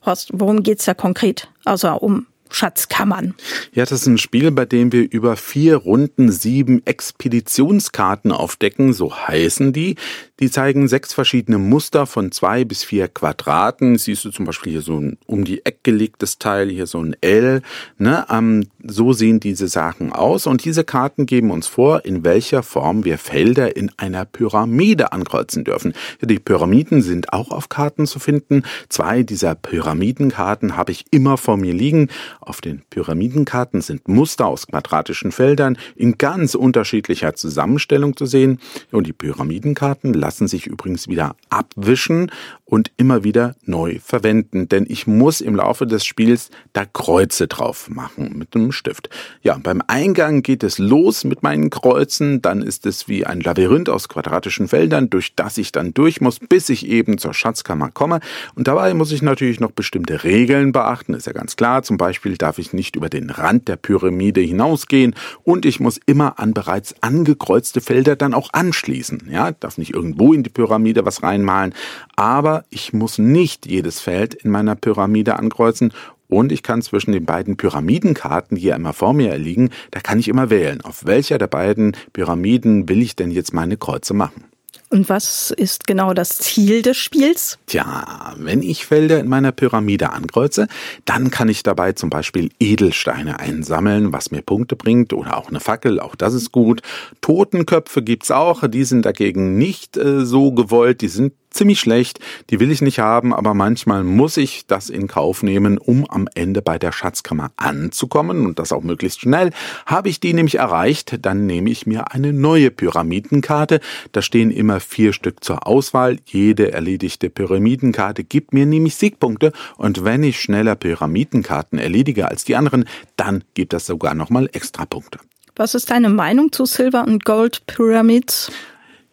Horst, 0.06 0.30
worum 0.32 0.62
geht's 0.62 0.86
da 0.86 0.94
konkret? 0.94 1.48
Außer 1.66 2.04
um 2.04 2.28
Schatzkammern. 2.54 3.34
Ja, 3.74 3.84
das 3.84 4.02
ist 4.02 4.08
ein 4.08 4.18
Spiel, 4.18 4.52
bei 4.52 4.66
dem 4.66 4.92
wir 4.92 5.12
über 5.12 5.36
vier 5.36 5.78
Runden 5.78 6.32
sieben 6.32 6.86
Expeditionskarten 6.86 8.32
aufdecken, 8.32 8.94
so 8.94 9.16
heißen 9.16 9.74
die. 9.74 9.96
Die 10.40 10.52
zeigen 10.52 10.88
sechs 10.88 11.14
verschiedene 11.14 11.58
Muster 11.58 12.06
von 12.06 12.32
zwei 12.32 12.66
bis 12.66 12.84
vier 12.84 13.08
Quadraten. 13.08 13.98
Siehst 13.98 14.26
du 14.26 14.30
zum 14.30 14.46
Beispiel 14.46 14.74
hier 14.74 14.82
so 14.82 15.00
ein 15.00 15.18
um 15.26 15.46
die 15.46 15.66
Eck 15.66 15.84
gelegtes 15.84 16.38
Teil, 16.38 16.70
hier 16.70 16.86
so 16.86 17.02
ein 17.02 17.16
L. 17.22 17.62
Ne? 17.98 18.26
Ähm, 18.30 18.68
so 18.84 19.14
sehen 19.14 19.40
diese 19.40 19.68
Sachen 19.68 20.12
aus. 20.12 20.46
Und 20.46 20.66
diese 20.66 20.84
Karten 20.84 21.26
geben 21.26 21.50
uns 21.50 21.68
vor, 21.68 22.04
in 22.04 22.26
welcher 22.26 22.62
Form 22.62 23.06
wir 23.06 23.18
Felder 23.18 23.78
in 23.78 23.92
einer 23.98 24.26
Pyramide 24.26 25.14
ankreuzen 25.14 25.64
dürfen. 25.64 25.94
Die 26.22 26.40
Pyramiden 26.40 27.02
sind 27.02 27.32
auch 27.32 27.52
auf 27.52 27.70
Karten 27.70 28.06
zu 28.06 28.20
finden. 28.20 28.64
Zwei 28.90 29.24
dieser 29.24 29.56
Pyramidenkarten 29.56 30.76
habe 30.76 30.92
ich 30.92 31.06
immer 31.12 31.38
vor 31.38 31.58
mir 31.58 31.74
liegen. 31.74 32.10
Auf 32.46 32.60
den 32.60 32.82
Pyramidenkarten 32.90 33.80
sind 33.80 34.10
Muster 34.10 34.48
aus 34.48 34.68
quadratischen 34.68 35.32
Feldern 35.32 35.78
in 35.96 36.18
ganz 36.18 36.56
unterschiedlicher 36.56 37.36
Zusammenstellung 37.36 38.18
zu 38.18 38.26
sehen. 38.26 38.60
Und 38.92 39.08
die 39.08 39.14
Pyramidenkarten 39.14 40.14
lassen 40.14 40.48
sich 40.50 40.68
übrigens 40.68 41.08
wieder 41.08 41.38
abwischen 41.50 42.32
und 42.66 42.92
immer 42.98 43.24
wieder 43.24 43.56
neu 43.66 44.00
verwenden, 44.04 44.68
denn 44.68 44.86
ich 44.90 45.08
muss 45.08 45.42
im 45.42 45.56
Laufe 45.56 45.86
des 45.86 46.06
Spiels 46.06 46.50
da 46.74 46.86
Kreuze 46.86 47.48
drauf 47.48 47.90
machen 47.90 48.38
mit 48.38 48.56
einem 48.56 48.72
Stift. 48.72 49.10
Ja, 49.42 49.58
beim 49.62 49.82
Eingang 49.88 50.42
geht 50.42 50.64
es 50.64 50.80
los 50.80 51.24
mit 51.24 51.44
meinen 51.44 51.70
Kreuzen, 51.70 52.42
dann 52.42 52.62
ist 52.62 52.86
es 52.86 53.08
wie 53.08 53.26
ein 53.26 53.42
Labyrinth 53.42 53.90
aus 53.90 54.10
quadratischen 54.10 54.68
Feldern, 54.68 55.10
durch 55.10 55.36
das 55.36 55.58
ich 55.58 55.72
dann 55.72 55.94
durch 55.94 56.20
muss, 56.20 56.40
bis 56.40 56.70
ich 56.70 56.88
eben 56.88 57.20
zur 57.20 57.34
Schatzkammer 57.34 57.92
komme. 57.92 58.20
Und 58.56 58.68
dabei 58.68 58.94
muss 58.96 59.12
ich 59.12 59.22
natürlich 59.22 59.60
noch 59.60 59.72
bestimmte 59.72 60.24
Regeln 60.24 60.72
beachten, 60.72 61.14
ist 61.14 61.28
ja 61.28 61.34
ganz 61.34 61.56
klar. 61.56 61.84
Zum 61.84 61.98
Beispiel 61.98 62.33
darf 62.38 62.60
ich 62.60 62.74
nicht 62.74 62.96
über 62.96 63.10
den 63.10 63.30
Rand 63.30 63.68
der 63.68 63.76
Pyramide 63.76 64.42
hinausgehen 64.42 65.16
und 65.44 65.66
ich 65.66 65.80
muss 65.80 66.00
immer 66.06 66.40
an 66.40 66.54
bereits 66.54 66.96
angekreuzte 67.02 67.82
Felder 67.82 68.16
dann 68.16 68.34
auch 68.34 68.50
anschließen. 68.54 69.28
Ja, 69.32 69.52
darf 69.52 69.78
nicht 69.78 69.94
irgendwo 69.94 70.34
in 70.34 70.44
die 70.44 70.50
Pyramide 70.50 71.06
was 71.06 71.24
reinmalen, 71.24 71.74
aber 72.16 72.66
ich 72.70 72.94
muss 72.94 73.18
nicht 73.18 73.66
jedes 73.66 74.00
Feld 74.00 74.34
in 74.34 74.52
meiner 74.52 74.76
Pyramide 74.76 75.38
ankreuzen 75.38 75.94
und 76.30 76.52
ich 76.52 76.64
kann 76.64 76.82
zwischen 76.82 77.12
den 77.12 77.26
beiden 77.26 77.58
Pyramidenkarten, 77.58 78.58
die 78.58 78.64
ja 78.64 78.76
immer 78.76 78.94
vor 78.94 79.14
mir 79.14 79.38
liegen, 79.38 79.70
da 79.92 80.00
kann 80.00 80.20
ich 80.20 80.28
immer 80.28 80.50
wählen, 80.50 80.82
auf 80.82 81.06
welcher 81.06 81.38
der 81.38 81.48
beiden 81.48 81.96
Pyramiden 82.12 82.90
will 82.90 83.02
ich 83.02 83.16
denn 83.16 83.30
jetzt 83.32 83.54
meine 83.54 83.78
Kreuze 83.78 84.14
machen. 84.14 84.46
Und 84.94 85.10
was 85.10 85.50
ist 85.50 85.88
genau 85.88 86.14
das 86.14 86.38
Ziel 86.38 86.84
des 86.84 86.98
Spiels? 86.98 87.58
Tja, 87.66 88.36
wenn 88.38 88.62
ich 88.62 88.86
Felder 88.86 89.20
in 89.20 89.28
meiner 89.28 89.52
Pyramide 89.52 90.12
ankreuze, 90.12 90.68
dann 91.06 91.32
kann 91.32 91.50
ich 91.50 91.64
dabei 91.64 91.94
zum 91.94 92.12
Beispiel 92.12 92.52
Edelsteine 92.60 93.40
einsammeln, 93.40 94.14
was 94.14 94.30
mir 94.30 94.44
Punkte 94.44 94.76
bringt, 94.76 95.12
oder 95.12 95.36
auch 95.36 95.50
eine 95.50 95.60
Fackel, 95.60 96.00
auch 96.00 96.14
das 96.14 96.36
ist 96.36 96.52
gut. 96.52 96.84
Totenköpfe 97.22 98.04
gibt's 98.04 98.30
auch, 98.30 98.68
die 98.68 98.84
sind 98.84 99.04
dagegen 99.04 99.58
nicht 99.58 99.98
äh, 99.98 100.28
so 100.28 100.52
gewollt, 100.52 101.02
die 101.02 101.08
sind 101.08 101.34
ziemlich 101.54 101.80
schlecht, 101.80 102.20
die 102.50 102.60
will 102.60 102.72
ich 102.72 102.82
nicht 102.82 103.00
haben, 103.00 103.34
aber 103.34 103.54
manchmal 103.54 104.04
muss 104.04 104.38
ich 104.38 104.66
das 104.68 104.90
in 104.90 105.08
Kauf 105.08 105.44
nehmen, 105.44 105.78
um 105.78 106.10
am 106.10 106.28
Ende 106.36 106.62
bei 106.62 106.78
der 106.78 106.92
Schatzkammer 106.92 107.52
anzukommen 107.56 108.46
und 108.46 108.60
das 108.60 108.72
auch 108.72 108.84
möglichst 108.84 109.22
schnell. 109.22 109.52
Habe 109.86 110.10
ich 110.10 110.20
die 110.20 110.34
nämlich 110.34 110.56
erreicht, 110.56 111.20
dann 111.22 111.46
nehme 111.46 111.70
ich 111.70 111.86
mir 111.86 112.12
eine 112.12 112.34
neue 112.34 112.72
Pyramidenkarte. 112.72 113.80
Da 114.12 114.22
stehen 114.22 114.52
immer 114.52 114.80
vier 114.80 115.14
Stück 115.14 115.44
zur 115.44 115.68
Auswahl. 115.68 116.18
Jede 116.26 116.72
erledigte 116.72 117.30
Pyramidenkarte 117.30 118.24
gibt 118.24 118.54
mir 118.54 118.66
nämlich 118.66 118.96
Siegpunkte 118.96 119.54
und 119.78 120.04
wenn 120.04 120.24
ich 120.24 120.42
schneller 120.42 120.76
Pyramidenkarten 120.76 121.80
erledige 121.80 122.28
als 122.28 122.44
die 122.44 122.56
anderen, 122.56 122.86
dann 123.16 123.44
gibt 123.54 123.74
das 123.74 123.86
sogar 123.86 124.16
nochmal 124.16 124.50
extra 124.54 124.86
Punkte. 124.86 125.20
Was 125.56 125.76
ist 125.76 125.92
deine 125.92 126.10
Meinung 126.10 126.52
zu 126.52 126.66
Silver 126.66 127.06
und 127.06 127.26
Gold 127.26 127.68
Pyramids? 127.68 128.52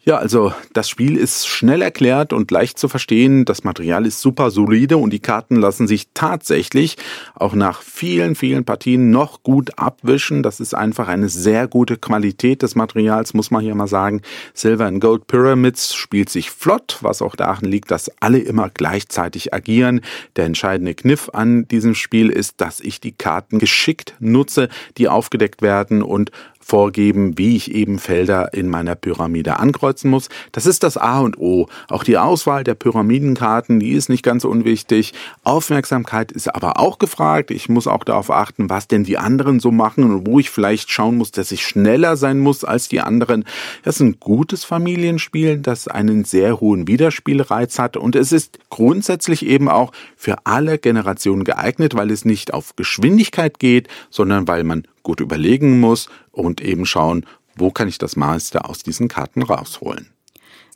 Ja, 0.03 0.17
also 0.17 0.51
das 0.73 0.89
Spiel 0.89 1.15
ist 1.15 1.47
schnell 1.47 1.83
erklärt 1.83 2.33
und 2.33 2.49
leicht 2.49 2.79
zu 2.79 2.89
verstehen. 2.89 3.45
Das 3.45 3.63
Material 3.63 4.07
ist 4.07 4.19
super 4.19 4.49
solide 4.49 4.97
und 4.97 5.11
die 5.11 5.19
Karten 5.19 5.57
lassen 5.57 5.87
sich 5.87 6.07
tatsächlich 6.15 6.97
auch 7.35 7.53
nach 7.53 7.83
vielen, 7.83 8.33
vielen 8.33 8.65
Partien 8.65 9.11
noch 9.11 9.43
gut 9.43 9.77
abwischen. 9.77 10.41
Das 10.41 10.59
ist 10.59 10.73
einfach 10.73 11.07
eine 11.07 11.29
sehr 11.29 11.67
gute 11.67 11.97
Qualität 11.97 12.63
des 12.63 12.73
Materials, 12.73 13.35
muss 13.35 13.51
man 13.51 13.61
hier 13.61 13.75
mal 13.75 13.85
sagen. 13.85 14.23
Silver 14.55 14.87
and 14.87 15.01
Gold 15.01 15.27
Pyramids 15.27 15.93
spielt 15.93 16.31
sich 16.31 16.49
flott, 16.49 16.97
was 17.01 17.21
auch 17.21 17.35
daran 17.35 17.69
liegt, 17.69 17.91
dass 17.91 18.09
alle 18.21 18.39
immer 18.39 18.71
gleichzeitig 18.73 19.53
agieren. 19.53 20.01
Der 20.35 20.45
entscheidende 20.45 20.95
Kniff 20.95 21.29
an 21.31 21.67
diesem 21.67 21.93
Spiel 21.93 22.31
ist, 22.31 22.59
dass 22.59 22.79
ich 22.79 23.01
die 23.01 23.11
Karten 23.11 23.59
geschickt 23.59 24.15
nutze, 24.19 24.67
die 24.97 25.09
aufgedeckt 25.09 25.61
werden 25.61 26.01
und 26.01 26.31
vorgeben, 26.61 27.37
wie 27.37 27.55
ich 27.57 27.73
eben 27.73 27.99
Felder 27.99 28.53
in 28.53 28.69
meiner 28.69 28.95
Pyramide 28.95 29.59
ankreuzen 29.59 30.09
muss. 30.09 30.29
Das 30.51 30.65
ist 30.65 30.83
das 30.83 30.95
A 30.95 31.19
und 31.19 31.37
O. 31.37 31.67
Auch 31.89 32.03
die 32.03 32.17
Auswahl 32.17 32.63
der 32.63 32.75
Pyramidenkarten, 32.75 33.79
die 33.79 33.91
ist 33.91 34.09
nicht 34.09 34.23
ganz 34.23 34.45
unwichtig. 34.45 35.13
Aufmerksamkeit 35.43 36.31
ist 36.31 36.53
aber 36.53 36.79
auch 36.79 36.99
gefragt. 36.99 37.51
Ich 37.51 37.67
muss 37.67 37.87
auch 37.87 38.03
darauf 38.03 38.31
achten, 38.31 38.69
was 38.69 38.87
denn 38.87 39.03
die 39.03 39.17
anderen 39.17 39.59
so 39.59 39.71
machen 39.71 40.03
und 40.03 40.27
wo 40.27 40.39
ich 40.39 40.49
vielleicht 40.49 40.91
schauen 40.91 41.17
muss, 41.17 41.31
dass 41.31 41.51
ich 41.51 41.65
schneller 41.65 42.15
sein 42.15 42.39
muss 42.39 42.63
als 42.63 42.87
die 42.87 43.01
anderen. 43.01 43.43
Das 43.83 43.95
ist 43.95 44.01
ein 44.01 44.19
gutes 44.19 44.63
Familienspiel, 44.63 45.57
das 45.57 45.87
einen 45.87 46.23
sehr 46.23 46.59
hohen 46.59 46.87
Wiederspielreiz 46.87 47.79
hat 47.79 47.97
und 47.97 48.15
es 48.15 48.31
ist 48.31 48.59
grundsätzlich 48.69 49.45
eben 49.45 49.67
auch 49.67 49.91
für 50.15 50.45
alle 50.45 50.77
Generationen 50.77 51.43
geeignet, 51.43 51.95
weil 51.95 52.11
es 52.11 52.25
nicht 52.25 52.53
auf 52.53 52.75
Geschwindigkeit 52.75 53.59
geht, 53.59 53.87
sondern 54.09 54.47
weil 54.47 54.63
man 54.63 54.83
gut 55.03 55.19
überlegen 55.19 55.79
muss 55.79 56.09
und 56.31 56.61
eben 56.61 56.85
schauen, 56.85 57.25
wo 57.55 57.71
kann 57.71 57.87
ich 57.87 57.97
das 57.97 58.15
meiste 58.15 58.65
aus 58.65 58.83
diesen 58.83 59.07
Karten 59.07 59.41
rausholen. 59.41 60.09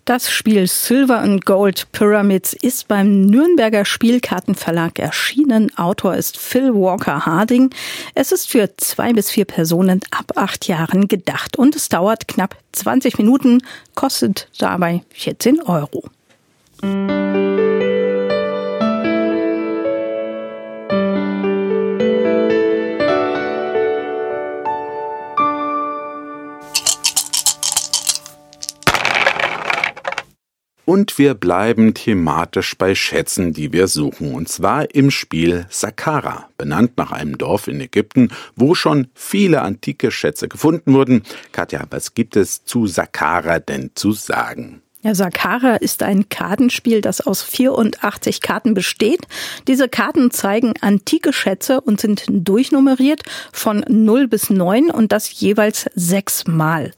Das 0.06 0.30
Spiel 0.30 0.68
Silver 0.68 1.18
and 1.18 1.48
Gold 1.48 1.92
Pyramids 1.92 2.54
ist 2.54 2.88
beim 2.88 3.22
Nürnberger 3.22 3.86
Spielkartenverlag 3.86 5.00
erschienen. 5.00 5.76
Autor 5.80 6.14
ist 6.14 6.38
Phil 6.38 6.76
Walker 6.76 7.26
Harding. 7.26 7.72
Es 8.14 8.32
ist 8.32 8.48
für 8.48 8.70
zwei 8.78 9.14
bis 9.14 9.32
vier 9.32 9.46
Personen 9.46 10.02
ab 10.12 10.34
acht 10.36 10.68
Jahren 10.68 11.08
gedacht 11.08 11.58
und 11.58 11.76
es 11.76 11.90
dauert 11.90 12.28
knapp 12.28 12.56
20 12.74 13.18
Minuten, 13.18 13.64
kostet 13.96 14.48
dabei 14.60 15.02
14 15.10 15.64
Euro. 15.64 16.04
Und 30.86 31.18
wir 31.18 31.34
bleiben 31.34 31.96
thematisch 31.96 32.78
bei 32.78 32.94
Schätzen, 32.94 33.54
die 33.54 33.74
wir 33.74 33.88
suchen, 33.88 34.34
und 34.36 34.48
zwar 34.48 34.94
im 34.94 35.10
Spiel 35.10 35.66
Saqqara, 35.70 36.50
benannt 36.60 36.92
nach 36.98 37.12
einem 37.12 37.40
Dorf 37.40 37.68
in 37.68 37.82
Ägypten, 37.82 38.30
wo 38.56 38.76
schon 38.76 39.08
viele 39.16 39.64
antike 39.64 40.12
Schätze 40.12 40.48
gefunden 40.48 40.94
wurden. 40.94 41.24
Katja, 41.52 41.86
was 41.90 42.14
gibt 42.14 42.36
es 42.36 42.64
zu 42.66 42.86
Saqqara 42.86 43.60
denn 43.60 43.92
zu 43.96 44.12
sagen? 44.12 44.84
Ja, 45.06 45.14
Sakara 45.14 45.76
ist 45.76 46.02
ein 46.02 46.30
Kartenspiel, 46.30 47.00
das 47.00 47.22
aus 47.22 47.44
84 47.44 48.42
Karten 48.42 48.74
besteht. 48.74 49.28
Diese 49.68 49.88
Karten 49.88 50.32
zeigen 50.32 50.74
antike 50.82 51.32
Schätze 51.32 51.80
und 51.80 52.02
sind 52.02 52.24
durchnummeriert 52.28 53.22
von 53.52 53.86
0 53.88 54.28
bis 54.28 54.50
9 54.50 54.90
und 54.90 55.12
das 55.12 55.40
jeweils 55.40 55.86
sechsmal. 55.94 56.92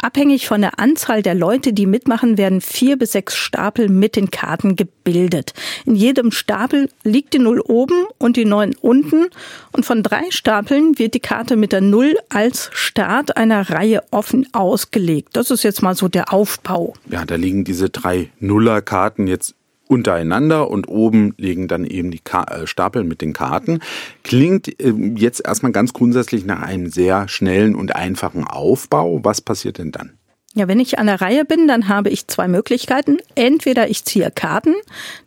Abhängig 0.00 0.48
von 0.48 0.62
der 0.62 0.78
Anzahl 0.78 1.20
der 1.20 1.34
Leute, 1.34 1.74
die 1.74 1.84
mitmachen, 1.84 2.38
werden 2.38 2.62
vier 2.62 2.96
bis 2.96 3.12
sechs 3.12 3.36
Stapel 3.36 3.90
mit 3.90 4.16
den 4.16 4.30
Karten 4.30 4.74
gebildet. 4.74 5.52
In 5.84 5.96
jedem 5.96 6.32
Stapel 6.32 6.88
liegt 7.04 7.34
die 7.34 7.40
0 7.40 7.60
oben 7.60 8.06
und 8.16 8.38
die 8.38 8.46
9 8.46 8.74
unten 8.80 9.26
und 9.72 9.84
von 9.84 10.02
drei 10.02 10.30
Stapeln 10.30 10.98
wird 10.98 11.12
die 11.12 11.20
Karte 11.20 11.56
mit 11.56 11.72
der 11.72 11.82
0 11.82 12.16
als 12.30 12.70
Start 12.72 13.36
einer 13.36 13.68
Reihe 13.68 14.02
offen 14.10 14.48
ausgelegt. 14.52 15.36
Das 15.36 15.50
ist 15.50 15.62
jetzt 15.62 15.82
mal 15.82 15.94
so 15.94 16.08
der 16.08 16.32
Aufbau. 16.32 16.94
Ja, 17.10 17.26
da 17.26 17.36
liegen 17.50 17.64
diese 17.64 17.90
drei 17.90 18.30
Nuller-Karten 18.38 19.26
jetzt 19.26 19.56
untereinander 19.88 20.70
und 20.70 20.86
oben 20.86 21.34
liegen 21.36 21.66
dann 21.66 21.84
eben 21.84 22.12
die 22.12 22.20
Ka 22.20 22.44
äh, 22.44 22.68
Stapel 22.68 23.02
mit 23.02 23.20
den 23.20 23.32
Karten. 23.32 23.80
Klingt 24.22 24.68
äh, 24.80 24.92
jetzt 25.16 25.44
erstmal 25.44 25.72
ganz 25.72 25.92
grundsätzlich 25.92 26.44
nach 26.44 26.62
einem 26.62 26.88
sehr 26.88 27.26
schnellen 27.26 27.74
und 27.74 27.96
einfachen 27.96 28.44
Aufbau. 28.44 29.24
Was 29.24 29.40
passiert 29.40 29.78
denn 29.78 29.90
dann? 29.90 30.19
Ja, 30.56 30.66
wenn 30.66 30.80
ich 30.80 30.98
an 30.98 31.06
der 31.06 31.20
Reihe 31.20 31.44
bin, 31.44 31.68
dann 31.68 31.86
habe 31.86 32.10
ich 32.10 32.26
zwei 32.26 32.48
Möglichkeiten. 32.48 33.18
Entweder 33.36 33.88
ich 33.88 34.04
ziehe 34.04 34.32
Karten, 34.32 34.74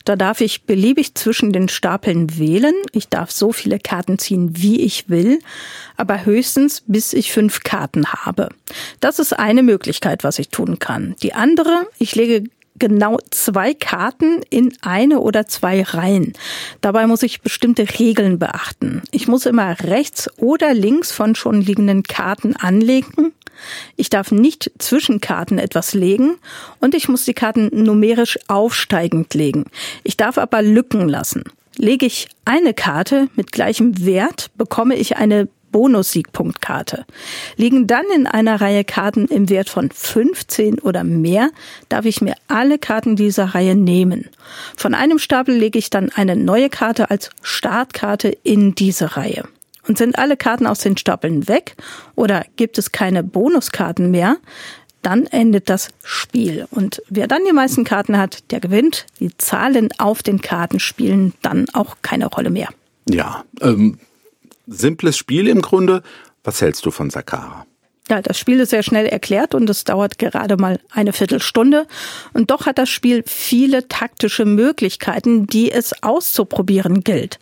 da 0.04 0.18
darf 0.18 0.42
ich 0.42 0.64
beliebig 0.64 1.16
zwischen 1.16 1.54
den 1.54 1.70
Stapeln 1.70 2.38
wählen. 2.38 2.76
Ich 2.92 3.08
darf 3.08 3.32
so 3.32 3.54
viele 3.54 3.80
Karten 3.80 4.20
ziehen, 4.20 4.50
wie 4.58 4.82
ich 4.82 5.08
will, 5.10 5.40
aber 5.96 6.26
höchstens 6.26 6.84
bis 6.88 7.14
ich 7.14 7.32
fünf 7.32 7.64
Karten 7.64 8.06
habe. 8.06 8.50
Das 9.00 9.18
ist 9.18 9.32
eine 9.32 9.64
Möglichkeit, 9.64 10.26
was 10.26 10.40
ich 10.40 10.50
tun 10.50 10.80
kann. 10.80 11.16
Die 11.24 11.34
andere, 11.34 11.88
ich 12.00 12.16
lege 12.16 12.44
genau 12.78 13.18
zwei 13.30 13.74
Karten 13.74 14.42
in 14.50 14.74
eine 14.82 15.22
oder 15.22 15.48
zwei 15.48 15.84
Reihen. 15.84 16.34
Dabei 16.82 17.08
muss 17.08 17.24
ich 17.24 17.40
bestimmte 17.40 17.88
Regeln 17.98 18.40
beachten. 18.40 19.04
Ich 19.12 19.30
muss 19.30 19.46
immer 19.46 19.80
rechts 19.84 20.30
oder 20.36 20.74
links 20.74 21.14
von 21.14 21.34
schon 21.36 21.62
liegenden 21.62 22.04
Karten 22.04 22.58
anlegen 22.58 23.32
ich 23.96 24.10
darf 24.10 24.32
nicht 24.32 24.72
zwischen 24.78 25.22
Karten 25.22 25.58
etwas 25.58 25.94
legen 25.94 26.36
und 26.80 26.96
ich 26.96 27.08
muss 27.08 27.26
die 27.26 27.34
Karten 27.34 27.70
numerisch 27.72 28.40
aufsteigend 28.48 29.34
legen. 29.34 29.66
Ich 30.04 30.18
darf 30.18 30.38
aber 30.38 30.62
Lücken 30.62 31.08
lassen. 31.08 31.44
Lege 31.78 32.06
ich 32.06 32.28
eine 32.46 32.74
Karte 32.74 33.30
mit 33.36 33.52
gleichem 33.52 34.06
Wert, 34.06 34.52
bekomme 34.56 34.96
ich 34.96 35.18
eine 35.18 35.48
Bonus-Siegpunktkarte. 35.74 37.06
Liegen 37.58 37.88
dann 37.88 38.06
in 38.16 38.28
einer 38.28 38.62
Reihe 38.62 38.86
Karten 38.86 39.26
im 39.26 39.50
Wert 39.50 39.68
von 39.68 39.90
15 39.92 40.80
oder 40.80 41.04
mehr, 41.04 41.50
darf 41.90 42.06
ich 42.06 42.22
mir 42.22 42.36
alle 42.48 42.80
Karten 42.80 43.18
dieser 43.18 43.56
Reihe 43.56 43.76
nehmen. 43.76 44.30
Von 44.78 44.94
einem 44.94 45.20
Stapel 45.20 45.56
lege 45.56 45.78
ich 45.78 45.90
dann 45.90 46.10
eine 46.10 46.38
neue 46.38 46.70
Karte 46.70 47.10
als 47.10 47.32
Startkarte 47.42 48.30
in 48.44 48.76
diese 48.76 49.18
Reihe. 49.18 49.44
Und 49.88 49.98
sind 49.98 50.18
alle 50.18 50.38
Karten 50.38 50.66
aus 50.66 50.80
den 50.80 50.98
Stapeln 50.98 51.48
weg 51.48 51.76
oder 52.16 52.46
gibt 52.56 52.78
es 52.78 52.92
keine 52.92 53.24
Bonuskarten 53.24 54.12
mehr, 54.12 54.38
dann 55.02 55.26
endet 55.26 55.70
das 55.70 55.90
Spiel. 56.04 56.66
Und 56.72 57.02
wer 57.10 57.28
dann 57.28 57.44
die 57.46 57.52
meisten 57.52 57.84
Karten 57.84 58.18
hat, 58.18 58.52
der 58.52 58.60
gewinnt. 58.62 59.06
Die 59.20 59.36
Zahlen 59.38 59.90
auf 59.98 60.24
den 60.24 60.42
Karten 60.42 60.80
spielen 60.80 61.34
dann 61.42 61.68
auch 61.74 61.98
keine 62.02 62.28
Rolle 62.28 62.50
mehr. 62.50 62.70
Ja, 63.10 63.44
ähm, 63.62 64.00
simples 64.66 65.18
Spiel 65.18 65.48
im 65.48 65.62
Grunde. 65.62 66.04
Was 66.44 66.62
hältst 66.62 66.86
du 66.86 66.92
von 66.92 67.10
Sakara? 67.10 67.66
Ja, 68.10 68.22
das 68.22 68.38
Spiel 68.38 68.60
ist 68.60 68.72
sehr 68.72 68.84
schnell 68.84 69.06
erklärt 69.06 69.56
und 69.56 69.70
es 69.70 69.86
dauert 69.86 70.18
gerade 70.18 70.58
mal 70.58 70.80
eine 70.92 71.14
Viertelstunde. 71.14 71.88
Und 72.34 72.52
doch 72.52 72.66
hat 72.66 72.78
das 72.78 72.90
Spiel 72.90 73.24
viele 73.26 73.88
taktische 73.88 74.46
Möglichkeiten, 74.46 75.48
die 75.48 75.72
es 75.72 76.04
auszuprobieren 76.04 77.04
gilt 77.04 77.40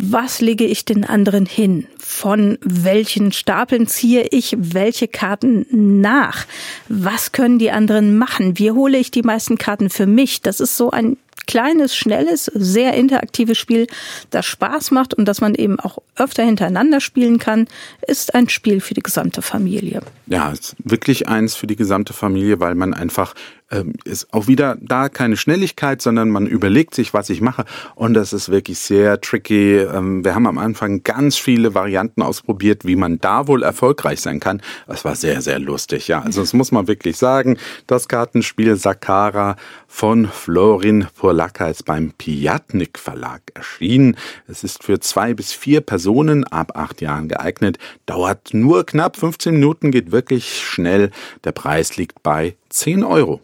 was 0.00 0.40
lege 0.40 0.64
ich 0.64 0.84
den 0.84 1.04
anderen 1.04 1.44
hin? 1.44 1.88
Von 1.98 2.56
welchen 2.62 3.32
Stapeln 3.32 3.88
ziehe 3.88 4.28
ich 4.30 4.54
welche 4.56 5.08
Karten 5.08 5.66
nach? 6.00 6.46
Was 6.88 7.32
können 7.32 7.58
die 7.58 7.72
anderen 7.72 8.16
machen? 8.16 8.58
Wie 8.58 8.70
hole 8.70 8.96
ich 8.96 9.10
die 9.10 9.22
meisten 9.22 9.58
Karten 9.58 9.90
für 9.90 10.06
mich? 10.06 10.40
Das 10.40 10.60
ist 10.60 10.76
so 10.76 10.92
ein 10.92 11.16
kleines, 11.48 11.96
schnelles, 11.96 12.44
sehr 12.54 12.92
interaktives 12.92 13.58
Spiel, 13.58 13.88
das 14.30 14.46
Spaß 14.46 14.92
macht 14.92 15.14
und 15.14 15.24
das 15.24 15.40
man 15.40 15.54
eben 15.54 15.80
auch 15.80 15.98
öfter 16.14 16.44
hintereinander 16.44 17.00
spielen 17.00 17.38
kann, 17.38 17.66
ist 18.06 18.34
ein 18.34 18.48
Spiel 18.48 18.80
für 18.80 18.94
die 18.94 19.02
gesamte 19.02 19.42
Familie. 19.42 20.02
Ja, 20.26 20.52
wirklich 20.84 21.26
eins 21.26 21.56
für 21.56 21.66
die 21.66 21.74
gesamte 21.74 22.12
Familie, 22.12 22.60
weil 22.60 22.74
man 22.74 22.94
einfach 22.94 23.34
ähm, 23.70 23.94
ist 24.04 24.32
auch 24.32 24.46
wieder 24.46 24.76
da 24.80 25.08
keine 25.08 25.36
Schnelligkeit, 25.36 26.00
sondern 26.02 26.30
man 26.30 26.46
überlegt 26.46 26.94
sich, 26.94 27.14
was 27.14 27.30
ich 27.30 27.40
mache. 27.40 27.64
Und 27.94 28.14
das 28.14 28.32
ist 28.32 28.48
wirklich 28.48 28.78
sehr 28.78 29.20
tricky. 29.20 29.76
Ähm, 29.76 30.24
wir 30.24 30.34
haben 30.34 30.46
am 30.46 30.58
Anfang 30.58 31.02
ganz 31.02 31.36
viele 31.36 31.74
Varianten 31.74 32.22
ausprobiert, 32.22 32.84
wie 32.84 32.96
man 32.96 33.18
da 33.18 33.46
wohl 33.46 33.62
erfolgreich 33.62 34.20
sein 34.20 34.40
kann. 34.40 34.62
Das 34.86 35.04
war 35.04 35.14
sehr, 35.14 35.42
sehr 35.42 35.58
lustig. 35.58 36.08
Ja, 36.08 36.20
also 36.22 36.40
das 36.40 36.52
muss 36.52 36.72
man 36.72 36.88
wirklich 36.88 37.16
sagen. 37.16 37.58
Das 37.86 38.08
Kartenspiel 38.08 38.76
Sakara 38.76 39.56
von 39.86 40.26
Florin 40.26 41.06
Polaka 41.16 41.68
ist 41.68 41.84
beim 41.84 42.12
Piatnik 42.12 42.98
Verlag 42.98 43.42
erschienen. 43.54 44.16
Es 44.46 44.64
ist 44.64 44.82
für 44.84 45.00
zwei 45.00 45.34
bis 45.34 45.52
vier 45.52 45.80
Personen 45.80 46.44
ab 46.44 46.72
acht 46.74 47.00
Jahren 47.00 47.28
geeignet, 47.28 47.78
dauert 48.06 48.54
nur 48.54 48.86
knapp 48.86 49.16
15 49.16 49.54
Minuten, 49.54 49.90
geht 49.90 50.12
wirklich 50.12 50.64
schnell. 50.64 51.10
Der 51.44 51.52
Preis 51.52 51.96
liegt 51.96 52.22
bei 52.22 52.56
10 52.70 53.04
Euro. 53.04 53.40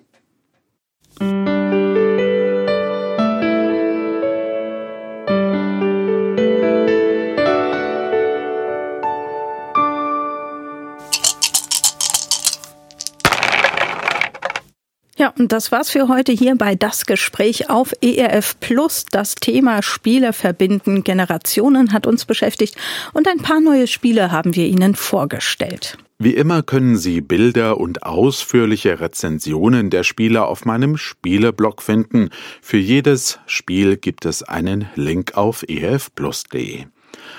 Ja, 15.17 15.33
und 15.39 15.53
das 15.53 15.73
war's 15.73 15.91
für 15.91 16.09
heute 16.09 16.33
hier 16.33 16.55
bei 16.57 16.75
Das 16.75 17.07
Gespräch 17.07 17.71
auf 17.71 17.95
ERF 18.03 18.61
Plus. 18.61 19.07
Das 19.11 19.37
Thema 19.37 19.83
Spiele 19.83 20.35
verbinden 20.35 21.03
Generationen 21.03 21.93
hat 21.95 22.07
uns 22.07 22.25
beschäftigt 22.25 22.77
und 23.15 23.27
ein 23.27 23.39
paar 23.39 23.61
neue 23.61 23.87
Spiele 23.87 24.33
haben 24.33 24.55
wir 24.55 24.67
Ihnen 24.67 24.95
vorgestellt. 24.95 25.97
Wie 26.25 26.35
immer 26.35 26.63
können 26.63 26.97
Sie 26.97 27.21
Bilder 27.21 27.77
und 27.77 28.05
ausführliche 28.05 28.99
Rezensionen 28.99 29.91
der 29.91 30.05
Spiele 30.05 30.47
auf 30.47 30.65
meinem 30.65 30.97
Spieleblog 30.97 31.83
finden. 31.83 32.31
Für 32.63 32.79
jedes 32.79 33.41
Spiel 33.45 33.99
gibt 33.99 34.25
es 34.25 34.43
einen 34.43 34.89
Link 34.95 35.37
auf 35.37 35.69
erfplus.de. 35.69 36.87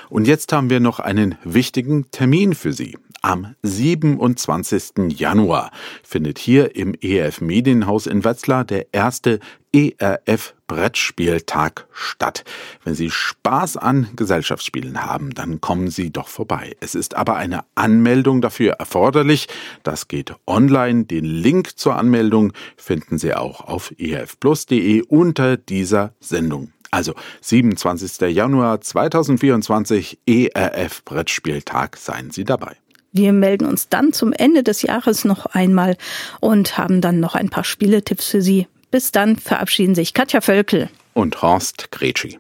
Und 0.10 0.28
jetzt 0.28 0.52
haben 0.54 0.70
wir 0.70 0.80
noch 0.80 1.00
einen 1.00 1.36
wichtigen 1.44 2.10
Termin 2.12 2.54
für 2.54 2.74
Sie. 2.74 2.98
Am 3.22 3.56
27. 3.64 5.18
Januar 5.20 5.72
findet 6.04 6.38
hier 6.38 6.76
im 6.76 6.94
ERF 6.94 7.42
Medienhaus 7.42 8.06
in 8.06 8.24
Wetzlar 8.24 8.66
der 8.66 8.94
erste 8.94 9.40
ERF 9.74 10.54
Brettspieltag 10.68 11.88
statt. 11.92 12.44
Wenn 12.84 12.94
Sie 12.94 13.10
Spaß 13.10 13.78
an 13.78 14.10
Gesellschaftsspielen 14.16 15.04
haben, 15.04 15.32
dann 15.32 15.60
kommen 15.60 15.90
Sie 15.90 16.12
doch 16.12 16.28
vorbei. 16.28 16.76
Es 16.82 16.94
ist 16.94 17.16
aber 17.16 17.36
eine 17.36 17.66
Anmeldung 17.74 18.42
dafür 18.42 18.74
erforderlich. 18.74 19.48
Das 19.82 20.08
geht 20.08 20.36
online. 20.46 21.06
Den 21.06 21.26
Link 21.26 21.80
zur 21.80 21.96
Anmeldung 21.96 22.54
finden 22.78 23.18
Sie 23.18 23.34
auch 23.34 23.62
auf 23.62 23.92
erfplus.de 23.98 25.02
unter 25.02 25.58
dieser 25.58 26.14
Sendung. 26.20 26.75
Also 26.92 27.14
27. 27.42 28.22
Januar 28.34 28.82
2024 28.82 30.20
ERF 30.26 31.04
Brettspieltag. 31.06 31.98
Seien 31.98 32.32
Sie 32.32 32.44
dabei. 32.44 32.76
Wir 33.12 33.32
melden 33.32 33.66
uns 33.66 33.88
dann 33.88 34.12
zum 34.12 34.34
Ende 34.34 34.62
des 34.62 34.82
Jahres 34.82 35.24
noch 35.24 35.46
einmal 35.46 35.96
und 36.42 36.78
haben 36.78 37.00
dann 37.00 37.20
noch 37.20 37.36
ein 37.36 37.50
paar 37.50 37.64
Spieletipps 37.64 38.28
für 38.28 38.42
Sie. 38.42 38.68
Bis 38.92 39.12
dann 39.12 39.38
verabschieden 39.38 39.96
sich 39.96 40.14
Katja 40.14 40.42
Völkel 40.42 40.90
und 41.14 41.42
Horst 41.42 41.92
Gretschi. 41.92 42.40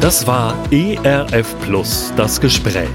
Das 0.00 0.26
war 0.26 0.56
ERF 0.72 1.54
Plus, 1.60 2.12
das 2.16 2.40
Gespräch. 2.40 2.88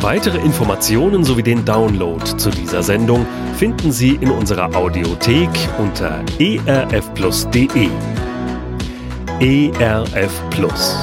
Weitere 0.00 0.38
Informationen 0.38 1.24
sowie 1.24 1.42
den 1.42 1.64
Download 1.64 2.24
zu 2.24 2.50
dieser 2.50 2.82
Sendung 2.82 3.26
finden 3.56 3.92
Sie 3.92 4.16
in 4.20 4.30
unserer 4.30 4.74
Audiothek 4.74 5.50
unter 5.78 6.22
erfplus.de. 6.38 7.88
ERF 9.40 10.42
Plus. 10.50 10.96